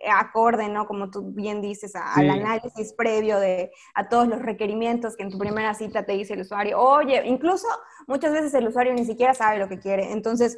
acorde, 0.08 0.70
¿no? 0.70 0.86
Como 0.88 1.10
tú 1.10 1.34
bien 1.34 1.62
dices, 1.62 1.94
al 1.96 2.30
análisis 2.30 2.94
previo 2.94 3.40
de 3.40 3.72
a 3.96 4.08
todos 4.08 4.28
los 4.28 4.40
requerimientos 4.40 5.18
que 5.18 5.24
en 5.24 5.32
tu 5.32 5.38
primera 5.38 5.74
cita 5.74 6.06
te 6.06 6.14
dice 6.14 6.36
el 6.36 6.42
usuario. 6.42 6.80
Oye, 6.80 7.22
incluso 7.26 7.68
muchas 8.08 8.32
veces 8.32 8.54
el 8.54 8.68
usuario 8.68 8.94
ni 8.94 9.06
siquiera 9.06 9.34
sabe 9.34 9.58
lo 9.58 9.68
que 9.68 9.80
quiere. 9.80 10.12
Entonces, 10.14 10.58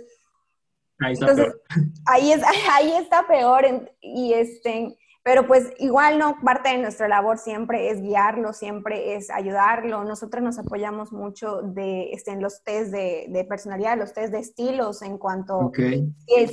ahí 1.05 1.13
está 1.13 1.35
peor. 1.35 1.61
Ahí, 2.05 2.31
es, 2.31 2.41
ahí 2.71 2.91
está 2.97 3.27
peor. 3.27 3.65
y 4.01 4.33
este, 4.33 4.97
pero 5.23 5.45
pues 5.45 5.71
igual 5.77 6.17
no, 6.17 6.37
parte 6.43 6.69
de 6.69 6.79
nuestra 6.79 7.07
labor 7.07 7.37
siempre 7.37 7.91
es 7.91 8.01
guiarlo, 8.01 8.53
siempre 8.53 9.15
es 9.15 9.29
ayudarlo. 9.29 10.03
Nosotros 10.03 10.43
nos 10.43 10.57
apoyamos 10.57 11.11
mucho 11.11 11.61
de, 11.61 12.11
este, 12.11 12.31
en 12.31 12.41
los 12.41 12.63
test 12.63 12.91
de, 12.91 13.45
personalidad, 13.47 13.99
los 13.99 14.13
test 14.13 14.33
de 14.33 14.39
estilos, 14.39 15.03
en 15.03 15.19
cuanto 15.19 15.71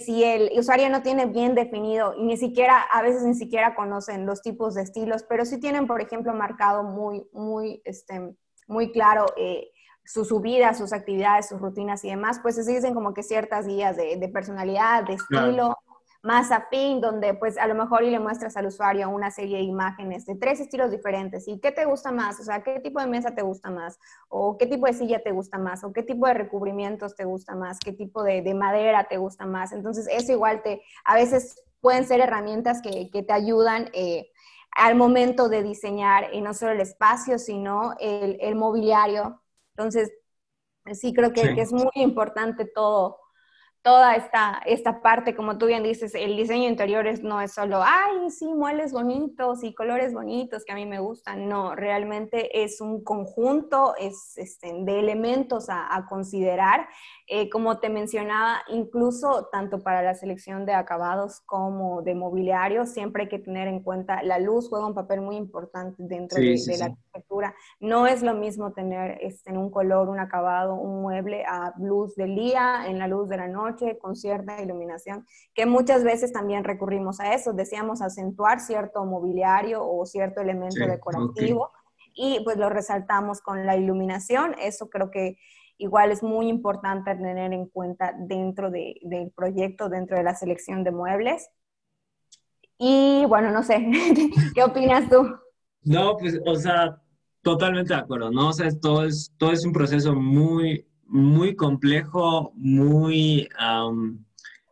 si 0.05 0.22
el 0.22 0.51
usuario 0.59 0.90
no 0.90 1.03
tiene 1.03 1.24
bien 1.26 1.55
definido 1.55 2.14
y 2.14 2.24
ni 2.24 2.36
siquiera, 2.36 2.82
a 2.92 3.01
veces 3.01 3.22
ni 3.22 3.34
siquiera 3.34 3.74
conocen 3.74 4.26
los 4.26 4.42
tipos 4.42 4.74
de 4.74 4.82
estilos, 4.82 5.24
pero 5.26 5.46
sí 5.46 5.59
tienen, 5.59 5.86
por 5.86 6.03
ejemplo, 6.03 6.34
marcado 6.34 6.82
muy, 6.82 7.26
muy, 7.32 7.80
este, 7.86 8.34
muy 8.66 8.92
claro. 8.92 9.24
Eh, 9.38 9.70
su, 10.09 10.41
vida, 10.41 10.75
sus 10.75 10.93
actividades, 10.93 11.49
sus 11.49 11.61
rutinas 11.61 12.05
y 12.05 12.11
demás, 12.11 12.41
pues 12.43 12.57
se 12.57 12.71
dicen 12.71 12.95
como 12.95 13.15
que 13.15 13.23
ciertas 13.23 13.67
guías 13.67 13.97
de, 13.97 14.31
personalidad, 14.33 15.05
de 15.05 15.15
estilo, 15.15 15.77
más 16.23 16.51
afín, 16.51 17.01
donde 17.01 17.35
pues 17.35 17.57
a 17.59 17.67
lo 17.67 17.75
mejor 17.75 18.03
y 18.03 18.11
le 18.11 18.19
muestras 18.19 18.57
al 18.57 18.67
usuario 18.67 19.09
una 19.09 19.31
serie 19.31 19.59
de 19.59 19.63
imágenes 19.63 20.27
de 20.27 20.35
tres 20.35 20.61
estilos 20.61 20.91
diferentes. 20.91 21.47
¿Y 21.47 21.61
qué 21.61 21.71
te 21.71 21.85
gusta 21.85 22.11
más? 22.11 22.41
O 22.41 22.43
sea, 22.43 22.63
¿qué 22.63 22.81
tipo 22.81 23.01
de 23.01 23.07
mesa 23.07 23.35
te 23.35 23.43
gusta 23.43 23.71
más? 23.71 23.99
¿O 24.29 24.59
qué 24.59 24.67
tipo 24.67 24.87
de 24.87 24.95
silla 24.95 25.23
te 25.23 25.31
gusta 25.31 25.59
más? 25.59 25.85
¿O 25.85 25.93
qué 25.93 26.03
tipo 26.03 26.27
de 26.27 26.35
recubrimientos 26.35 27.15
te 27.15 27.25
gusta 27.25 27.55
más? 27.55 27.79
¿Qué 27.79 27.93
tipo 27.93 28.23
de, 28.23 28.43
madera 28.55 29.05
te 29.05 29.17
gusta 29.19 29.47
más? 29.47 29.73
Entonces, 29.73 30.09
eso 30.11 30.33
igual 30.33 30.63
te, 30.63 30.83
a 31.05 31.15
veces 31.15 31.63
pueden 31.81 32.05
ser 32.07 32.21
herramientas 32.21 32.83
que, 32.83 33.11
te 33.11 33.33
ayudan 33.33 33.89
eh, 33.93 34.31
al 34.73 34.97
momento 34.97 35.49
de 35.49 35.63
diseñar 35.63 36.35
y 36.35 36.41
no 36.41 36.53
solo 36.53 36.73
el 36.73 36.81
espacio, 36.81 37.39
sino 37.39 37.95
el, 38.01 38.55
mobiliario. 38.57 39.41
Entonces, 39.79 40.11
sí 40.93 41.14
creo 41.14 41.33
que, 41.33 41.55
que 41.55 41.61
es 41.61 41.72
muy 41.72 41.91
importante 41.95 42.64
todo 42.64 43.20
toda 43.89 44.16
esta, 44.16 44.61
esta 44.66 45.01
parte, 45.01 45.34
como 45.34 45.57
tú 45.57 45.64
bien 45.64 45.82
dices, 45.82 46.14
el 46.14 46.36
diseño 46.36 46.68
interior 46.68 47.07
es, 47.07 47.22
no 47.22 47.41
es 47.41 47.55
solo, 47.55 47.80
ay, 47.82 48.28
sí, 48.28 48.45
muebles 48.53 48.93
bonitos 48.93 49.64
y 49.64 49.72
colores 49.72 50.12
bonitos 50.12 50.66
que 50.66 50.72
a 50.72 50.74
mí 50.74 50.84
me 50.84 51.01
gustan, 51.01 51.49
no, 51.49 51.74
realmente 51.74 52.62
es 52.62 52.82
un 52.82 53.03
conjunto 53.03 53.95
es, 53.99 54.36
este, 54.36 54.74
de 54.80 54.99
elementos 54.99 55.70
a, 55.70 55.97
a 55.97 56.05
considerar 56.05 56.86
eh, 57.30 57.51
como 57.51 57.78
te 57.78 57.91
mencionaba, 57.91 58.62
incluso 58.68 59.51
tanto 59.53 59.82
para 59.82 60.01
la 60.01 60.14
selección 60.14 60.64
de 60.64 60.72
acabados 60.72 61.43
como 61.45 62.01
de 62.01 62.14
mobiliario, 62.14 62.86
siempre 62.86 63.24
hay 63.24 63.28
que 63.28 63.39
tener 63.39 63.68
en 63.68 63.82
cuenta 63.82 64.22
la 64.22 64.39
luz 64.39 64.70
juega 64.70 64.86
un 64.86 64.95
papel 64.95 65.20
muy 65.20 65.36
importante 65.36 65.97
dentro 65.99 66.41
de, 66.41 66.57
la 66.78 66.86
arquitectura. 66.86 67.55
No 67.80 68.07
es 68.07 68.22
lo 68.22 68.32
mismo 68.32 68.72
tener 68.72 69.18
este, 69.20 69.51
en 69.51 69.59
un 69.59 69.70
color, 69.70 70.09
un 70.09 70.18
acabado, 70.18 70.72
un 70.72 71.03
mueble 71.03 71.45
a 71.45 71.74
luz 71.76 72.16
del 72.16 72.34
día, 72.34 72.86
en 72.86 72.99
la 72.99 73.07
luz 73.07 73.28
de 73.28 73.36
la 73.36 73.47
noche, 73.47 73.78
con 74.01 74.16
cierta 74.16 74.61
iluminación, 74.61 75.26
que 75.55 75.66
muchas 75.66 76.05
veces 76.05 76.33
también 76.33 76.64
recurrimos 76.64 77.20
a 77.20 77.35
eso. 77.35 77.53
Decíamos 77.53 78.03
acentuar 78.03 78.61
cierto 78.61 79.05
mobiliario 79.05 79.87
o 79.87 80.05
cierto 80.07 80.41
elemento 80.41 80.87
decorativo. 80.87 81.70
Y 82.14 82.41
pues 82.45 82.57
lo 82.57 82.68
resaltamos 82.68 83.41
con 83.41 83.64
la 83.64 83.76
iluminación. 83.76 84.55
Eso 84.59 84.91
creo 84.91 85.11
que 85.11 85.39
igual 85.79 86.11
es 86.11 86.22
muy 86.22 86.49
importante 86.49 87.14
tener 87.14 87.53
en 87.53 87.66
cuenta 87.66 88.12
dentro 88.18 88.70
del 88.70 89.33
proyecto, 89.35 89.89
dentro 89.89 90.16
de 90.16 90.24
la 90.24 90.35
selección 90.35 90.85
de 90.85 90.91
muebles. 90.91 91.49
Y 92.76 93.24
bueno, 93.26 93.51
no 93.51 93.62
sé, 93.62 93.89
¿qué 94.55 94.62
opinas 94.62 95.09
tú? 95.09 95.29
No, 95.83 96.16
pues, 96.16 96.39
o 96.45 96.55
sea, 96.57 97.01
totalmente 97.43 97.95
de 97.95 98.01
acuerdo, 98.01 98.31
¿no? 98.31 98.49
O 98.49 98.53
sea, 98.53 98.68
todo 98.81 99.05
es, 99.05 99.33
todo 99.39 99.53
es 99.53 99.64
un 99.64 99.72
proceso 99.72 100.14
muy, 100.14 100.87
muy 101.09 101.57
complejo, 101.57 102.53
muy 102.55 103.49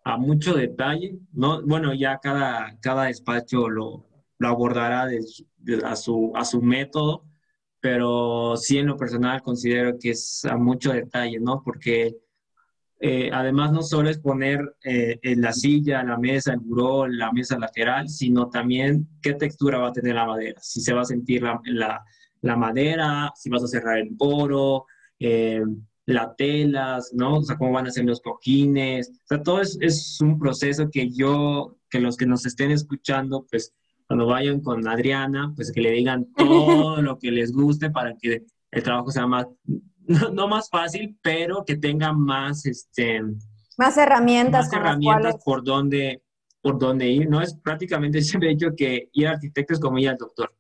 a 0.07 0.17
mucho 0.19 0.55
detalle, 0.55 1.19
¿no? 1.33 1.63
Bueno, 1.63 1.93
ya 1.93 2.19
cada, 2.19 2.79
cada 2.81 3.07
despacho 3.07 3.69
lo, 3.69 4.07
lo 4.39 4.49
abordará 4.49 5.09
a, 5.85 5.97
su, 5.97 6.33
a 6.37 6.45
su 6.45 6.63
método, 6.63 7.25
pero 7.81 8.57
sí 8.57 8.79
en 8.79 8.87
lo 8.87 8.97
personal 8.97 9.43
considero 9.43 9.99
que 9.99 10.11
es 10.11 10.45
a 10.45 10.57
mucho 10.57 10.93
detalle, 10.93 11.41
¿no? 11.41 11.61
Porque 11.65 12.17
eh, 13.01 13.31
además 13.33 13.73
no 13.73 13.83
solo 13.83 14.09
es 14.09 14.19
poner 14.19 14.77
eh, 14.85 15.19
en 15.23 15.41
la 15.41 15.53
silla, 15.53 16.05
la 16.05 16.19
mesa, 16.19 16.53
el 16.53 16.61
buró, 16.61 17.09
la 17.09 17.33
mesa 17.33 17.59
lateral, 17.59 18.09
sino 18.09 18.49
también 18.49 19.09
qué 19.21 19.35
textura 19.35 19.79
va 19.79 19.89
a 19.89 19.93
tener 19.93 20.15
la 20.15 20.27
madera, 20.27 20.61
si 20.63 20.81
se 20.81 20.95
va 20.95 21.03
a 21.03 21.05
sentir 21.05 21.43
la, 21.43 22.05
la, 22.43 22.57
madera, 22.57 23.33
si 23.35 23.51
vas 23.51 23.65
a 23.65 23.67
cerrar 23.67 23.99
el 23.99 24.17
poro, 24.17 24.87
eh, 25.19 25.63
las 26.07 26.37
telas, 26.37 27.13
¿no? 27.13 27.39
O 27.39 27.43
sea, 27.43 27.57
cómo 27.57 27.73
van 27.73 27.87
a 27.87 27.91
ser 27.91 28.05
los 28.05 28.21
cojines, 28.21 29.11
o 29.11 29.27
sea, 29.27 29.43
todo 29.43 29.61
es, 29.61 29.77
es 29.81 30.21
un 30.21 30.39
proceso 30.39 30.89
que 30.91 31.11
yo, 31.11 31.77
que 31.91 32.01
los 32.01 32.17
que 32.17 32.27
nos 32.27 32.47
estén 32.47 32.71
escuchando, 32.71 33.45
pues 33.51 33.75
cuando 34.07 34.27
vayan 34.27 34.61
con 34.61 34.87
Adriana, 34.87 35.53
pues 35.57 35.73
que 35.73 35.81
le 35.81 35.91
digan 35.91 36.27
todo 36.37 37.03
lo 37.03 37.19
que 37.19 37.31
les 37.31 37.53
guste 37.53 37.91
para 37.91 38.15
que 38.17 38.45
el 38.71 38.83
trabajo 38.83 39.11
sea 39.11 39.27
más, 39.27 39.47
no, 40.33 40.49
más 40.49 40.71
fácil, 40.71 41.19
pero 41.23 41.65
que 41.65 41.77
tenga 41.77 42.13
más, 42.13 42.65
este, 42.67 43.23
más 43.77 43.99
herramientas, 43.99 44.67
más 44.67 44.73
herramientas 44.73 45.37
por 45.45 45.65
donde 45.65 46.23
por 46.67 46.81
dónde 46.81 47.09
ir. 47.09 47.29
No 47.31 47.41
es 47.41 47.55
prácticamente 47.55 48.21
siempre 48.23 48.51
he 48.51 48.55
dicho 48.55 48.75
que 48.77 49.09
ir 49.13 49.29
a 49.29 49.33
arquitecto 49.33 49.75
es 49.75 49.81
como 49.81 49.99
ir 49.99 50.09
al 50.09 50.17
doctor. 50.17 50.53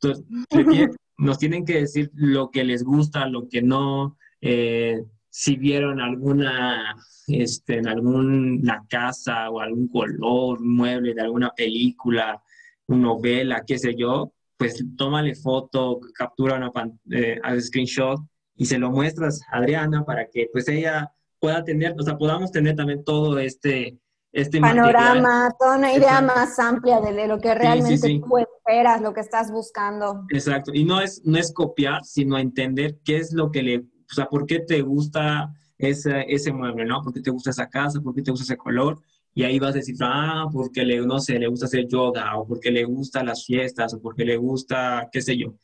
Entonces, 0.00 0.24
nos 1.18 1.38
tienen 1.38 1.64
que 1.64 1.80
decir 1.80 2.10
lo 2.14 2.50
que 2.50 2.64
les 2.64 2.82
gusta, 2.82 3.26
lo 3.26 3.48
que 3.48 3.60
no, 3.62 4.16
eh, 4.42 5.02
si 5.30 5.56
vieron 5.56 6.00
alguna, 6.00 6.94
este, 7.28 7.78
en 7.78 7.88
alguna 7.88 8.84
casa 8.90 9.48
o 9.48 9.60
algún 9.60 9.88
color, 9.88 10.60
un 10.60 10.76
mueble 10.76 11.14
de 11.14 11.22
alguna 11.22 11.50
película, 11.56 12.42
novela, 12.88 13.62
qué 13.66 13.78
sé 13.78 13.94
yo, 13.94 14.32
pues 14.58 14.84
tómale 14.96 15.34
foto, 15.34 16.00
captura 16.14 16.56
una 16.56 16.70
eh, 17.10 17.40
screenshot 17.60 18.20
y 18.56 18.66
se 18.66 18.78
lo 18.78 18.90
muestras 18.90 19.40
a 19.50 19.58
Adriana 19.58 20.04
para 20.04 20.28
que 20.28 20.48
pues 20.52 20.68
ella 20.68 21.10
pueda 21.40 21.64
tener, 21.64 21.94
o 21.98 22.02
sea, 22.02 22.18
podamos 22.18 22.52
tener 22.52 22.76
también 22.76 23.02
todo 23.02 23.38
este, 23.38 23.98
este 24.32 24.60
panorama, 24.60 25.50
toda 25.58 25.78
una 25.78 25.92
idea 25.92 26.20
más 26.20 26.58
amplia 26.58 27.00
de 27.00 27.26
lo 27.26 27.38
que 27.38 27.54
realmente 27.54 28.20
tú 28.20 28.38
esperas, 28.38 29.00
lo 29.00 29.12
que 29.12 29.20
estás 29.20 29.50
buscando. 29.50 30.24
Exacto, 30.30 30.72
y 30.74 30.84
no 30.84 31.00
es, 31.00 31.22
no 31.24 31.38
es 31.38 31.52
copiar, 31.52 32.04
sino 32.04 32.38
entender 32.38 32.98
qué 33.04 33.16
es 33.16 33.32
lo 33.32 33.50
que 33.50 33.62
le, 33.62 33.84
o 34.12 34.14
sea, 34.14 34.26
por 34.26 34.46
qué 34.46 34.60
te 34.60 34.82
gusta 34.82 35.52
ese, 35.78 36.24
ese 36.28 36.52
mueble, 36.52 36.84
¿no? 36.84 37.02
¿Por 37.02 37.12
qué 37.12 37.20
te 37.20 37.30
gusta 37.30 37.50
esa 37.50 37.68
casa? 37.68 38.00
¿Por 38.00 38.14
qué 38.14 38.22
te 38.22 38.30
gusta 38.30 38.44
ese 38.44 38.56
color? 38.56 39.00
y 39.34 39.44
ahí 39.44 39.58
vas 39.58 39.70
a 39.74 39.78
decir, 39.78 39.96
ah, 40.00 40.46
porque 40.52 40.84
le, 40.84 41.04
no 41.06 41.18
sé, 41.18 41.38
le 41.38 41.46
gusta 41.46 41.66
hacer 41.66 41.86
yoga, 41.88 42.36
o 42.36 42.46
porque 42.46 42.70
le 42.70 42.84
gustan 42.84 43.26
las 43.26 43.44
fiestas, 43.46 43.94
o 43.94 44.00
porque 44.00 44.24
le 44.24 44.36
gusta, 44.36 45.08
qué 45.10 45.22
sé 45.22 45.36
yo, 45.36 45.54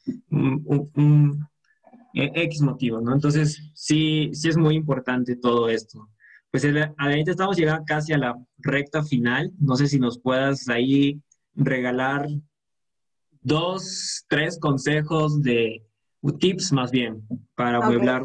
e, 2.15 2.33
X 2.45 2.63
motivo, 2.63 3.01
¿no? 3.01 3.13
Entonces, 3.13 3.71
sí, 3.75 4.31
sí 4.33 4.49
es 4.49 4.57
muy 4.57 4.75
importante 4.75 5.37
todo 5.37 5.69
esto. 5.69 6.09
Pues 6.51 6.65
adelante 6.65 7.31
estamos 7.31 7.59
llegando 7.59 7.85
casi 7.85 8.15
a 8.15 8.19
la 8.19 8.35
recta 8.57 9.03
final. 9.03 9.53
No 9.61 9.77
sé 9.77 9.87
si 9.87 10.01
nos 10.01 10.19
puedas 10.19 10.67
ahí 10.71 11.21
regalar 11.55 12.27
dos, 13.43 14.25
tres 14.29 14.59
consejos 14.59 15.43
de 15.43 15.83
tips 16.39 16.73
más 16.73 16.91
bien 16.91 17.27
para 17.55 17.79
amueblar 17.79 18.25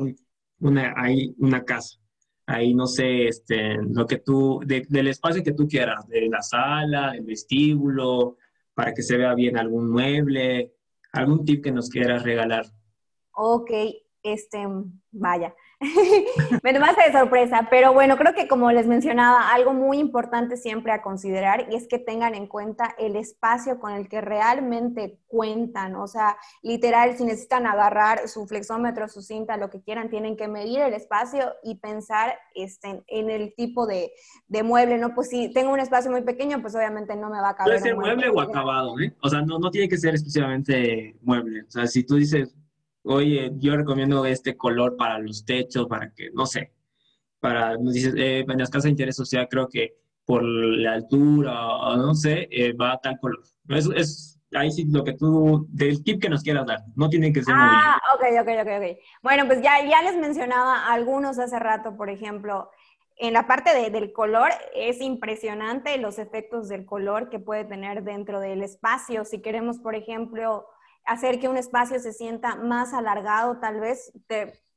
una, 0.59 0.93
ahí, 0.97 1.35
una 1.37 1.63
casa. 1.63 1.97
Ahí 2.45 2.73
no 2.73 2.87
sé, 2.87 3.27
este, 3.27 3.77
lo 3.81 4.05
que 4.05 4.17
tú, 4.17 4.59
del 4.65 5.07
espacio 5.07 5.43
que 5.43 5.53
tú 5.53 5.67
quieras, 5.67 6.05
de 6.07 6.27
la 6.27 6.41
sala, 6.41 7.11
del 7.11 7.23
vestíbulo, 7.23 8.37
para 8.73 8.93
que 8.93 9.01
se 9.01 9.17
vea 9.17 9.33
bien 9.33 9.57
algún 9.57 9.89
mueble, 9.89 10.73
algún 11.13 11.45
tip 11.45 11.63
que 11.63 11.71
nos 11.71 11.89
quieras 11.89 12.23
regalar. 12.23 12.65
Ok, 13.31 13.71
este, 14.23 14.65
vaya, 15.11 15.55
me 16.63 16.73
tomaste 16.73 17.03
de 17.05 17.17
sorpresa, 17.17 17.67
pero 17.69 17.93
bueno, 17.93 18.17
creo 18.17 18.33
que 18.33 18.47
como 18.47 18.71
les 18.71 18.87
mencionaba, 18.87 19.53
algo 19.53 19.73
muy 19.73 19.99
importante 19.99 20.57
siempre 20.57 20.91
a 20.91 21.01
considerar 21.01 21.67
y 21.69 21.75
es 21.75 21.87
que 21.87 21.99
tengan 21.99 22.35
en 22.35 22.47
cuenta 22.47 22.95
el 22.97 23.15
espacio 23.15 23.79
con 23.79 23.93
el 23.93 24.07
que 24.07 24.21
realmente 24.21 25.19
cuentan. 25.27 25.95
O 25.95 26.07
sea, 26.07 26.37
literal, 26.61 27.17
si 27.17 27.25
necesitan 27.25 27.67
agarrar 27.67 28.27
su 28.27 28.45
flexómetro, 28.45 29.07
su 29.07 29.21
cinta, 29.21 29.57
lo 29.57 29.69
que 29.69 29.81
quieran, 29.81 30.09
tienen 30.09 30.37
que 30.37 30.47
medir 30.47 30.79
el 30.79 30.93
espacio 30.93 31.53
y 31.63 31.75
pensar 31.75 32.35
este, 32.55 33.03
en 33.07 33.29
el 33.29 33.53
tipo 33.55 33.85
de, 33.85 34.11
mueble, 34.63 34.97
¿no? 34.97 35.13
Pues 35.13 35.29
si 35.29 35.51
tengo 35.51 35.73
un 35.73 35.79
espacio 35.79 36.11
muy 36.11 36.21
pequeño, 36.21 36.61
pues 36.61 36.75
obviamente 36.75 37.15
no 37.15 37.29
me 37.29 37.41
va 37.41 37.49
a 37.49 37.55
caber. 37.55 37.79
Puede 37.79 37.83
ser 37.83 37.95
mueble, 37.95 38.29
o 38.29 38.39
acabado, 38.39 38.99
¿eh? 38.99 39.13
O 39.21 39.29
sea, 39.29 39.41
no, 39.41 39.59
no 39.59 39.71
tiene 39.71 39.89
que 39.89 39.97
ser 39.97 40.11
exclusivamente 40.11 41.15
mueble. 41.21 41.63
O 41.63 41.71
sea, 41.71 41.87
si 41.87 42.03
tú 42.03 42.15
dices, 42.15 42.55
oye, 43.03 43.51
yo 43.57 43.75
recomiendo 43.75 44.25
este 44.25 44.55
color 44.57 44.95
para 44.97 45.19
los 45.19 45.45
techos, 45.45 45.87
para 45.87 46.11
que, 46.11 46.29
no 46.33 46.45
sé, 46.45 46.73
para, 47.39 47.75
dices, 47.77 48.13
eh, 48.17 48.45
las 48.47 48.69
casas 48.69 48.85
de 48.85 48.91
interés 48.91 49.15
social 49.15 49.47
creo 49.49 49.67
que 49.67 49.95
por 50.25 50.43
la 50.43 50.93
altura 50.93 51.51
no 51.97 52.15
sé, 52.15 52.47
eh, 52.49 52.73
va 52.73 52.93
a 52.93 52.97
tal 52.99 53.19
color. 53.19 53.41
Es, 53.69 53.89
es 53.95 54.39
ahí 54.53 54.71
sí 54.71 54.85
lo 54.89 55.03
que 55.03 55.13
tú, 55.13 55.67
del 55.69 56.03
tip 56.03 56.21
que 56.21 56.29
nos 56.29 56.43
quieras 56.43 56.65
dar, 56.65 56.79
no 56.95 57.09
tiene 57.09 57.33
que 57.33 57.43
ser 57.43 57.53
Ah, 57.57 57.99
ok, 58.15 58.41
ok, 58.41 58.47
ok, 58.61 58.67
ok. 58.77 58.97
Bueno, 59.21 59.45
pues 59.47 59.61
ya, 59.61 59.83
ya 59.85 60.01
les 60.01 60.15
mencionaba 60.15 60.87
algunos 60.87 61.39
hace 61.39 61.59
rato, 61.59 61.97
por 61.97 62.09
ejemplo, 62.09 62.69
en 63.17 63.33
la 63.33 63.47
parte 63.47 63.75
de, 63.75 63.89
del 63.89 64.11
color 64.11 64.49
es 64.73 64.99
impresionante 65.01 65.97
los 65.97 66.19
efectos 66.19 66.67
del 66.67 66.85
color 66.85 67.29
que 67.29 67.39
puede 67.39 67.63
tener 67.63 68.03
dentro 68.03 68.39
del 68.39 68.63
espacio. 68.63 69.23
Si 69.23 69.41
queremos, 69.41 69.79
por 69.79 69.95
ejemplo, 69.95 70.65
hacer 71.05 71.39
que 71.39 71.49
un 71.49 71.57
espacio 71.57 71.99
se 71.99 72.13
sienta 72.13 72.55
más 72.55 72.93
alargado, 72.93 73.59
tal 73.59 73.79
vez 73.79 74.11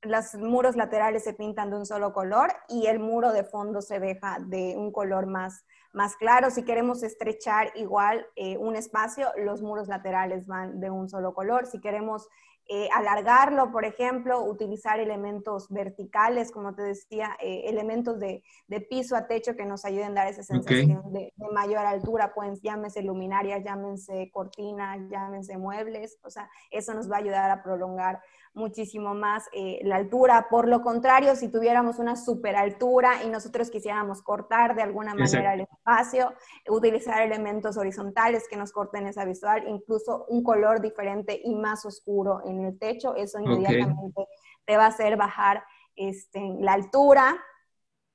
los 0.03 0.35
muros 0.35 0.77
laterales 0.77 1.24
se 1.24 1.35
pintan 1.35 1.70
de 1.70 1.77
un 1.77 1.87
solo 1.87 2.12
color 2.12 2.53
y 2.68 2.87
el 2.87 2.99
muro 2.99 3.33
de 3.33 3.45
fondo 3.45 3.81
se 3.81 3.99
deja 3.99 4.39
de 4.41 4.74
un 4.77 4.93
color 4.93 5.27
más, 5.27 5.64
más 5.93 6.16
claro. 6.16 6.51
Si 6.51 6.64
queremos 6.64 7.03
estrechar 7.03 7.72
igual 7.74 8.27
eh, 8.37 8.57
un 8.59 8.77
espacio, 8.77 9.29
los 9.37 9.62
muros 9.62 9.89
laterales 9.89 10.47
van 10.47 10.81
de 10.81 10.91
un 10.91 11.09
solo 11.09 11.35
color. 11.35 11.66
Si 11.66 11.81
queremos 11.81 12.29
eh, 12.69 12.89
alargarlo, 12.93 13.71
por 13.71 13.85
ejemplo, 13.85 14.43
utilizar 14.43 14.99
elementos 14.99 15.69
verticales, 15.69 16.51
como 16.51 16.75
te 16.75 16.83
decía, 16.83 17.37
eh, 17.41 17.62
elementos 17.67 18.19
de, 18.19 18.43
piso 18.91 19.14
a 19.14 19.29
techo 19.29 19.55
que 19.55 19.64
nos 19.64 19.85
ayuden 19.85 20.11
a 20.11 20.23
dar 20.23 20.29
esa 20.29 20.43
sensación 20.43 21.12
de, 21.12 21.33
mayor 21.53 21.87
altura, 21.87 22.33
pues 22.35 22.61
llámense 22.62 23.03
luminarias, 23.03 23.62
llámense 23.62 24.31
cortinas, 24.33 24.99
llámense 25.09 25.57
muebles, 25.57 26.19
o 26.25 26.31
sea, 26.31 26.51
eso 26.71 26.93
nos 26.93 27.09
va 27.11 27.17
a 27.17 27.21
ayudar 27.21 27.51
a 27.53 27.62
prolongar 27.62 28.21
muchísimo 28.57 29.15
más 29.15 29.45
eh, 29.53 29.79
la 29.83 29.97
altura. 29.97 30.49
Por 30.51 30.67
lo 30.67 30.83
contrario, 30.83 31.37
si 31.37 31.49
tuviéramos 31.49 31.99
una 31.99 32.17
super 32.17 32.57
altura 32.57 33.23
y 33.23 33.29
nosotros 33.29 33.71
quisiéramos 33.71 34.23
cortar 34.23 34.75
de 34.75 34.83
alguna 34.83 35.15
manera 35.15 35.55
el 35.55 35.61
espacio, 35.61 36.33
utilizar 36.69 37.23
elementos 37.23 37.77
horizontales 37.77 38.49
que 38.49 38.57
nos 38.57 38.73
corten 38.73 39.07
esa 39.07 39.25
visual, 39.25 39.65
incluso 39.69 40.25
un 40.29 40.43
color 40.43 40.81
diferente 40.81 41.41
y 41.45 41.55
más 41.55 41.85
oscuro 41.85 42.41
en 42.45 42.65
el 42.65 42.79
techo, 42.79 43.15
eso 43.15 43.39
inmediatamente 43.39 44.27
te 44.65 44.77
va 44.77 44.87
a 44.87 44.89
hacer 44.89 45.17
bajar 45.17 45.63
este, 45.95 46.41
la 46.59 46.73
altura 46.73 47.37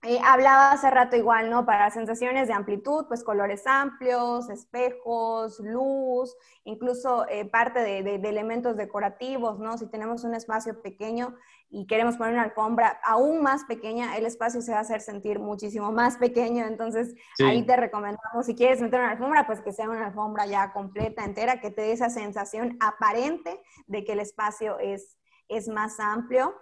eh, 0.03 0.19
hablaba 0.25 0.71
hace 0.71 0.89
rato 0.89 1.15
igual, 1.15 1.51
¿no? 1.51 1.63
Para 1.63 1.91
sensaciones 1.91 2.47
de 2.47 2.55
amplitud, 2.55 3.05
pues 3.07 3.23
colores 3.23 3.67
amplios, 3.67 4.49
espejos, 4.49 5.59
luz, 5.59 6.35
incluso 6.63 7.27
eh, 7.29 7.45
parte 7.45 7.81
de, 7.81 8.15
elementos 8.15 8.75
decorativos, 8.77 9.59
¿no? 9.59 9.77
Si 9.77 9.85
tenemos 9.85 10.23
un 10.23 10.33
espacio 10.33 10.81
pequeño 10.81 11.35
y 11.69 11.85
queremos 11.85 12.17
poner 12.17 12.33
una 12.33 12.43
alfombra 12.43 12.99
aún 13.03 13.43
más 13.43 13.63
pequeña, 13.65 14.17
el 14.17 14.25
espacio 14.25 14.61
se 14.61 14.71
va 14.71 14.79
a 14.79 14.81
hacer 14.81 15.01
sentir 15.01 15.37
muchísimo 15.37 15.91
más 15.91 16.17
pequeño. 16.17 16.65
Entonces, 16.65 17.13
ahí 17.39 17.63
te 17.63 17.77
recomendamos, 17.77 18.47
si 18.47 18.55
quieres 18.55 18.81
meter 18.81 19.01
una 19.01 19.11
alfombra, 19.11 19.45
pues 19.45 19.61
que 19.61 19.71
sea 19.71 19.87
una 19.87 20.07
alfombra 20.07 20.47
ya 20.47 20.73
completa, 20.73 21.23
entera, 21.25 21.61
que 21.61 21.69
te 21.69 21.83
dé 21.83 21.91
esa 21.91 22.09
sensación 22.09 22.75
aparente 22.79 23.61
de 23.85 24.03
que 24.03 24.13
el 24.13 24.19
espacio 24.19 24.79
es, 24.79 25.19
es 25.47 25.67
más 25.67 25.99
amplio. 25.99 26.55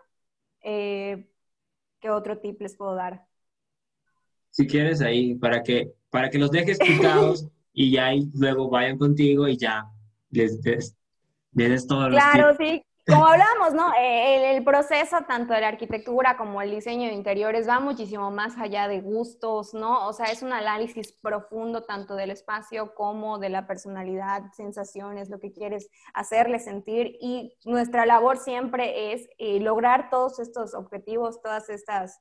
Eh, 0.62 1.32
¿Qué 2.02 2.10
otro 2.10 2.40
tip 2.40 2.62
les 2.62 2.76
puedo 2.76 2.96
dar? 2.96 3.29
Si 4.60 4.68
quieres 4.68 4.99
ahí, 4.99 5.36
para 5.36 5.64
que, 5.64 5.93
para 6.10 6.30
que 6.30 6.38
los 6.38 6.51
dejes 6.51 6.78
picados 6.80 7.47
y 7.74 7.91
ya 7.91 8.07
ahí 8.07 8.30
luego 8.34 8.70
vayan 8.70 8.97
contigo 8.97 9.47
y 9.47 9.55
ya 9.55 9.86
les 10.32 10.62
des, 10.62 10.97
les 11.53 11.88
todo 11.88 12.10
Claro, 12.10 12.53
sí. 12.57 12.84
Como 13.07 13.26
hablamos, 13.26 13.74
¿no? 13.74 13.93
El, 13.97 14.57
el, 14.57 14.64
proceso 14.66 15.16
tanto 15.26 15.53
de 15.53 15.62
la 15.62 15.70
arquitectura 15.70 16.36
como 16.36 16.62
el 16.62 16.72
diseño 16.72 17.07
de 17.07 17.14
interiores 17.14 17.70
va 17.70 17.80
muchísimo 17.80 18.32
más 18.32 18.57
allá 18.57 18.89
de 18.89 18.99
gustos, 18.99 19.74
¿no? 19.74 20.05
O 20.05 20.12
sea, 20.12 20.26
es 20.26 20.43
un 20.43 20.51
análisis 20.51 21.14
profundo 21.14 21.86
tanto 21.86 22.16
del 22.16 22.32
espacio 22.32 22.93
como 22.95 23.39
de 23.39 23.47
la 23.47 23.66
personalidad, 23.66 24.43
sensaciones, 24.57 25.30
lo 25.30 25.39
que 25.39 25.53
quieres 25.53 25.89
hacerle 26.14 26.60
sentir. 26.60 27.16
Y 27.22 27.53
nuestra 27.64 28.05
labor 28.05 28.36
siempre 28.36 29.14
es 29.14 29.30
eh, 29.38 29.62
lograr 29.62 30.10
todos 30.10 30.38
estos 30.39 30.74
objetivos, 30.74 31.41
todas 31.41 31.70
estas 31.70 32.20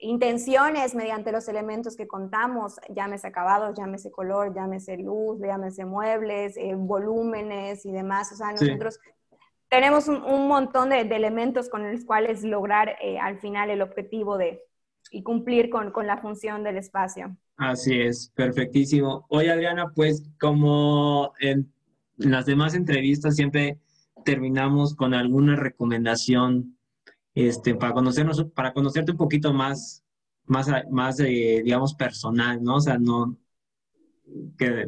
intenciones 0.00 0.94
mediante 0.94 1.32
los 1.32 1.48
elementos 1.48 1.96
que 1.96 2.06
contamos, 2.06 2.76
llámese 2.88 3.28
acabados, 3.28 3.76
llámese 3.76 4.10
color, 4.10 4.54
llámese 4.54 4.96
luz, 4.96 5.40
llámese 5.40 5.84
muebles, 5.84 6.56
eh, 6.56 6.74
volúmenes 6.74 7.84
y 7.86 7.92
demás. 7.92 8.32
O 8.32 8.36
sea, 8.36 8.52
nosotros 8.52 8.98
tenemos 9.68 10.08
un, 10.08 10.48
montón 10.48 10.90
de, 10.90 11.00
elementos 11.00 11.68
con 11.68 11.90
los 11.92 12.04
cuales 12.04 12.42
lograr 12.42 12.96
eh, 13.00 13.18
al 13.18 13.38
final 13.38 13.70
el 13.70 13.82
objetivo 13.82 14.36
de 14.36 14.62
y 15.12 15.22
cumplir 15.22 15.70
con, 15.70 15.90
con, 15.90 16.06
la 16.06 16.18
función 16.18 16.62
del 16.62 16.76
espacio. 16.76 17.36
Así 17.56 18.00
es, 18.00 18.30
perfectísimo. 18.34 19.26
Oye, 19.28 19.50
Adriana, 19.50 19.92
pues 19.94 20.22
como 20.38 21.32
en 21.40 21.72
las 22.16 22.46
demás 22.46 22.74
entrevistas 22.74 23.36
siempre 23.36 23.78
terminamos 24.24 24.94
con 24.94 25.14
alguna 25.14 25.56
recomendación 25.56 26.76
este, 27.46 27.74
para 27.74 27.92
conocernos, 27.92 28.44
para 28.54 28.72
conocerte 28.72 29.12
un 29.12 29.18
poquito 29.18 29.52
más, 29.52 30.04
más, 30.46 30.68
más 30.90 31.16
digamos, 31.18 31.94
personal, 31.94 32.62
¿no? 32.62 32.76
O 32.76 32.80
sea, 32.80 32.98
no, 32.98 33.38
que 34.58 34.86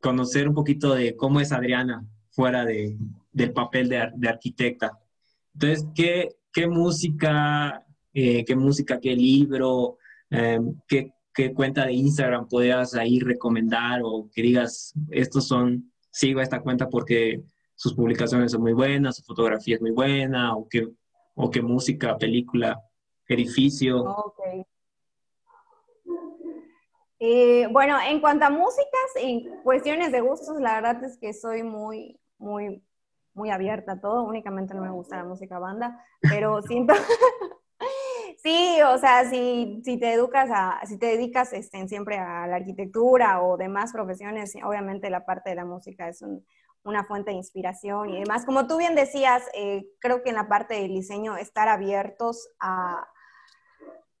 conocer 0.00 0.48
un 0.48 0.54
poquito 0.54 0.94
de 0.94 1.16
cómo 1.16 1.40
es 1.40 1.52
Adriana 1.52 2.04
fuera 2.30 2.64
de, 2.64 2.96
del 3.32 3.52
papel 3.52 3.88
de, 3.88 4.10
de 4.16 4.28
arquitecta. 4.28 4.98
Entonces, 5.54 5.86
¿qué, 5.94 6.28
qué 6.52 6.66
música, 6.66 7.84
eh, 8.12 8.44
qué 8.44 8.56
música, 8.56 9.00
qué 9.00 9.14
libro, 9.14 9.98
eh, 10.30 10.60
qué, 10.88 11.12
qué, 11.32 11.52
cuenta 11.52 11.86
de 11.86 11.92
Instagram 11.92 12.48
podrías 12.48 12.94
ahí 12.94 13.20
recomendar 13.20 14.00
o 14.04 14.28
que 14.32 14.42
digas, 14.42 14.94
estos 15.10 15.46
son, 15.46 15.92
sigo 16.10 16.40
esta 16.40 16.60
cuenta 16.60 16.88
porque 16.88 17.42
sus 17.74 17.94
publicaciones 17.94 18.52
son 18.52 18.62
muy 18.62 18.72
buenas, 18.72 19.16
su 19.16 19.22
fotografía 19.22 19.76
es 19.76 19.80
muy 19.80 19.90
buena, 19.90 20.54
o 20.56 20.68
que 20.68 20.88
o 21.34 21.50
qué 21.50 21.62
música, 21.62 22.16
película, 22.16 22.82
edificio. 23.28 24.02
Okay. 24.02 24.66
Eh, 27.18 27.68
bueno, 27.70 27.96
en 28.00 28.20
cuanto 28.20 28.46
a 28.46 28.50
músicas, 28.50 29.10
en 29.16 29.62
cuestiones 29.62 30.10
de 30.10 30.20
gustos, 30.20 30.60
la 30.60 30.74
verdad 30.80 31.04
es 31.04 31.16
que 31.18 31.32
soy 31.32 31.62
muy, 31.62 32.20
muy, 32.38 32.82
muy 33.32 33.50
abierta 33.50 33.92
a 33.92 34.00
todo. 34.00 34.24
Únicamente 34.24 34.74
no 34.74 34.82
me 34.82 34.90
gusta 34.90 35.16
la 35.16 35.24
música 35.24 35.58
banda, 35.58 36.04
pero 36.20 36.60
siento... 36.66 36.94
sí, 38.42 38.78
o 38.82 38.98
sea, 38.98 39.30
si, 39.30 39.80
si, 39.84 39.98
te 39.98 40.12
educas 40.12 40.50
a, 40.52 40.80
si 40.84 40.98
te 40.98 41.06
dedicas 41.06 41.52
este, 41.52 41.86
siempre 41.86 42.18
a 42.18 42.46
la 42.48 42.56
arquitectura 42.56 43.40
o 43.42 43.56
demás 43.56 43.92
profesiones, 43.92 44.54
obviamente 44.64 45.08
la 45.08 45.24
parte 45.24 45.50
de 45.50 45.56
la 45.56 45.64
música 45.64 46.08
es 46.08 46.22
un, 46.22 46.44
una 46.84 47.04
fuente 47.04 47.30
de 47.30 47.36
inspiración 47.36 48.10
y 48.10 48.20
demás. 48.20 48.44
Como 48.44 48.66
tú 48.66 48.78
bien 48.78 48.94
decías, 48.94 49.44
eh, 49.54 49.86
creo 50.00 50.22
que 50.22 50.30
en 50.30 50.36
la 50.36 50.48
parte 50.48 50.74
del 50.74 50.88
diseño 50.88 51.36
estar 51.36 51.68
abiertos 51.68 52.48
a, 52.60 53.06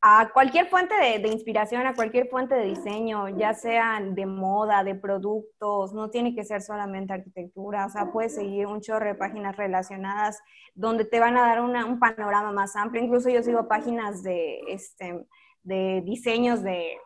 a 0.04 0.30
cualquier 0.32 0.68
fuente 0.68 0.94
de, 0.96 1.28
inspiración, 1.28 1.86
a 1.86 1.94
cualquier 1.94 2.28
fuente 2.28 2.56
de 2.56 2.64
diseño, 2.64 3.28
ya 3.28 3.54
sea 3.54 4.00
de 4.02 4.26
moda, 4.26 4.82
de 4.82 4.96
productos, 4.96 5.94
no 5.94 6.10
tiene 6.10 6.34
que 6.34 6.44
ser 6.44 6.60
solamente 6.60 7.12
arquitectura, 7.12 7.86
o 7.86 7.88
sea, 7.88 8.10
puedes 8.10 8.34
seguir 8.34 8.66
un 8.66 8.80
chorro 8.80 9.06
de 9.06 9.14
páginas 9.14 9.56
relacionadas 9.56 10.40
donde 10.74 11.04
te 11.04 11.20
van 11.20 11.36
a 11.36 11.46
dar 11.46 11.60
un 11.60 12.00
panorama 12.00 12.50
más 12.50 12.74
amplio. 12.74 13.02
Incluso 13.02 13.30
yo 13.30 13.44
sigo 13.44 13.68
páginas 13.68 14.24
de, 14.24 14.58
este, 14.66 15.24
de 15.62 16.02
diseños 16.04 16.64
de, 16.64 16.96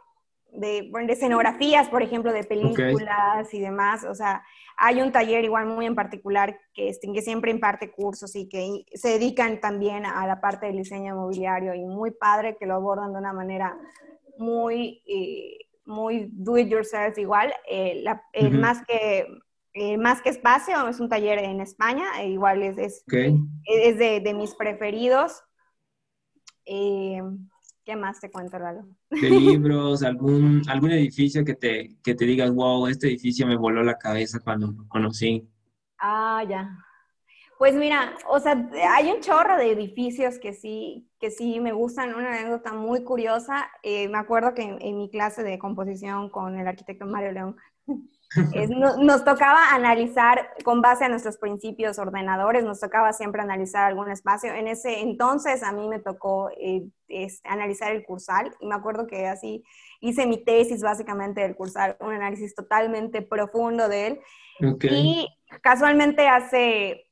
de, 0.57 0.90
escenografías, 1.09 1.88
por 1.88 2.02
ejemplo, 2.02 2.32
de 2.32 2.44
películas 2.44 3.52
y 3.52 3.61
demás, 3.61 4.04
o 4.04 4.14
sea, 4.14 4.42
hay 4.76 5.00
un 5.00 5.12
taller 5.12 5.44
igual 5.44 5.66
muy 5.66 5.86
en 5.86 5.94
particular 5.94 6.59
que, 6.74 6.88
este, 6.88 7.11
que 7.12 7.22
siempre 7.22 7.50
imparte 7.50 7.90
cursos 7.90 8.34
y 8.36 8.48
que 8.48 8.84
se 8.94 9.11
dedican 9.11 9.61
también 9.61 10.04
a 10.04 10.26
la 10.26 10.40
parte 10.40 10.66
del 10.66 10.76
diseño 10.76 11.14
mobiliario 11.14 11.74
y 11.74 11.84
muy 11.84 12.11
padre 12.11 12.57
que 12.57 12.66
lo 12.66 12.74
abordan 12.74 13.12
de 13.12 13.18
una 13.18 13.32
manera 13.32 13.78
muy, 14.38 15.02
eh, 15.07 15.66
muy 15.86 16.28
do 16.32 16.59
it 16.59 16.68
yourself 16.68 17.16
igual. 17.18 17.52
Eh, 17.68 18.04
más 18.50 18.84
que 18.86 19.26
eh, 19.78 19.98
más 19.98 20.22
que 20.22 20.30
espacio, 20.30 20.88
es 20.88 21.00
un 21.00 21.11
taller 21.11 21.38
en 21.38 21.61
España, 21.61 22.07
e 22.22 22.30
igual 22.30 22.62
es, 22.62 22.78
es, 22.78 23.04
es 23.66 23.98
de, 23.98 24.20
de, 24.20 24.32
mis 24.32 24.54
preferidos. 24.54 25.42
¿Qué 27.87 27.95
más 27.95 28.18
te 28.18 28.32
cuento, 28.32 28.59
Lalo? 28.59 28.84
De 29.11 29.30
libros, 29.30 30.03
algún, 30.03 30.61
algún 30.68 30.91
edificio 30.91 31.45
que 31.45 31.55
te, 31.55 31.97
que 32.03 32.16
te 32.16 32.24
digas, 32.24 32.51
wow, 32.51 32.89
este 32.89 33.07
edificio 33.07 33.47
me 33.47 33.57
voló 33.57 33.84
la 33.84 33.97
cabeza 33.97 34.41
cuando 34.41 34.72
lo 34.72 34.89
conocí. 34.89 35.49
Ah, 35.97 36.43
ya. 36.49 36.68
Pues 37.59 37.76
mira, 37.76 38.16
o 38.28 38.41
sea, 38.41 38.68
hay 38.91 39.09
un 39.12 39.20
chorro 39.20 39.57
de 39.57 39.70
edificios 39.70 40.41
que 40.41 40.53
sí, 40.53 41.09
que 41.20 41.30
sí 41.30 41.61
me 41.61 41.70
gustan. 41.70 42.16
Una 42.16 42.34
anécdota 42.34 42.72
muy 42.72 43.05
curiosa. 43.05 43.68
Eh, 43.84 44.09
me 44.09 44.18
acuerdo 44.18 44.53
que 44.53 44.62
en, 44.62 44.99
mi 44.99 45.09
clase 45.09 45.45
de 45.45 45.57
composición 45.57 46.28
con 46.28 46.59
el 46.59 46.66
arquitecto 46.66 47.07
Mario 47.07 47.30
León 47.30 47.57
nos 48.78 49.24
tocaba 49.24 49.74
analizar 49.74 50.50
con 50.64 50.80
base 50.82 51.04
a 51.04 51.08
nuestros 51.08 51.38
principios 51.38 51.98
ordenadores, 51.98 52.64
nos 52.64 52.80
tocaba 52.80 53.12
siempre 53.12 53.42
analizar 53.42 53.84
algún 53.84 54.10
espacio. 54.10 54.52
En 54.52 54.68
ese 54.68 55.00
entonces 55.00 55.62
a 55.62 55.72
mí 55.72 55.88
me 55.88 55.98
tocó 55.98 56.50
eh, 56.58 56.88
analizar 57.44 57.92
el 57.92 58.04
cursal 58.04 58.54
y 58.60 58.66
me 58.66 58.74
acuerdo 58.74 59.06
que 59.06 59.26
así 59.26 59.64
hice 60.00 60.26
mi 60.26 60.44
tesis 60.44 60.82
básicamente 60.82 61.40
del 61.40 61.56
cursal, 61.56 61.96
un 62.00 62.12
análisis 62.12 62.54
totalmente 62.54 63.22
profundo 63.22 63.88
de 63.88 64.06
él. 64.06 64.20
Y 64.82 65.28
casualmente 65.62 66.28
hace 66.28 67.02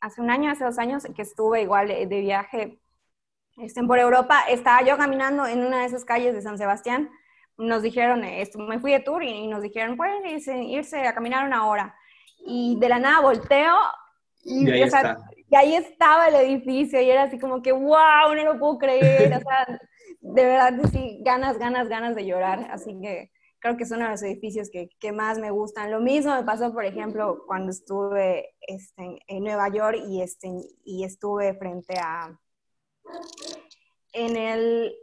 hace 0.00 0.20
un 0.22 0.30
año, 0.30 0.50
hace 0.50 0.64
dos 0.64 0.78
años, 0.78 1.06
que 1.14 1.22
estuve 1.22 1.62
igual 1.62 1.88
de 1.88 2.20
viaje 2.20 2.80
este, 3.60 3.82
por 3.82 3.98
Europa, 3.98 4.40
estaba 4.48 4.82
yo 4.82 4.96
caminando 4.96 5.46
en 5.46 5.64
una 5.64 5.80
de 5.80 5.86
esas 5.86 6.04
calles 6.04 6.34
de 6.34 6.40
San 6.40 6.56
Sebastián, 6.56 7.10
nos 7.60 7.82
dijeron, 7.82 8.24
esto, 8.24 8.58
me 8.58 8.80
fui 8.80 8.92
de 8.92 9.00
tour 9.00 9.22
y, 9.22 9.46
nos 9.46 9.62
dijeron, 9.62 9.96
pueden 9.96 10.26
irse, 10.26 11.06
a 11.06 11.14
caminar 11.14 11.46
una 11.46 11.66
hora. 11.66 11.94
Y 12.46 12.78
de 12.80 12.88
la 12.88 12.98
nada 12.98 13.20
volteo 13.20 13.74
y, 14.42 14.68
y, 14.68 14.82
ahí 14.82 14.88
y, 15.50 15.54
ahí 15.54 15.74
estaba 15.74 16.28
el 16.28 16.36
edificio 16.36 17.00
y 17.00 17.10
era 17.10 17.24
así 17.24 17.38
como 17.38 17.62
que, 17.62 17.72
wow, 17.72 18.34
no 18.34 18.44
lo 18.44 18.58
puedo 18.58 18.78
creer. 18.78 19.34
O 19.36 19.40
sea, 19.40 19.80
de 20.20 20.44
verdad, 20.44 20.72
sí, 20.90 21.20
ganas, 21.22 21.58
ganas, 21.58 21.88
ganas 21.88 22.14
de 22.14 22.26
llorar. 22.26 22.66
Así 22.70 22.98
que 23.00 23.30
creo 23.60 23.76
que 23.76 23.84
es 23.84 23.90
uno 23.90 24.04
de 24.04 24.10
los 24.10 24.22
edificios 24.22 24.70
que, 24.70 24.88
que, 24.98 25.12
más 25.12 25.38
me 25.38 25.50
gustan. 25.50 25.90
Lo 25.90 26.00
mismo 26.00 26.34
me 26.34 26.44
pasó, 26.44 26.72
por 26.72 26.84
ejemplo, 26.84 27.44
cuando 27.46 27.70
estuve 27.70 28.54
este, 28.60 29.20
en 29.28 29.44
Nueva 29.44 29.68
York 29.68 29.98
y, 30.08 30.22
este, 30.22 30.48
y 30.84 31.04
estuve 31.04 31.54
frente 31.54 31.94
a, 31.98 32.38
en 34.12 34.36
el 34.36 34.94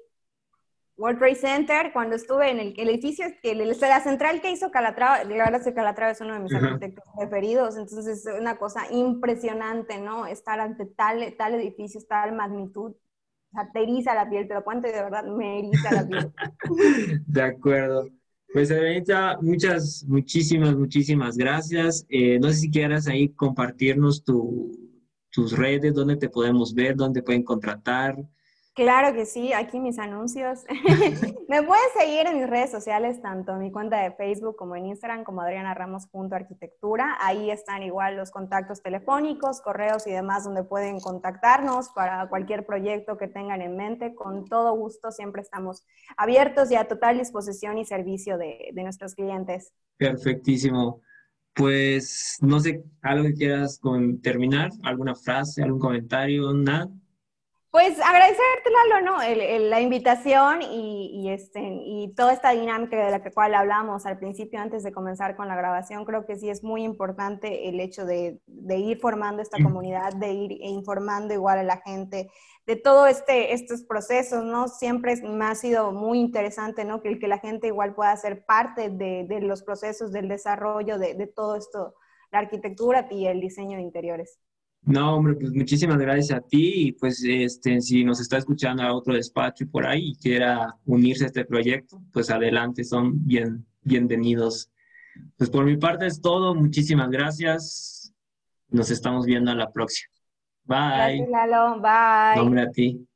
World 0.98 1.20
Trade 1.20 1.36
Center, 1.36 1.94
cuando 1.94 2.16
estuve 2.16 2.50
en 2.50 2.60
el, 2.60 2.74
el 2.76 2.90
edificio, 2.90 3.26
el, 3.44 3.60
la 3.80 4.02
central 4.02 4.42
que 4.42 4.52
hizo 4.52 4.72
Calatrava, 4.72 5.24
la 5.24 5.46
verdad 5.46 5.62
es 5.62 5.68
que 5.68 5.74
Calatrava 5.74 6.12
es 6.12 6.22
uno 6.22 6.34
de 6.34 6.40
mis 6.40 6.54
arquitectos 6.54 7.04
preferidos, 7.16 7.78
entonces 7.78 8.26
es 8.26 8.40
una 8.40 8.58
cosa 8.58 8.92
impresionante, 8.92 10.00
¿no? 10.02 10.26
Estar 10.26 10.60
ante 10.60 10.86
tal, 10.86 11.36
tal 11.38 11.54
edificio, 11.54 12.02
tal 12.10 12.36
magnitud, 12.36 12.92
o 12.92 13.52
sea, 13.54 13.72
te 13.72 13.84
eriza 13.84 14.16
la 14.16 14.28
piel, 14.28 14.48
te 14.48 14.56
lo 14.56 14.64
cuento 14.64 14.88
y 14.88 14.92
de 14.92 15.04
verdad 15.04 15.24
me 15.26 15.60
eriza 15.60 15.92
la 15.92 16.08
piel. 16.08 16.34
de 17.28 17.42
acuerdo. 17.44 18.10
Pues, 18.52 18.72
Elenita, 18.72 19.38
muchas, 19.40 20.04
muchísimas, 20.08 20.76
muchísimas 20.76 21.38
gracias. 21.38 22.08
Eh, 22.10 22.40
no 22.40 22.48
sé 22.50 22.56
si 22.56 22.72
quieras 22.72 23.08
ahí 23.08 23.30
compartirnos 23.30 24.24
tus 24.24 25.52
redes, 25.56 25.94
dónde 25.94 26.16
te 26.16 26.28
podemos 26.28 26.74
ver, 26.74 26.96
dónde 26.96 27.22
pueden 27.22 27.44
contratar. 27.44 28.18
Claro 28.78 29.12
que 29.16 29.26
sí, 29.26 29.54
aquí 29.54 29.80
mis 29.80 29.98
anuncios. 29.98 30.60
Me 31.50 31.64
pueden 31.64 31.84
seguir 32.00 32.28
en 32.28 32.38
mis 32.38 32.48
redes 32.48 32.70
sociales, 32.70 33.20
tanto 33.24 33.54
en 33.54 33.60
mi 33.60 33.72
cuenta 33.72 34.04
de 34.04 34.12
Facebook 34.12 34.56
como 34.56 34.76
en 34.76 34.86
Instagram, 34.86 35.24
como 35.24 35.42
Adriana 35.42 35.74
Ramos 35.74 36.08
Arquitectura. 36.32 37.18
Ahí 37.20 37.50
están 37.50 37.82
igual 37.82 38.18
los 38.18 38.30
contactos 38.30 38.84
telefónicos, 38.84 39.62
correos 39.62 40.06
y 40.06 40.12
demás 40.12 40.44
donde 40.44 40.64
pueden 40.64 41.00
contactarnos 41.00 41.90
para 41.90 42.30
cualquier 42.30 42.68
proyecto 42.68 43.18
que 43.18 43.28
tengan 43.28 43.64
en 43.64 43.76
mente. 43.76 44.14
Con 44.14 44.46
todo 44.46 44.76
gusto, 44.76 45.12
siempre 45.12 45.42
estamos 45.42 45.84
abiertos 46.16 46.70
y 46.70 46.76
a 46.76 46.88
total 46.88 47.18
disposición 47.18 47.80
y 47.80 47.86
servicio 47.86 48.38
de, 48.38 48.70
de 48.74 48.84
nuestros 48.84 49.16
clientes. 49.16 49.74
Perfectísimo. 49.98 51.02
Pues 51.56 52.38
no 52.42 52.60
sé, 52.60 52.84
algo 53.02 53.24
que 53.30 53.34
quieras 53.34 53.80
con 53.80 54.22
terminar, 54.22 54.70
alguna 54.84 55.16
frase, 55.16 55.64
algún 55.64 55.80
comentario, 55.80 56.54
nada. 56.54 56.88
Pues 57.78 58.00
agradecerte, 58.00 58.72
Lalo, 58.90 59.06
¿no? 59.06 59.18
la 59.70 59.80
invitación 59.82 60.64
y, 60.64 61.30
este, 61.30 61.62
y 61.62 62.12
toda 62.16 62.34
esta 62.34 62.50
dinámica 62.50 63.06
de 63.06 63.12
la 63.12 63.22
que 63.22 63.30
cual 63.30 63.54
hablamos 63.54 64.08
al 64.08 64.18
principio 64.18 64.60
antes 64.60 64.82
de 64.82 64.92
comenzar 64.92 65.36
con 65.36 65.48
la 65.48 65.56
grabación. 65.56 66.04
Creo 66.04 66.26
que 66.26 66.38
sí 66.38 66.50
es 66.50 66.64
muy 66.64 66.84
importante 66.84 67.70
el 67.70 67.80
hecho 67.80 68.08
de, 68.08 68.42
ir 68.48 69.00
formando 69.00 69.44
esta 69.44 69.62
comunidad, 69.62 70.14
de 70.14 70.34
ir 70.34 70.54
informando 70.54 71.36
igual 71.36 71.60
a 71.60 71.64
la 71.64 71.78
gente 71.78 72.32
de 72.66 72.78
todo 72.78 73.06
este, 73.06 73.54
estos 73.54 73.84
procesos, 73.84 74.44
¿no? 74.44 74.70
Siempre 74.70 75.16
me 75.22 75.46
ha 75.46 75.54
sido 75.54 75.92
muy 75.92 76.20
interesante, 76.20 76.84
¿no? 76.84 77.04
Que, 77.04 77.20
que 77.20 77.28
la 77.28 77.38
gente 77.38 77.68
igual 77.68 77.94
pueda 77.94 78.18
ser 78.18 78.44
parte 78.44 78.90
de, 78.90 79.28
de 79.30 79.40
los 79.42 79.62
procesos 79.62 80.12
del 80.12 80.28
desarrollo 80.30 80.98
de, 80.98 81.14
de 81.14 81.28
todo 81.28 81.56
esto, 81.56 81.94
la 82.32 82.40
arquitectura 82.40 83.08
y 83.12 83.28
el 83.28 83.40
diseño 83.40 83.78
de 83.78 83.84
interiores. 83.84 84.40
No, 84.88 85.18
hombre, 85.18 85.36
pues 85.36 85.52
muchísimas 85.52 85.98
gracias 85.98 86.32
a 86.32 86.40
ti 86.40 86.72
y 86.76 86.92
pues 86.94 87.22
este, 87.28 87.82
si 87.82 88.06
nos 88.06 88.22
está 88.22 88.38
escuchando 88.38 88.84
a 88.84 88.94
otro 88.94 89.16
despacho 89.16 89.66
y 89.66 89.68
por 89.68 89.86
ahí 89.86 90.12
y 90.12 90.16
quiera 90.16 90.78
unirse 90.86 91.26
a 91.26 91.28
este 91.28 91.44
proyecto, 91.44 92.02
pues 92.14 92.30
adelante, 92.30 92.86
son 92.86 93.28
bien, 93.28 93.66
bienvenidos. 93.82 94.72
Pues 95.36 95.50
por 95.50 95.66
mi 95.66 95.76
parte 95.76 96.08
es 96.08 96.22
todo, 96.22 96.56
muchísimas 96.56 97.10
gracias. 97.10 98.14
Nos 98.70 98.90
estamos 98.90 99.26
viendo 99.26 99.52
a 99.52 99.56
la 99.56 99.74
próxima. 99.74 100.10
Bye. 100.64 100.78
Gracias, 100.78 101.30
Lalo. 101.32 101.82
Bye. 101.82 102.42
Nombre 102.42 102.62
a 102.62 102.72
ti. 102.72 103.07